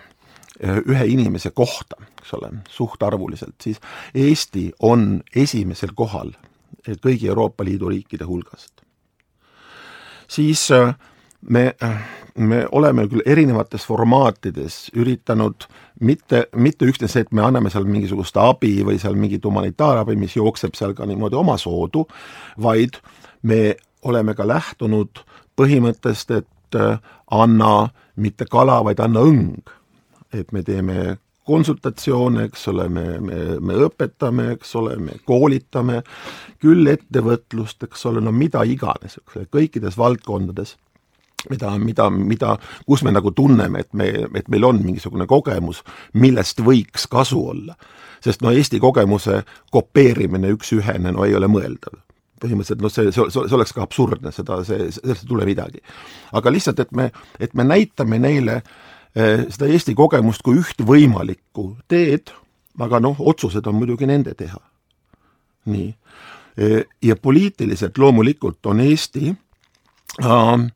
ühe 0.64 1.04
inimese 1.12 1.50
kohta, 1.50 1.98
eks 2.18 2.32
ole, 2.38 2.48
suhtarvuliselt, 2.70 3.54
siis 3.60 3.80
Eesti 4.14 4.70
on 4.80 5.20
esimesel 5.36 5.92
kohal 5.94 6.32
kõigi 6.84 7.28
Euroopa 7.28 7.64
Liidu 7.64 7.88
riikide 7.88 8.24
hulgast. 8.24 8.82
siis 10.28 10.70
äh, 10.70 10.94
me, 11.40 11.74
me 12.34 12.64
oleme 12.72 13.06
küll 13.08 13.22
erinevates 13.26 13.84
formaatides 13.86 14.90
üritanud 14.98 15.66
mitte, 16.00 16.46
mitte 16.56 16.88
üksnes 16.90 17.14
see, 17.14 17.24
et 17.26 17.32
me 17.32 17.44
anname 17.46 17.70
seal 17.70 17.86
mingisugust 17.86 18.36
abi 18.40 18.76
või 18.86 18.98
seal 19.02 19.16
mingit 19.18 19.44
humanitaarabi, 19.46 20.16
mis 20.18 20.36
jookseb 20.36 20.74
seal 20.78 20.96
ka 20.98 21.06
niimoodi 21.06 21.38
omasoodu, 21.38 22.06
vaid 22.62 22.98
me 23.42 23.76
oleme 24.02 24.34
ka 24.34 24.46
lähtunud 24.48 25.22
põhimõttest, 25.56 26.34
et 26.34 26.78
äh, 26.78 26.98
anna 27.30 27.74
mitte 28.16 28.48
kala, 28.50 28.82
vaid 28.84 29.00
anna 29.00 29.22
õng. 29.22 29.70
et 30.34 30.50
me 30.50 30.64
teeme 30.66 31.18
konsultatsioone, 31.46 32.48
eks 32.48 32.64
ole, 32.72 32.88
me, 32.88 33.04
me, 33.22 33.36
me 33.60 33.74
õpetame, 33.86 34.48
eks 34.56 34.72
ole, 34.80 34.96
me 34.98 35.20
koolitame, 35.28 36.00
küll 36.58 36.88
ettevõtlust, 36.90 37.84
eks 37.86 38.06
ole, 38.10 38.22
no 38.24 38.32
mida 38.34 38.64
iganes, 38.66 39.20
eks 39.20 39.36
ole, 39.36 39.46
kõikides 39.52 39.98
valdkondades 40.00 40.74
mida, 41.50 41.78
mida, 41.78 42.08
mida, 42.10 42.54
kus 42.86 43.02
me 43.04 43.12
nagu 43.14 43.32
tunneme, 43.36 43.84
et 43.84 43.92
me, 43.92 44.08
et 44.34 44.48
meil 44.52 44.64
on 44.64 44.80
mingisugune 44.84 45.26
kogemus, 45.30 45.82
millest 46.20 46.62
võiks 46.64 47.08
kasu 47.10 47.40
olla. 47.54 47.76
sest 48.24 48.40
no 48.40 48.50
Eesti 48.50 48.78
kogemuse 48.80 49.42
kopeerimine 49.70 50.48
üks-ühene 50.54 51.12
no 51.12 51.24
ei 51.24 51.34
ole 51.34 51.46
mõeldav. 51.46 51.98
põhimõtteliselt 52.40 52.80
noh, 52.82 52.92
see, 52.92 53.12
see, 53.12 53.30
see 53.30 53.56
oleks 53.56 53.72
ka 53.72 53.82
absurdne, 53.82 54.32
seda, 54.32 54.62
see, 54.64 54.90
sellest 54.90 55.24
ei 55.24 55.28
tule 55.28 55.44
midagi. 55.44 55.80
aga 56.32 56.50
lihtsalt, 56.50 56.80
et 56.80 56.92
me, 56.92 57.10
et 57.40 57.54
me 57.54 57.64
näitame 57.64 58.18
neile 58.18 58.62
eh, 59.14 59.44
seda 59.50 59.66
Eesti 59.66 59.94
kogemust 59.94 60.42
kui 60.42 60.58
üht 60.60 60.80
võimalikku 60.80 61.76
teed, 61.88 62.32
aga 62.78 63.00
noh, 63.00 63.16
otsused 63.18 63.66
on 63.66 63.76
muidugi 63.80 64.06
nende 64.06 64.34
teha. 64.34 64.60
nii. 65.64 65.94
Eh, 66.56 66.84
ja 67.02 67.16
poliitiliselt 67.16 67.98
loomulikult 67.98 68.66
on 68.66 68.80
Eesti 68.80 69.34
äh, 70.22 70.66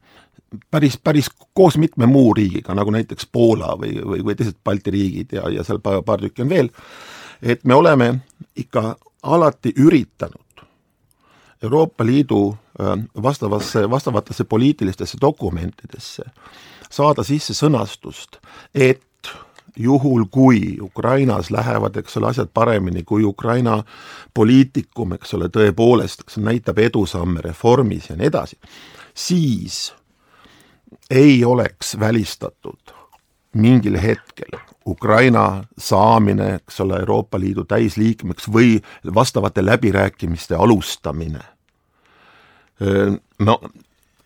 päris, 0.70 0.98
päris 1.04 1.30
koos 1.54 1.76
mitme 1.78 2.06
muu 2.06 2.34
riigiga, 2.34 2.74
nagu 2.74 2.90
näiteks 2.90 3.28
Poola 3.32 3.74
või, 3.80 3.94
või, 4.04 4.24
või 4.24 4.36
teised 4.38 4.58
Balti 4.64 4.90
riigid 4.94 5.32
ja, 5.32 5.48
ja 5.52 5.64
seal 5.64 5.80
paar, 5.84 6.02
paar 6.02 6.22
tükki 6.22 6.44
on 6.44 6.52
veel, 6.52 6.70
et 7.42 7.64
me 7.64 7.74
oleme 7.74 8.14
ikka 8.56 8.96
alati 9.22 9.72
üritanud 9.76 10.64
Euroopa 11.62 12.06
Liidu 12.06 12.56
vastavasse, 13.22 13.90
vastavatesse 13.90 14.44
poliitilistesse 14.44 15.18
dokumentidesse 15.20 16.22
saada 16.90 17.24
sisse 17.26 17.54
sõnastust, 17.54 18.38
et 18.74 19.02
juhul, 19.76 20.24
kui 20.30 20.78
Ukrainas 20.80 21.50
lähevad, 21.50 21.96
eks 21.96 22.16
ole, 22.16 22.30
asjad 22.32 22.50
paremini, 22.54 23.02
kui 23.04 23.24
Ukraina 23.24 23.82
poliitikum, 24.34 25.12
eks 25.18 25.34
ole, 25.34 25.50
tõepoolest, 25.52 26.24
näitab 26.42 26.78
edusamme 26.78 27.42
reformis 27.44 28.10
ja 28.10 28.16
nii 28.16 28.30
edasi, 28.30 28.58
siis 29.14 29.92
ei 31.10 31.44
oleks 31.44 31.98
välistatud 32.00 32.94
mingil 33.54 34.00
hetkel 34.00 34.58
Ukraina 34.86 35.64
saamine, 35.78 36.54
eks 36.54 36.80
ole, 36.80 37.00
Euroopa 37.00 37.40
Liidu 37.40 37.64
täisliikmeks 37.64 38.48
või 38.52 38.78
vastavate 39.14 39.64
läbirääkimiste 39.64 40.54
alustamine. 40.54 41.40
no 43.38 43.60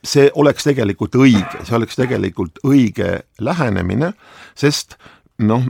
see 0.04 0.30
oleks 0.34 0.64
tegelikult 0.64 1.14
õige, 1.14 1.64
see 1.64 1.76
oleks 1.76 1.96
tegelikult 1.96 2.58
õige 2.66 3.22
lähenemine, 3.40 4.12
sest 4.54 4.98
noh, 5.38 5.66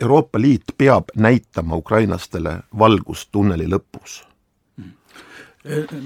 Euroopa 0.00 0.40
Liit 0.40 0.74
peab 0.78 1.10
näitama 1.16 1.76
ukrainlastele 1.76 2.60
valgust 2.78 3.28
tunneli 3.32 3.66
lõpus 3.66 4.27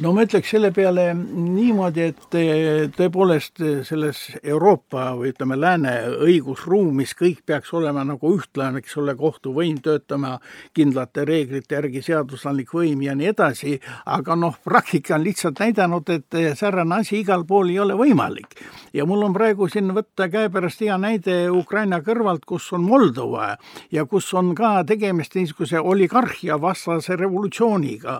no 0.03 0.13
ma 0.17 0.25
ütleks 0.25 0.49
selle 0.55 0.71
peale 0.73 1.11
niimoodi, 1.15 2.07
et 2.09 2.37
eh, 2.41 2.87
tõepoolest 2.97 3.61
selles 3.85 4.21
Euroopa 4.41 5.11
või 5.19 5.33
ütleme, 5.35 5.59
lääne 5.61 5.93
õigusruumis 6.25 7.13
kõik 7.19 7.43
peaks 7.47 7.73
olema 7.77 8.05
nagu 8.09 8.33
ühtlane, 8.33 8.81
eks 8.81 8.97
ole, 9.03 9.15
kohtuvõim 9.19 9.77
töötama 9.85 10.39
kindlate 10.75 11.27
reeglite 11.29 11.77
järgi, 11.77 12.03
seadusandlik 12.07 12.73
võim 12.73 13.05
ja 13.05 13.17
nii 13.19 13.29
edasi, 13.33 13.75
aga 14.07 14.37
noh, 14.41 14.57
praktika 14.65 15.19
on 15.19 15.27
lihtsalt 15.27 15.61
näidanud, 15.61 16.09
et 16.17 16.39
säärane 16.59 17.03
asi 17.03 17.21
igal 17.21 17.45
pool 17.45 17.75
ei 17.75 17.79
ole 17.83 17.97
võimalik. 17.99 18.57
ja 18.93 19.05
mul 19.07 19.23
on 19.29 19.37
praegu 19.37 19.69
siin 19.69 19.93
võtta 19.93 20.29
käepärast 20.33 20.81
hea 20.81 20.97
näide 20.99 21.51
Ukraina 21.51 22.01
kõrvalt, 22.01 22.45
kus 22.49 22.73
on 22.73 22.83
Moldova 22.89 23.57
ja 23.93 24.07
kus 24.07 24.33
on 24.35 24.55
ka 24.55 24.83
tegemist 24.89 25.35
niisuguse 25.35 25.81
oligarhia 25.81 26.61
vastase 26.61 27.17
revolutsiooniga, 27.17 28.19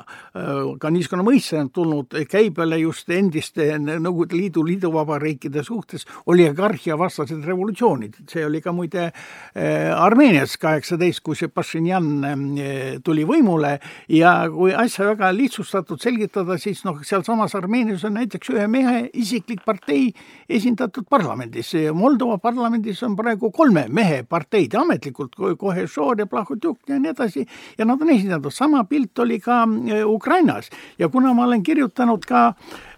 ka 0.79 0.91
niisugune 0.91 1.22
mõiste 1.25 1.59
on 1.61 1.71
tulnud 1.75 2.17
käibele 2.31 2.79
just 2.83 3.11
endiste 3.13 3.67
Nõukogude 3.79 4.37
Liidu 4.37 4.65
liiduvabariikide 4.67 5.63
suhtes 5.65 6.07
oligarhia 6.27 6.97
vastased 6.99 7.45
revolutsioonid, 7.47 8.23
see 8.31 8.45
oli 8.47 8.61
ka 8.65 8.73
muide 8.75 9.09
äh, 9.09 9.91
Armeenias 9.95 10.57
kaheksateist, 10.61 11.23
kui 11.25 11.39
see 11.39 11.51
Pašinjan 11.53 12.09
äh, 12.25 12.83
tuli 13.05 13.25
võimule 13.29 13.77
ja 14.13 14.35
kui 14.53 14.75
asja 14.75 15.09
väga 15.13 15.33
lihtsustatult 15.37 16.03
selgitada, 16.03 16.59
siis 16.61 16.85
noh, 16.87 17.01
sealsamas 17.07 17.57
Armeenias 17.59 18.05
on 18.09 18.17
näiteks 18.21 18.53
ühe 18.55 18.67
mehe 18.71 19.05
isiklik 19.13 19.65
partei 19.67 20.11
esindatud 20.49 21.07
parlamendis. 21.11 21.73
Moldova 21.97 22.39
parlamendis 22.43 23.03
on 23.07 23.17
praegu 23.17 23.51
kolme 23.55 23.87
mehe 23.89 24.23
parteid 24.29 24.75
ametlikult, 24.79 25.37
kohe 25.59 25.87
Šor 25.91 26.21
ja 26.21 26.27
Plahotjuk 26.27 26.89
ja 26.89 26.99
nii 27.01 27.13
edasi 27.13 27.47
ja 27.79 27.87
nad 27.89 28.03
on 28.03 28.11
esindatud, 28.13 28.53
sama 28.55 28.85
pilt 28.89 29.19
oli 29.23 29.39
ka 29.41 29.63
äh, 29.65 30.03
Ukrainas. 30.09 30.71
Ja 30.99 31.09
kuna 31.13 31.31
kuna 31.31 31.35
ma 31.35 31.45
olen 31.47 31.63
kirjutanud 31.63 32.25
ka 32.25 32.41
eh, 32.49 32.92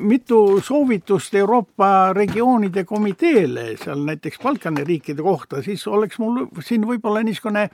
mitu 0.00 0.60
soovitust 0.60 1.34
Euroopa 1.34 2.12
regioonide 2.12 2.84
komiteele, 2.84 3.76
seal 3.80 4.02
näiteks 4.04 4.40
Balkani 4.42 4.84
riikide 4.84 5.22
kohta, 5.22 5.62
siis 5.62 5.86
oleks 5.86 6.18
mul 6.18 6.46
siin 6.64 6.84
võib-olla 6.88 7.22
niisugune 7.24 7.68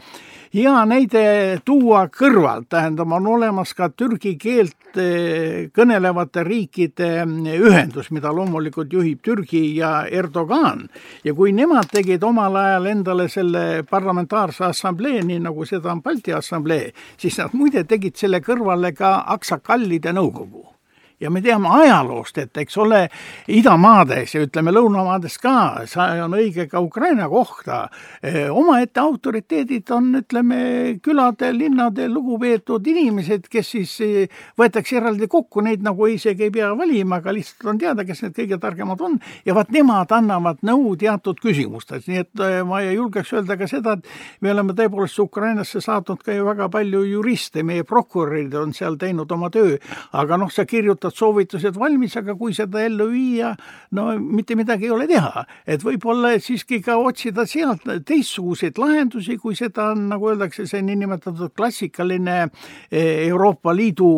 hea 0.55 0.75
näide 0.87 1.25
tuua 1.65 2.07
kõrvalt, 2.13 2.69
tähendab, 2.71 3.13
on 3.13 3.27
olemas 3.27 3.75
ka 3.75 3.89
türgi 3.91 4.37
keelt 4.39 5.01
eh, 5.01 5.67
kõnelevate 5.75 6.45
riikide 6.47 7.11
ühendus, 7.57 8.13
mida 8.15 8.33
loomulikult 8.35 8.93
juhib 8.93 9.23
Türgi 9.23 9.65
ja 9.77 10.07
Erdogan. 10.07 10.89
ja 11.25 11.35
kui 11.35 11.53
nemad 11.53 11.91
tegid 11.93 12.23
omal 12.23 12.57
ajal 12.57 12.87
endale 12.93 13.29
selle 13.29 13.83
parlamentaarse 13.91 14.65
assamblee, 14.71 15.23
nii 15.23 15.43
nagu 15.49 15.67
seda 15.67 15.93
on 15.93 16.03
Balti 16.03 16.33
Assamblee, 16.33 16.93
siis 17.19 17.39
nad 17.39 17.53
muide 17.53 17.85
tegid 17.85 18.17
selle 18.17 18.41
kõrvale 18.41 18.95
ka 18.95 19.19
aksakallide 19.35 20.13
nõukogu 20.13 20.76
ja 21.21 21.31
me 21.31 21.41
teame 21.43 21.69
ajaloost, 21.73 22.39
et 22.39 22.59
eks 22.61 22.77
ole, 22.83 23.07
idamaades 23.53 24.35
ja 24.35 24.43
ütleme, 24.45 24.73
lõunamaades 24.75 25.39
ka, 25.41 25.55
see 25.89 26.21
on 26.23 26.37
õige 26.37 26.67
ka 26.69 26.81
Ukraina 26.85 27.29
kohta, 27.33 27.87
eh, 28.23 28.47
omaette 28.53 29.01
autoriteedid 29.01 29.91
on, 29.97 30.11
ütleme, 30.21 30.59
külade, 31.03 31.53
linnade 31.57 32.09
lugupeetud 32.13 32.87
inimesed, 32.93 33.49
kes 33.53 33.73
siis 33.77 33.95
eh, 34.05 34.43
võetakse 34.61 34.99
eraldi 35.01 35.29
kokku, 35.33 35.65
neid 35.65 35.85
nagu 35.87 36.09
isegi 36.13 36.49
ei 36.49 36.53
pea 36.53 36.73
valima, 36.77 37.21
aga 37.23 37.33
lihtsalt 37.33 37.73
on 37.73 37.81
teada, 37.81 38.05
kes 38.05 38.23
need 38.27 38.37
kõige 38.37 38.61
targemad 38.61 39.01
on. 39.01 39.17
Ja 39.49 39.57
vaat 39.57 39.73
nemad 39.73 40.13
annavad 40.13 40.61
nõu 40.67 40.95
teatud 41.01 41.41
küsimustes, 41.41 42.11
nii 42.11 42.23
et 42.27 42.45
eh, 42.45 42.61
ma 42.67 42.83
julgeks 42.85 43.33
öelda 43.39 43.57
ka 43.57 43.71
seda, 43.71 43.97
et 43.97 44.45
me 44.45 44.53
oleme 44.53 44.77
tõepoolest 44.77 45.25
Ukrainasse 45.25 45.81
saatnud 45.81 46.21
ka 46.21 46.37
ju 46.37 46.45
väga 46.45 46.69
palju 46.73 47.07
juriste, 47.09 47.65
meie 47.65 47.89
prokurörid 47.89 48.53
on 48.61 48.77
seal 48.77 49.01
teinud 49.01 49.33
oma 49.33 49.49
töö, 49.55 49.79
aga 50.13 50.37
noh, 50.37 50.53
sa 50.53 50.69
kirjutad 50.69 51.06
võtad 51.07 51.17
soovitused 51.17 51.77
valmis, 51.79 52.17
aga 52.19 52.35
kui 52.37 52.55
seda 52.55 52.83
ellu 52.85 53.09
viia, 53.11 53.55
no 53.93 54.19
mitte 54.19 54.57
midagi 54.57 54.87
ei 54.87 54.91
ole 54.91 55.07
teha. 55.07 55.45
et 55.67 55.83
võib-olla 55.83 56.39
siiski 56.41 56.81
ka 56.83 56.97
otsida 56.99 57.47
sealt 57.47 57.83
teistsuguseid 58.07 58.79
lahendusi, 58.79 59.37
kui 59.39 59.55
seda 59.55 59.93
on, 59.93 60.09
nagu 60.11 60.31
öeldakse, 60.31 60.67
see 60.67 60.83
niinimetatud 60.83 61.53
klassikaline 61.57 62.51
eh, 62.91 63.27
Euroopa 63.29 63.75
Liidu 63.75 64.09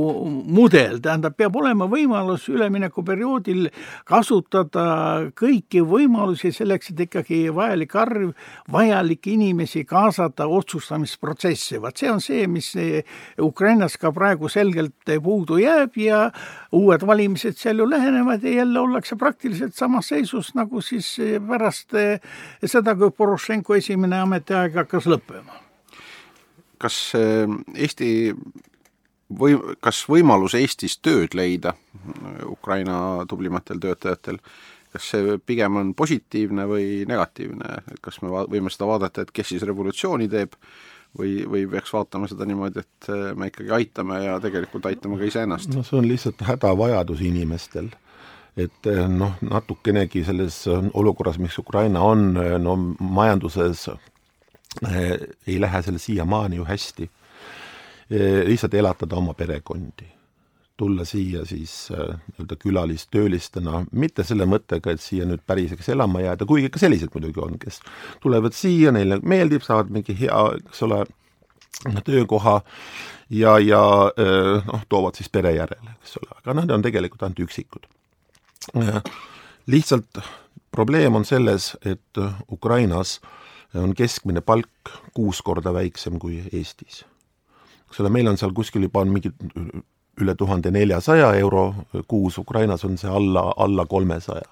mudel, 0.45 1.01
tähendab, 1.01 1.37
peab 1.37 1.57
olema 1.57 1.87
võimalus 1.89 2.49
üleminekuperioodil 2.49 3.69
kasutada 4.05 5.31
kõiki 5.37 5.83
võimalusi 5.85 6.53
selleks, 6.53 6.93
et 6.93 7.05
ikkagi 7.09 7.49
vajalik 7.55 7.95
arv 7.97 8.33
vajalikke 8.73 9.33
inimesi 9.35 9.85
kaasata 9.85 10.47
otsustamisprotsessi, 10.47 11.81
vaat 11.83 12.01
see 12.01 12.11
on 12.11 12.21
see, 12.21 12.47
mis 12.47 12.73
Ukrainas 13.41 13.97
ka 13.99 14.13
praegu 14.13 14.49
selgelt 14.49 15.17
puudu 15.23 15.59
jääb 15.61 15.97
ja 16.01 16.29
uued 16.79 17.05
valimised 17.07 17.59
seal 17.59 17.83
ju 17.83 17.89
lähenevad 17.91 18.45
ja 18.47 18.61
jälle 18.61 18.81
ollakse 18.81 19.17
praktiliselt 19.17 19.75
samas 19.75 20.09
seisus 20.13 20.55
nagu 20.55 20.83
siis 20.85 21.17
pärast 21.49 21.97
seda, 22.65 22.95
kui 22.97 23.11
Porošenko 23.11 23.77
esimene 23.79 24.21
ametiaeg 24.23 24.79
hakkas 24.83 25.11
lõppema. 25.11 25.65
kas 26.79 27.13
Eesti 27.75 28.11
või 29.29 29.59
kas 29.81 30.05
võimalus 30.09 30.57
Eestis 30.59 30.99
tööd 31.05 31.35
leida 31.37 31.75
Ukraina 32.47 33.25
tublimatel 33.29 33.81
töötajatel, 33.83 34.39
kas 34.93 35.11
see 35.13 35.39
pigem 35.47 35.77
on 35.77 35.95
positiivne 35.95 36.65
või 36.69 37.05
negatiivne, 37.09 37.75
et 37.93 38.01
kas 38.05 38.23
me 38.23 38.33
va-, 38.33 38.47
võime 38.49 38.73
seda 38.73 38.89
vaadata, 38.89 39.27
et 39.27 39.35
kes 39.35 39.53
siis 39.53 39.67
revolutsiooni 39.69 40.29
teeb, 40.33 40.57
või, 41.19 41.33
või 41.51 41.65
peaks 41.71 41.93
vaatama 41.93 42.29
seda 42.31 42.47
niimoodi, 42.49 42.85
et 42.85 43.09
me 43.37 43.51
ikkagi 43.51 43.73
aitame 43.75 44.23
ja 44.25 44.37
tegelikult 44.43 44.87
aitame 44.91 45.19
ka 45.21 45.29
iseennast? 45.29 45.73
no 45.75 45.85
see 45.87 45.99
on 45.99 46.09
lihtsalt 46.09 46.45
hädavajadus 46.49 47.23
inimestel. 47.27 47.91
et 48.59 48.91
noh, 49.09 49.37
natukenegi 49.43 50.25
selles 50.27 50.65
olukorras, 50.69 51.39
mis 51.39 51.59
Ukraina 51.59 52.01
on, 52.03 52.33
no 52.63 52.77
majanduses 52.99 53.89
eh, 53.89 55.15
ei 55.47 55.61
lähe 55.61 55.83
seal 55.83 55.99
siiamaani 56.03 56.59
ju 56.59 56.67
hästi 56.67 57.11
Eh, 58.11 58.45
lihtsalt 58.49 58.75
elatada 58.75 59.17
oma 59.17 59.35
perekondi. 59.35 60.07
Tulla 60.79 61.05
siia 61.05 61.45
siis 61.47 61.73
eh, 61.91 62.15
nii-öelda 62.15 62.57
külalistöölistena, 62.63 63.83
mitte 63.93 64.25
selle 64.25 64.47
mõttega, 64.47 64.95
et 64.95 65.03
siia 65.03 65.27
nüüd 65.27 65.43
päriseks 65.47 65.91
elama 65.95 66.23
jääda, 66.23 66.47
kuigi 66.47 66.71
ka 66.71 66.81
sellised 66.81 67.11
muidugi 67.15 67.43
on, 67.43 67.59
kes 67.59 67.81
tulevad 68.23 68.55
siia, 68.57 68.93
neile 68.95 69.19
meeldib, 69.23 69.67
saavad 69.67 69.91
mingi 69.95 70.15
hea, 70.21 70.39
eks 70.61 70.85
ole, 70.87 71.03
töökoha 72.07 72.61
ja, 73.35 73.57
ja 73.63 73.83
eh, 74.15 74.55
noh, 74.71 74.87
toovad 74.89 75.19
siis 75.19 75.31
pere 75.35 75.53
järele, 75.57 75.99
eks 75.99 76.17
ole, 76.23 76.31
aga 76.39 76.57
nad 76.61 76.75
on 76.75 76.87
tegelikult 76.87 77.27
ainult 77.27 77.45
üksikud. 77.49 77.91
lihtsalt 79.67 80.23
probleem 80.71 81.15
on 81.15 81.25
selles, 81.25 81.73
et 81.83 82.23
Ukrainas 82.53 83.19
on 83.75 83.95
keskmine 83.95 84.41
palk 84.41 84.93
kuus 85.15 85.43
korda 85.43 85.73
väiksem 85.75 86.19
kui 86.23 86.43
Eestis 86.53 87.03
eks 87.89 88.01
ole, 88.03 88.13
meil 88.13 88.29
on 88.29 88.37
seal 88.39 88.53
kuskil 88.57 88.85
juba 88.87 89.03
on 89.03 89.13
mingi 89.13 89.33
üle 90.21 90.35
tuhande 90.35 90.71
neljasaja 90.71 91.33
euro 91.39 91.75
kuus, 92.09 92.39
Ukrainas 92.39 92.85
on 92.85 92.99
see 92.99 93.11
alla, 93.11 93.53
alla 93.57 93.87
kolmesaja. 93.87 94.49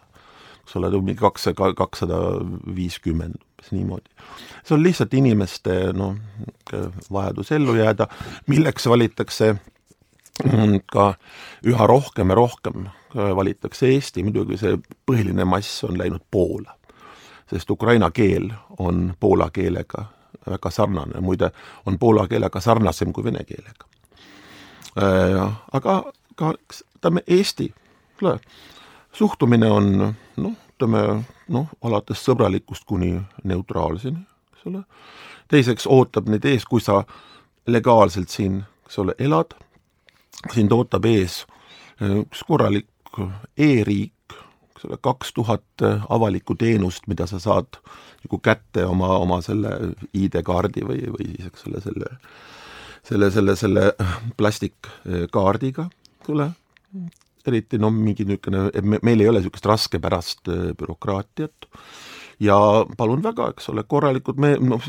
eks 0.63 0.77
ole, 0.77 0.91
mingi 0.91 1.21
kaks, 1.21 1.49
kakssada 1.77 2.19
viiskümmend, 2.75 3.37
umbes 3.67 3.73
niimoodi. 3.73 4.11
see 4.65 4.75
on 4.75 4.83
lihtsalt 4.83 5.15
inimeste 5.15 5.93
noh, 5.93 6.17
vajadus 7.13 7.53
ellu 7.53 7.75
jääda, 7.75 8.07
milleks 8.47 8.87
valitakse 8.87 9.57
ka 10.93 11.15
üha 11.65 11.87
rohkem 11.87 12.29
ja 12.29 12.35
rohkem 12.35 12.89
valitakse 13.15 13.89
Eesti, 13.89 14.23
muidugi 14.23 14.57
see 14.57 14.77
põhiline 15.07 15.45
mass 15.45 15.85
on 15.85 15.99
läinud 15.99 16.23
Poola. 16.31 16.77
sest 17.51 17.71
ukraina 17.71 18.11
keel 18.11 18.51
on 18.79 19.15
poola 19.21 19.51
keelega 19.51 20.05
väga 20.47 20.71
sarnane, 20.71 21.21
muide 21.21 21.51
on 21.87 21.99
poola 21.99 22.29
keelega 22.29 22.61
sarnasem 22.61 23.13
kui 23.13 23.25
vene 23.25 23.45
keelega. 23.45 23.87
Äh, 24.97 25.53
aga 25.73 26.03
ka 26.37 26.55
ütleme, 26.97 27.21
Eesti, 27.27 27.69
kuule, 28.19 28.39
suhtumine 29.13 29.69
on 29.71 29.91
noh, 30.01 30.55
ütleme 30.73 31.03
noh, 31.53 31.69
alates 31.85 32.23
sõbralikust 32.25 32.87
kuni 32.89 33.13
neutraalseni, 33.45 34.23
eks 34.55 34.67
ole, 34.71 34.83
teiseks 35.53 35.89
ootab 35.93 36.31
neid 36.33 36.49
ees, 36.49 36.65
kui 36.65 36.81
sa 36.81 37.03
legaalselt 37.69 38.33
siin, 38.33 38.63
eks 38.89 38.99
ole, 39.05 39.17
elad, 39.19 39.53
sind 40.55 40.73
ootab 40.73 41.05
ees 41.13 41.43
äh, 42.01 42.23
üks 42.23 42.45
korralik 42.49 42.89
e-riik, 43.57 44.37
eks 44.77 44.89
ole, 44.89 45.01
kaks 45.05 45.37
tuhat 45.37 45.87
avalikku 46.09 46.57
teenust, 46.57 47.05
mida 47.09 47.29
sa 47.29 47.41
saad 47.43 47.83
nagu 48.25 48.41
kätte 48.41 48.89
oma, 48.89 49.13
oma 49.21 49.43
selle 49.45 49.93
ID-kaardi 50.17 50.89
või, 50.89 51.05
või 51.13 51.35
siis 51.35 51.53
eks 51.53 51.69
ole, 51.69 51.85
selle 51.85 52.15
selle, 53.07 53.31
selle, 53.31 53.57
selle 53.57 53.87
plastikkaardiga, 54.39 55.87
kuule, 56.27 56.51
eriti 57.47 57.79
no 57.79 57.93
mingi 57.95 58.27
niisugune, 58.27 58.99
meil 59.07 59.23
ei 59.23 59.31
ole 59.31 59.43
niisugust 59.43 59.71
raskepärast 59.71 60.51
äh, 60.51 60.69
bürokraatiat 60.79 61.71
ja 62.43 62.59
palun 62.97 63.23
väga, 63.25 63.51
eks 63.55 63.71
ole, 63.73 63.87
korralikud 63.89 64.41
me 64.43 64.57
noh, 64.61 64.83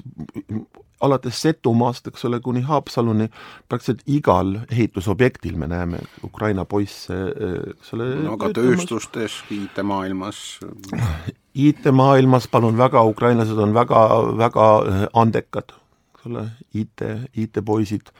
alates 1.01 1.41
Setumaast, 1.41 2.07
eks 2.09 2.25
ole, 2.25 2.39
kuni 2.43 2.63
Haapsaluni, 2.65 3.29
praktiliselt 3.69 4.03
igal 4.09 4.53
ehitusobjektil 4.71 5.57
me 5.59 5.69
näeme 5.69 6.01
Ukraina 6.25 6.65
poisse, 6.65 7.17
eks 7.75 7.93
ole. 7.97 8.09
no 8.25 8.35
aga 8.37 8.51
tööstustes, 8.57 9.41
IT-maailmas? 9.53 10.43
IT-maailmas, 11.67 12.49
palun 12.51 12.77
väga, 12.77 13.03
ukrainlased 13.09 13.57
on 13.61 13.75
väga, 13.77 14.07
väga 14.37 14.69
äh, 14.79 15.03
andekad, 15.13 15.75
eks 16.27 16.35
ole, 16.35 16.49
IT, 16.73 17.01
IT-poisid. 17.35 18.11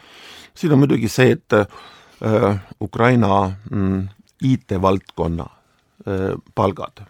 siin 0.56 0.74
on 0.74 0.80
muidugi 0.80 1.10
see, 1.10 1.32
et 1.32 1.54
äh, 1.54 2.60
Ukraina 2.82 3.52
mm, 3.70 4.08
IT-valdkonna 4.44 5.46
äh, 6.08 6.36
palgad, 6.56 7.04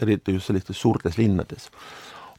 eriti 0.00 0.32
just 0.32 0.46
sellistes 0.46 0.80
suurtes 0.80 1.18
linnades 1.18 1.70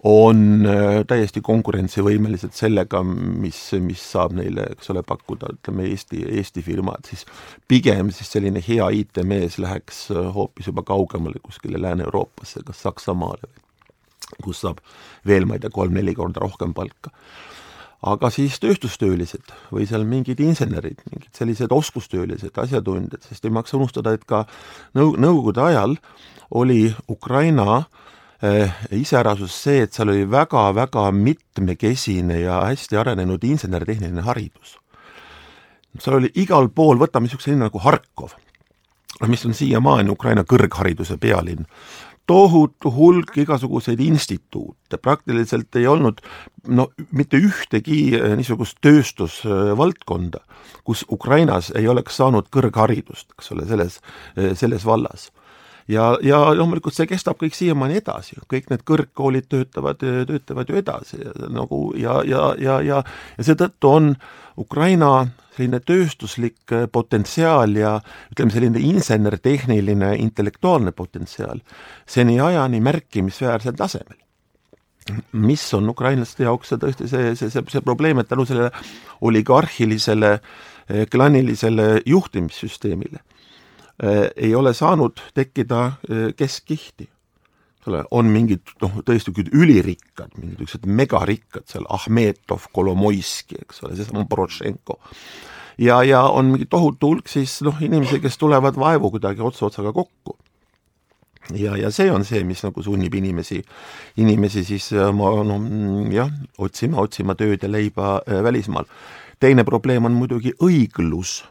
on 0.03 0.65
äh, 0.67 1.05
täiesti 1.07 1.41
konkurentsivõimelised 1.41 2.51
sellega, 2.51 2.99
mis, 3.03 3.59
mis 3.79 4.01
saab 4.11 4.33
neile, 4.35 4.65
eks 4.75 4.91
ole, 4.91 5.03
pakkuda, 5.03 5.53
ütleme 5.55 5.85
Eesti, 5.87 6.25
Eesti 6.39 6.61
firmad, 6.61 7.07
siis 7.07 7.23
pigem 7.67 8.11
siis 8.11 8.31
selline 8.35 8.59
hea 8.67 8.89
IT-mees 8.99 9.57
läheks 9.63 10.09
äh, 10.11 10.27
hoopis 10.35 10.67
juba 10.67 10.83
kaugemale 10.83 11.39
kuskile 11.43 11.79
Lääne-Euroopasse, 11.81 12.65
kas 12.67 12.83
Saksamaale, 12.83 13.47
kus 14.43 14.65
saab 14.65 14.83
veel, 15.27 15.47
ma 15.47 15.55
ei 15.55 15.63
tea, 15.63 15.71
kolm-neli 15.71 16.15
korda 16.19 16.43
rohkem 16.43 16.75
palka 16.75 17.13
aga 18.03 18.29
siis 18.33 18.59
tööstustöölised 18.59 19.53
või 19.71 19.87
seal 19.87 20.03
mingid 20.07 20.39
insenerid, 20.43 20.99
mingid 21.11 21.31
sellised 21.37 21.71
oskustöölised, 21.71 22.51
asjatundjad, 22.59 23.23
sest 23.29 23.45
ei 23.45 23.53
maksa 23.53 23.77
unustada, 23.79 24.13
et 24.13 24.25
ka 24.27 24.43
nõu-, 24.97 25.15
Nõukogude 25.15 25.63
ajal 25.63 25.97
oli 26.51 26.89
Ukraina 27.09 27.85
Äh, 28.43 28.71
iseärasus 28.91 29.55
see, 29.63 29.85
et 29.85 29.95
seal 29.95 30.09
oli 30.11 30.25
väga-väga 30.27 31.05
mitmekesine 31.15 32.41
ja 32.41 32.57
hästi 32.65 32.97
arenenud 32.99 33.43
insener-tehniline 33.47 34.21
haridus. 34.25 34.73
seal 35.99 36.17
oli 36.17 36.31
igal 36.35 36.67
pool, 36.75 36.99
võtame 36.99 37.29
niisuguse 37.29 37.53
linna 37.53 37.69
nagu 37.69 37.79
Harkov, 37.79 38.33
mis 39.31 39.45
on 39.47 39.55
siiamaani 39.55 40.11
Ukraina 40.11 40.43
kõrghariduse 40.43 41.15
pealinn, 41.17 41.63
tohutu 42.27 42.91
hulk 42.91 43.37
igasuguseid 43.37 43.99
instituute, 43.99 44.97
praktiliselt 45.01 45.75
ei 45.75 45.87
olnud 45.87 46.21
no 46.67 46.87
mitte 47.11 47.37
ühtegi 47.37 48.15
äh, 48.15 48.35
niisugust 48.39 48.79
tööstusvaldkonda, 48.81 50.43
kus 50.87 51.05
Ukrainas 51.11 51.71
ei 51.75 51.87
oleks 51.91 52.17
saanud 52.21 52.47
kõrgharidust, 52.53 53.33
eks 53.35 53.51
ole, 53.55 53.67
selles, 53.67 53.99
äh, 54.37 54.53
selles 54.59 54.85
vallas 54.87 55.31
ja, 55.87 56.17
ja 56.23 56.39
loomulikult 56.55 56.95
see 56.95 57.07
kestab 57.09 57.39
kõik 57.41 57.55
siiamaani 57.57 57.99
edasi, 58.01 58.37
kõik 58.51 58.69
need 58.71 58.83
kõrgkoolid 58.87 59.49
töötavad, 59.51 60.01
töötavad 60.01 60.69
ju 60.69 60.79
edasi 60.79 61.21
nagu 61.51 61.85
ja, 61.99 62.21
ja, 62.27 62.49
ja, 62.59 62.79
ja, 62.81 63.03
ja 63.37 63.45
seetõttu 63.47 63.91
on 63.91 64.11
Ukraina 64.59 65.13
selline 65.53 65.79
tööstuslik 65.85 66.73
potentsiaal 66.91 67.75
ja 67.77 67.93
ütleme, 68.33 68.53
selline 68.53 68.81
insener-tehniline 68.81 70.15
intellektuaalne 70.21 70.93
potentsiaal 70.97 71.61
seniajani 72.09 72.81
märkimisväärsel 72.81 73.77
tasemel. 73.77 74.17
Mis 75.35 75.65
on 75.75 75.89
ukrainlaste 75.91 76.45
jaoks 76.45 76.73
tõesti 76.79 77.09
see, 77.11 77.33
see, 77.35 77.49
see, 77.51 77.65
see 77.69 77.83
probleem, 77.83 78.21
et 78.21 78.29
tänu 78.29 78.45
sellele 78.47 78.71
oligarhilisele 79.21 80.37
klanilisele 81.11 82.01
juhtimissüsteemile 82.05 83.19
ei 84.35 84.55
ole 84.55 84.73
saanud 84.73 85.19
tekkida 85.33 85.85
äh, 85.85 86.29
keskkihti. 86.35 87.09
on 88.11 88.29
mingid 88.31 88.61
noh, 88.81 89.01
tõesti 89.03 89.33
ülirikkad, 89.51 90.37
mingid 90.37 90.61
niisugused 90.61 90.85
megarikkad 90.87 91.65
seal, 91.67 91.83
Ahmetov, 91.91 92.69
Kolomoiski, 92.71 93.57
eks 93.59 93.83
ole, 93.83 93.95
seesama 93.95 94.23
Porošenko. 94.29 94.99
ja, 95.77 96.03
ja 96.03 96.23
on 96.23 96.53
mingi 96.53 96.65
tohutu 96.65 97.07
hulk 97.07 97.27
siis 97.27 97.61
noh, 97.61 97.81
inimesi, 97.81 98.21
kes 98.23 98.37
tulevad 98.37 98.79
vaevu 98.79 99.11
kuidagi 99.11 99.41
ots 99.41 99.63
otsaga 99.63 99.91
kokku 99.93 100.37
ja, 101.51 101.77
ja 101.77 101.91
see 101.91 102.11
on 102.11 102.23
see, 102.25 102.43
mis 102.47 102.63
nagu 102.63 102.83
sunnib 102.83 103.15
inimesi, 103.15 103.61
inimesi 104.17 104.63
siis 104.63 104.91
ma 105.15 105.31
noh, 105.43 105.67
jah, 106.13 106.31
otsima, 106.57 107.01
otsima 107.03 107.35
tööd 107.35 107.63
ja 107.63 107.71
leiba 107.71 108.21
äh, 108.27 108.43
välismaal. 108.43 108.85
teine 109.39 109.63
probleem 109.63 110.05
on 110.05 110.13
muidugi 110.13 110.53
õiglus 110.61 111.43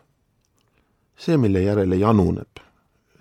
see, 1.22 1.38
mille 1.38 1.62
järele 1.62 1.96
januneb 1.96 2.62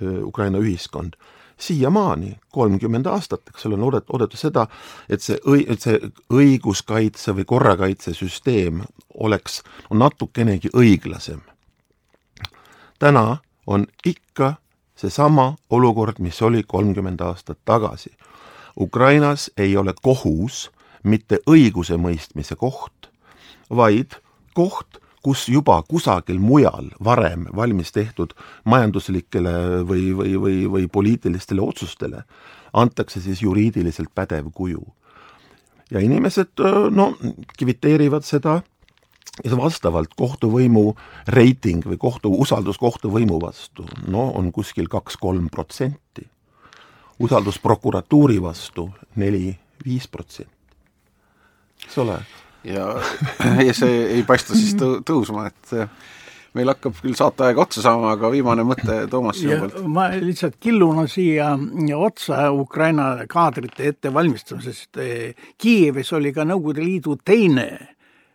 Ukraina 0.01 0.57
ühiskond, 0.57 1.13
siiamaani, 1.61 2.39
kolmkümmend 2.49 3.05
aastat, 3.05 3.41
eks 3.47 3.65
ole, 3.65 3.77
on 3.77 3.83
oodatud, 3.83 4.15
oodatud 4.15 4.39
seda, 4.39 4.65
et 5.09 5.21
see 5.21 5.37
õi-, 5.45 5.65
et 5.69 5.83
see 5.83 5.99
õiguskaitse 6.33 7.35
või 7.37 7.45
korrakaitsesüsteem 7.45 8.81
oleks 9.21 9.61
no, 9.89 9.99
natukenegi 10.01 10.73
õiglasem. 10.73 11.41
täna 12.99 13.37
on 13.67 13.85
ikka 14.05 14.55
seesama 14.95 15.55
olukord, 15.69 16.19
mis 16.19 16.41
oli 16.41 16.63
kolmkümmend 16.63 17.21
aastat 17.21 17.59
tagasi. 17.65 18.11
Ukrainas 18.79 19.51
ei 19.57 19.77
ole 19.77 19.93
kohus 20.01 20.69
mitte 21.03 21.39
õigusemõistmise 21.49 22.55
koht, 22.55 23.09
vaid 23.69 24.17
koht, 24.53 25.00
kus 25.21 25.47
juba 25.49 25.81
kusagil 25.87 26.39
mujal 26.39 26.89
varem 27.03 27.45
valmis 27.55 27.91
tehtud 27.91 28.33
majanduslikele 28.65 29.83
või, 29.87 30.09
või, 30.17 30.33
või, 30.41 30.57
või 30.71 30.87
poliitilistele 30.87 31.61
otsustele 31.61 32.23
antakse 32.73 33.21
siis 33.21 33.41
juriidiliselt 33.41 34.09
pädev 34.15 34.51
kuju. 34.53 34.81
ja 35.91 35.99
inimesed 35.99 36.61
no 36.91 37.13
kiviteerivad 37.57 38.23
seda 38.23 38.61
ja 39.43 39.57
vastavalt 39.57 40.13
kohtuvõimu 40.17 40.95
reiting 41.27 41.85
või 41.85 41.97
kohtu, 41.97 42.31
usaldus 42.31 42.77
kohtuvõimu 42.77 43.39
vastu, 43.41 43.85
no 44.07 44.29
on 44.35 44.51
kuskil 44.51 44.87
kaks-kolm 44.87 45.49
protsenti. 45.49 46.27
usaldus 47.19 47.59
prokuratuuri 47.59 48.41
vastu 48.41 48.89
neli-viis 49.15 50.07
protsenti, 50.07 50.75
eks 51.83 51.97
ole. 51.97 52.19
Ja, 52.63 52.87
ja 53.67 53.73
see 53.73 54.01
ei 54.17 54.23
paista 54.27 54.57
siis 54.57 54.75
tõ-, 54.79 54.99
tõusma, 55.05 55.47
et 55.51 55.75
meil 56.57 56.71
hakkab 56.73 56.97
küll 56.99 57.15
saateaeg 57.15 57.59
otsa 57.63 57.83
saama, 57.85 58.11
aga 58.15 58.31
viimane 58.33 58.65
mõte 58.67 58.97
Toomas 59.11 59.39
sinu 59.39 59.57
poolt. 59.61 59.77
ma 59.87 60.09
lihtsalt 60.13 60.57
killuna 60.59 61.05
siia 61.11 61.53
otsa 61.95 62.49
Ukraina 62.51 63.13
kaadrite 63.31 63.87
ettevalmistamisest. 63.93 64.99
Kiievis 65.57 66.11
oli 66.17 66.33
ka 66.35 66.45
Nõukogude 66.47 66.83
Liidu 66.83 67.15
teine 67.25 67.69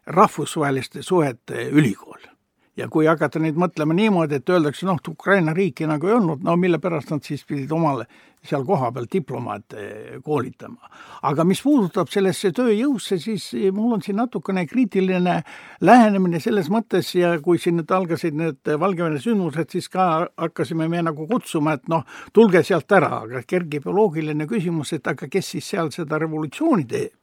rahvusvaheliste 0.07 1.03
suhete 1.03 1.68
ülikool. 1.72 2.36
Ja 2.77 2.89
kui 2.93 3.07
hakata 3.09 3.41
nüüd 3.41 3.59
mõtlema 3.61 3.97
niimoodi, 3.97 4.41
et 4.41 4.51
öeldakse, 4.53 4.87
noh, 4.89 5.01
Ukraina 5.09 5.55
riiki 5.57 5.87
nagu 5.89 6.09
ei 6.09 6.16
olnud, 6.18 6.43
no 6.45 6.57
mille 6.61 6.79
pärast 6.83 7.12
nad 7.14 7.24
siis 7.24 7.45
pidid 7.49 7.72
omale 7.72 8.07
seal 8.47 8.62
kohapeal 8.64 9.09
diplomaate 9.11 10.20
koolitama. 10.24 10.91
aga 11.22 11.45
mis 11.45 11.62
puudutab 11.62 12.11
sellesse 12.12 12.53
tööjõusse, 12.55 13.18
siis 13.18 13.49
mul 13.74 13.97
on 13.97 14.03
siin 14.03 14.20
natukene 14.20 14.66
kriitiline 14.66 15.41
lähenemine 15.81 16.41
selles 16.41 16.70
mõttes 16.70 17.14
ja 17.18 17.33
kui 17.43 17.59
siin 17.59 17.81
nüüd 17.81 17.91
algasid 17.91 18.37
need 18.39 18.72
Valgevene 18.81 19.18
sündmused, 19.18 19.72
siis 19.72 19.89
ka 19.89 20.29
hakkasime 20.37 20.89
me 20.89 21.03
nagu 21.03 21.27
kutsuma, 21.27 21.74
et 21.74 21.89
noh, 21.89 22.05
tulge 22.33 22.62
sealt 22.62 22.93
ära, 22.93 23.22
aga 23.24 23.43
kerkib 23.43 23.89
ju 23.89 23.97
loogiline 23.97 24.47
küsimus, 24.47 24.93
et 24.93 25.07
aga 25.07 25.29
kes 25.29 25.55
siis 25.57 25.74
seal 25.74 25.91
seda 25.95 26.20
revolutsiooni 26.22 26.87
teeb 26.87 27.14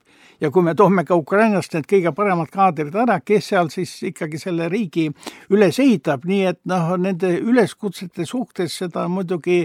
ja 0.42 0.52
kui 0.52 0.64
me 0.64 0.76
toome 0.76 1.06
ka 1.06 1.16
Ukrainast 1.20 1.74
need 1.74 1.88
kõige 1.90 2.14
paremad 2.16 2.52
kaadrid 2.54 2.96
ära, 2.96 3.20
kes 3.26 3.52
seal 3.52 3.70
siis 3.74 3.96
ikkagi 4.10 4.40
selle 4.42 4.70
riigi 4.72 5.10
üles 5.54 5.80
ehitab, 5.80 6.26
nii 6.30 6.46
et 6.54 6.62
noh, 6.70 6.96
nende 6.98 7.36
üleskutsete 7.40 8.26
suhtes 8.30 8.78
seda 8.84 9.08
muidugi 9.12 9.64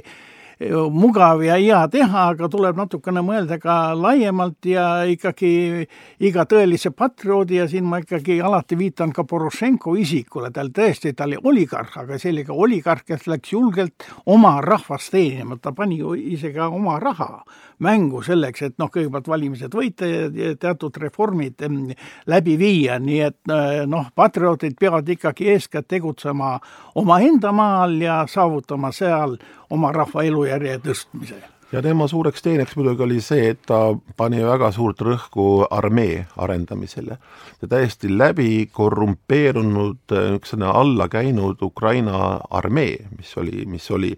mugav 0.91 1.43
ja 1.47 1.55
hea 1.55 1.81
teha, 1.91 2.23
aga 2.33 2.49
tuleb 2.51 2.79
natukene 2.79 3.23
mõelda 3.23 3.61
ka 3.63 3.95
laiemalt 3.95 4.67
ja 4.67 5.05
ikkagi 5.07 5.87
iga 6.27 6.45
tõelise 6.51 6.91
patrioodi 6.91 7.61
ja 7.61 7.69
siin 7.71 7.87
ma 7.87 8.01
ikkagi 8.03 8.41
alati 8.43 8.79
viitan 8.79 9.13
ka 9.15 9.23
Porošenko 9.29 9.95
isikule, 10.03 10.51
tal 10.51 10.73
tõesti, 10.75 11.15
ta 11.15 11.29
oli 11.29 11.39
oligarh, 11.39 11.95
aga 12.03 12.19
ka 12.19 12.53
oligarh, 12.53 13.05
kes 13.07 13.29
läks 13.31 13.53
julgelt 13.53 14.09
oma 14.27 14.61
rahvast 14.61 15.13
teenima, 15.13 15.57
ta 15.63 15.73
pani 15.73 15.99
ju 15.99 16.15
ise 16.15 16.51
ka 16.53 16.69
oma 16.69 16.99
raha 16.99 17.45
mängu 17.79 18.23
selleks, 18.27 18.63
et 18.63 18.79
noh, 18.79 18.91
kõigepealt 18.91 19.29
valimised 19.31 19.75
võita 19.75 20.07
ja 20.07 20.55
teatud 20.59 20.97
reformid 20.99 21.63
läbi 22.27 22.57
viia, 22.59 22.99
nii 22.99 23.21
et 23.29 23.55
noh, 23.87 24.11
patrioodid 24.15 24.75
peavad 24.81 25.09
ikkagi 25.09 25.53
eeskätt 25.55 25.87
tegutsema 25.89 26.57
omaenda 26.99 27.53
maal 27.55 27.95
ja 28.03 28.25
saavutama 28.27 28.91
seal 28.93 29.39
oma 29.71 29.93
rahva 29.93 30.25
elujärje 30.25 30.79
tõstmise 30.85 31.39
ja 31.73 31.83
tema 31.83 32.09
suureks 32.09 32.43
teeneks 32.43 32.77
muidugi 32.77 33.03
oli 33.05 33.21
see, 33.21 33.51
et 33.53 33.63
ta 33.67 33.95
pani 34.17 34.41
väga 34.45 34.71
suurt 34.73 35.01
rõhku 35.05 35.67
armee 35.71 36.27
arendamisele. 36.37 37.19
ja 37.63 37.69
täiesti 37.69 38.19
läbi 38.19 38.69
korrumpeerunud, 38.73 40.05
niisugune 40.11 40.67
alla 40.67 41.09
käinud 41.09 41.63
Ukraina 41.63 42.41
armee, 42.51 43.09
mis 43.19 43.37
oli, 43.37 43.67
mis 43.67 43.91
oli 43.91 44.17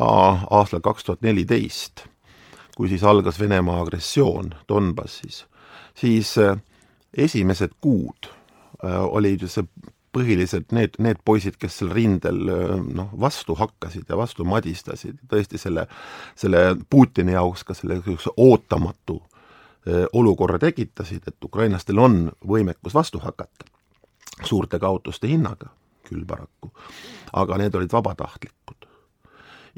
aastal 0.00 0.80
kaks 0.80 1.04
tuhat 1.04 1.22
neliteist 1.22 2.08
kui 2.76 2.88
siis 2.88 3.04
algas 3.04 3.40
Venemaa 3.40 3.80
agressioon 3.80 4.54
Donbassis, 4.68 5.44
siis 5.94 6.38
äh, 6.38 6.58
esimesed 7.16 7.76
kuud 7.80 8.30
olid 8.84 9.40
ju 9.40 9.48
see 9.48 9.64
põhiliselt 10.14 10.72
need, 10.76 10.96
need 11.02 11.20
poisid, 11.26 11.58
kes 11.60 11.80
seal 11.80 11.92
rindel 11.94 12.40
noh, 12.94 13.12
vastu 13.20 13.56
hakkasid 13.58 14.08
ja 14.08 14.18
vastu 14.20 14.46
madistasid, 14.48 15.20
tõesti 15.30 15.60
selle, 15.60 15.86
selle 16.38 16.64
Putini 16.90 17.34
jaoks 17.36 17.66
ka 17.66 17.76
selle 17.76 17.98
niisuguse 17.98 18.34
ootamatu 18.36 19.20
olukorra 20.16 20.56
tekitasid, 20.58 21.26
et 21.28 21.44
ukrainlastel 21.44 21.98
on 22.00 22.30
võimekus 22.48 22.94
vastu 22.96 23.20
hakata 23.20 23.68
suurte 24.42 24.78
kaotuste 24.78 25.28
hinnaga, 25.28 25.68
küll 26.08 26.24
paraku, 26.26 26.72
aga 27.32 27.58
need 27.60 27.74
olid 27.74 27.92
vabatahtlikud. 27.92 28.88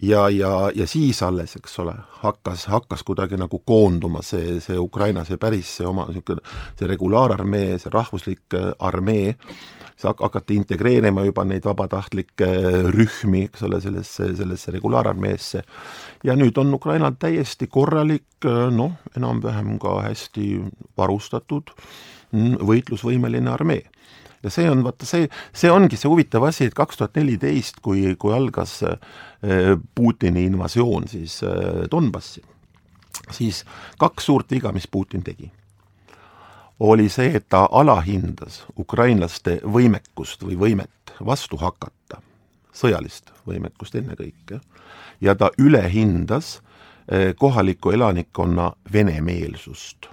Ja, 0.03 0.27
ja, 0.29 0.71
ja 0.77 0.85
siis 0.87 1.23
alles, 1.25 1.55
eks 1.57 1.79
ole, 1.81 1.95
hakkas, 2.21 2.67
hakkas 2.69 3.03
kuidagi 3.07 3.39
nagu 3.41 3.63
koonduma 3.65 4.21
see, 4.23 4.59
see 4.61 4.77
Ukraina, 4.79 5.25
see 5.25 5.41
päris, 5.41 5.71
see 5.79 5.87
oma 5.89 6.05
niisugune, 6.11 6.45
see 6.77 6.89
regulaararmee, 6.91 7.79
see 7.81 7.93
rahvuslik 7.93 8.59
armee, 8.79 9.33
siis 9.97 10.21
hakati 10.21 10.57
integreerima 10.61 11.25
juba 11.25 11.45
neid 11.49 11.65
vabatahtlikke 11.65 12.49
rühmi, 12.93 13.47
eks 13.49 13.65
ole, 13.67 13.81
sellesse, 13.81 14.31
sellesse 14.37 14.75
regulaararmeesse, 14.77 15.63
ja 16.25 16.37
nüüd 16.37 16.59
on 16.61 16.75
Ukrainal 16.77 17.17
täiesti 17.19 17.67
korralik 17.67 18.49
noh, 18.77 18.99
enam-vähem 19.17 19.79
ka 19.83 20.03
hästi 20.05 20.47
varustatud 20.99 21.73
võitlusvõimeline 22.33 23.51
armee. 23.51 23.85
Ja 24.45 24.53
see 24.53 24.69
on, 24.71 24.85
vaata 24.85 25.07
see, 25.09 25.27
see 25.57 25.71
ongi 25.73 25.97
see 25.99 26.11
huvitav 26.11 26.45
asi, 26.47 26.69
et 26.69 26.77
kaks 26.77 27.01
tuhat 27.01 27.17
neliteist, 27.19 27.81
kui, 27.83 28.13
kui 28.21 28.35
algas 28.37 28.79
äh, 28.87 28.99
Putini 29.97 30.45
invasioon 30.47 31.09
siis 31.11 31.41
äh, 31.43 31.87
Donbassi, 31.91 32.45
siis 33.33 33.65
kaks 33.99 34.29
suurt 34.29 34.53
viga, 34.53 34.71
mis 34.77 34.87
Putin 34.93 35.25
tegi, 35.27 35.49
oli 36.81 37.09
see, 37.09 37.37
et 37.37 37.49
ta 37.49 37.69
alahindas 37.71 38.65
ukrainlaste 38.79 39.61
võimekust 39.65 40.43
või 40.45 40.59
võimet 40.61 41.15
vastu 41.25 41.57
hakata, 41.57 42.21
sõjalist 42.73 43.33
võimekust 43.47 43.95
ennekõike, 43.97 44.61
ja 45.21 45.35
ta 45.35 45.51
ülehindas 45.59 46.59
äh, 46.59 47.33
kohaliku 47.39 47.91
elanikkonna 47.97 48.73
venemeelsust 48.93 50.11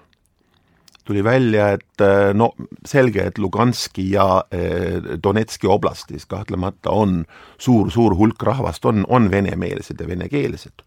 tuli 1.06 1.24
välja, 1.24 1.72
et 1.72 2.02
äh, 2.02 2.34
no 2.34 2.54
selge, 2.86 3.26
et 3.28 3.38
Luganski 3.38 4.12
ja 4.12 4.44
äh, 4.54 5.20
Donetski 5.24 5.68
oblastis 5.68 6.26
kahtlemata 6.26 6.92
on 6.92 7.26
suur-suur 7.58 8.16
hulk 8.18 8.44
rahvast, 8.44 8.86
on, 8.86 9.06
on 9.10 9.32
venemeelsed 9.32 10.00
ja 10.00 10.08
venekeelsed. 10.08 10.84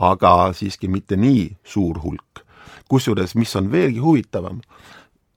aga 0.00 0.52
siiski 0.54 0.88
mitte 0.88 1.16
nii 1.16 1.56
suur 1.64 1.98
hulk. 2.02 2.46
kusjuures, 2.88 3.34
mis 3.34 3.56
on 3.56 3.72
veelgi 3.72 3.98
huvitavam, 3.98 4.60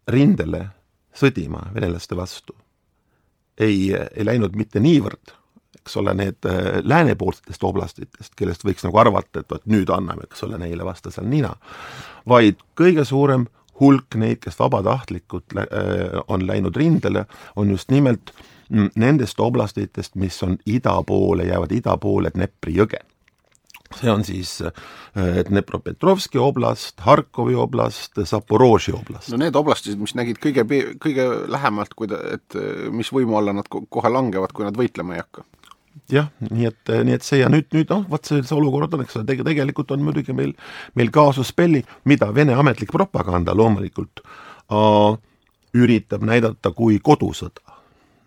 rindele 0.08 0.68
sõdima 1.14 1.68
venelaste 1.74 2.16
vastu 2.18 2.56
ei, 3.60 3.94
ei 3.94 4.26
läinud 4.26 4.56
mitte 4.58 4.82
niivõrd 4.84 5.36
eks 5.84 5.98
ole, 6.00 6.14
need 6.14 6.46
äh, 6.48 6.80
läänepoolsetest 6.84 7.64
oblastitest, 7.64 8.32
kellest 8.40 8.64
võiks 8.64 8.86
nagu 8.86 8.98
arvata, 9.02 9.42
et 9.42 9.52
vot 9.52 9.66
nüüd 9.68 9.92
anname, 9.92 10.28
eks 10.30 10.46
ole, 10.48 10.58
neile 10.62 10.86
vastasel 10.88 11.28
nina, 11.28 11.52
vaid 12.30 12.62
kõige 12.80 13.04
suurem 13.06 13.50
hulk 13.82 14.16
neid, 14.22 14.40
kes 14.44 14.60
vabatahtlikult 14.60 15.58
äh, 15.60 16.20
on 16.28 16.48
läinud 16.48 16.78
rindele, 16.80 17.26
on 17.60 17.74
just 17.74 17.92
nimelt 17.92 18.32
mm, 18.70 18.94
nendest 18.96 19.40
oblastitest, 19.44 20.16
mis 20.16 20.40
on 20.46 20.56
ida 20.66 20.96
poole, 21.08 21.50
jäävad 21.52 21.76
ida 21.76 21.98
poole 21.98 22.32
Dnepri 22.32 22.78
jõge. 22.80 23.04
See 24.00 24.12
on 24.12 24.24
siis 24.28 24.56
äh, 24.66 25.42
Dnepropetrovski 25.50 26.42
oblast, 26.42 27.00
Harkovi 27.06 27.56
oblast, 27.56 28.20
Zaporoži 28.26 28.96
oblast. 28.98 29.32
no 29.34 29.40
need 29.42 29.56
oblastid, 29.60 30.00
mis 30.02 30.16
nägid 30.20 30.42
kõige, 30.44 30.66
kõige 31.02 31.28
lähemalt, 31.52 31.94
kui 31.98 32.12
ta, 32.12 32.22
et 32.38 32.58
mis 32.92 33.12
võimu 33.14 33.40
alla 33.40 33.56
nad 33.56 33.70
kohe 33.70 34.12
langevad, 34.12 34.54
kui 34.54 34.68
nad 34.68 34.78
võitlema 34.80 35.18
ei 35.18 35.26
hakka 35.26 35.46
jah, 36.12 36.30
nii 36.50 36.68
et, 36.70 36.92
nii 37.06 37.16
et 37.16 37.26
see 37.26 37.40
ja 37.42 37.50
nüüd, 37.52 37.70
nüüd 37.76 37.92
noh, 37.94 38.06
vot 38.10 38.26
see, 38.28 38.42
see 38.46 38.58
olukord 38.58 38.96
on, 38.96 39.04
eks 39.06 39.20
ole, 39.20 39.38
tegelikult 39.46 39.94
on 39.96 40.04
muidugi 40.06 40.36
meil, 40.36 40.54
meil 41.00 41.12
kaasus 41.14 41.54
belli, 41.56 41.84
mida 42.10 42.32
Vene 42.36 42.56
ametlik 42.58 42.92
propaganda 42.94 43.56
loomulikult 43.58 44.24
äh, 44.24 45.22
üritab 45.78 46.26
näidata 46.26 46.74
kui 46.76 47.00
kodusõda. 47.04 47.80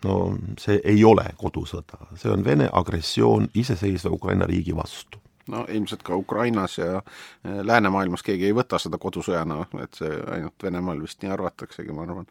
no 0.06 0.16
see 0.60 0.80
ei 0.84 1.04
ole 1.04 1.24
kodusõda, 1.40 2.10
see 2.20 2.30
on 2.30 2.44
Vene 2.44 2.68
agressioon 2.72 3.48
iseseisva 3.54 4.12
Ukraina 4.14 4.46
riigi 4.46 4.74
vastu 4.76 5.20
no 5.52 5.64
ilmselt 5.68 6.02
ka 6.06 6.16
Ukrainas 6.16 6.78
ja 6.78 7.02
läänemaailmas 7.44 8.22
keegi 8.26 8.48
ei 8.48 8.56
võta 8.56 8.80
seda 8.82 8.98
kodusõjana, 8.98 9.62
et 9.82 9.98
see 9.98 10.14
ainult 10.36 10.62
Venemaal 10.62 11.02
vist 11.02 11.22
nii 11.22 11.32
arvataksegi, 11.32 11.94
ma 11.94 12.06
arvan. 12.06 12.26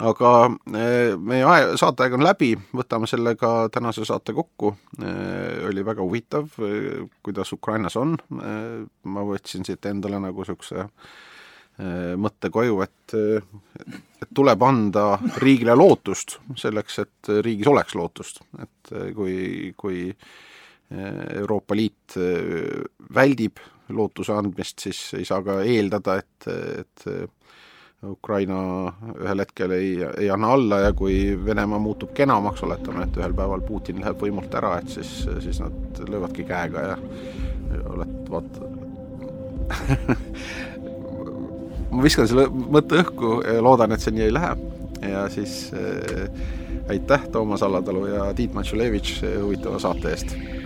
Aga 0.00 0.28
meie 1.20 1.44
aeg, 1.44 1.74
saateaeg 1.76 2.14
on 2.16 2.24
läbi, 2.24 2.54
võtame 2.72 3.08
sellega 3.10 3.68
tänase 3.72 4.06
saate 4.08 4.32
kokku, 4.32 4.72
oli 5.68 5.84
väga 5.84 6.00
huvitav, 6.00 6.48
kuidas 7.22 7.52
Ukrainas 7.52 7.98
on, 8.00 8.14
ma 9.04 9.26
võtsin 9.28 9.66
siit 9.68 9.90
endale 9.90 10.22
nagu 10.22 10.40
niisuguse 10.40 10.86
mõtte 12.20 12.50
koju, 12.52 12.80
et, 12.84 13.14
et 14.20 14.32
tuleb 14.36 14.62
anda 14.64 15.04
riigile 15.40 15.76
lootust 15.76 16.38
selleks, 16.60 16.98
et 17.04 17.30
riigis 17.44 17.68
oleks 17.68 17.94
lootust, 17.96 18.42
et 18.60 18.94
kui, 19.16 19.36
kui 19.80 20.10
Euroopa 20.90 21.76
Liit 21.78 22.16
väldib 23.14 23.60
lootuse 23.94 24.34
andmist, 24.34 24.78
siis 24.82 25.02
ei 25.18 25.24
saa 25.26 25.42
ka 25.46 25.60
eeldada, 25.62 26.16
et, 26.18 26.48
et 26.82 27.04
Ukraina 28.06 28.58
ühel 29.20 29.42
hetkel 29.42 29.74
ei, 29.76 29.90
ei 30.22 30.30
anna 30.32 30.54
alla 30.56 30.78
ja 30.86 30.92
kui 30.96 31.36
Venemaa 31.44 31.78
muutub 31.82 32.14
kenamaks, 32.16 32.62
oletame, 32.64 33.04
et 33.04 33.18
ühel 33.20 33.34
päeval 33.36 33.60
Putin 33.66 34.00
läheb 34.00 34.22
võimult 34.24 34.54
ära, 34.56 34.78
et 34.80 34.88
siis, 34.88 35.10
siis 35.44 35.60
nad 35.60 36.00
löövadki 36.08 36.46
käega 36.48 36.84
ja, 36.86 36.96
ja 37.74 37.82
oled, 37.92 38.14
vaata 38.32 38.70
ma 41.92 42.06
viskan 42.06 42.28
selle 42.30 42.46
mõtte 42.48 43.02
õhku 43.02 43.34
ja 43.44 43.60
loodan, 43.62 43.92
et 43.92 44.02
see 44.02 44.16
nii 44.16 44.26
ei 44.30 44.34
lähe. 44.34 44.56
ja 45.10 45.26
siis 45.32 45.58
äh, 45.76 46.24
aitäh, 46.88 47.28
Toomas 47.32 47.62
Allatalu 47.62 48.06
ja 48.14 48.32
Tiit 48.34 48.56
Matšulevitš 48.56 49.20
huvitava 49.42 49.78
saate 49.82 50.16
eest 50.16 50.59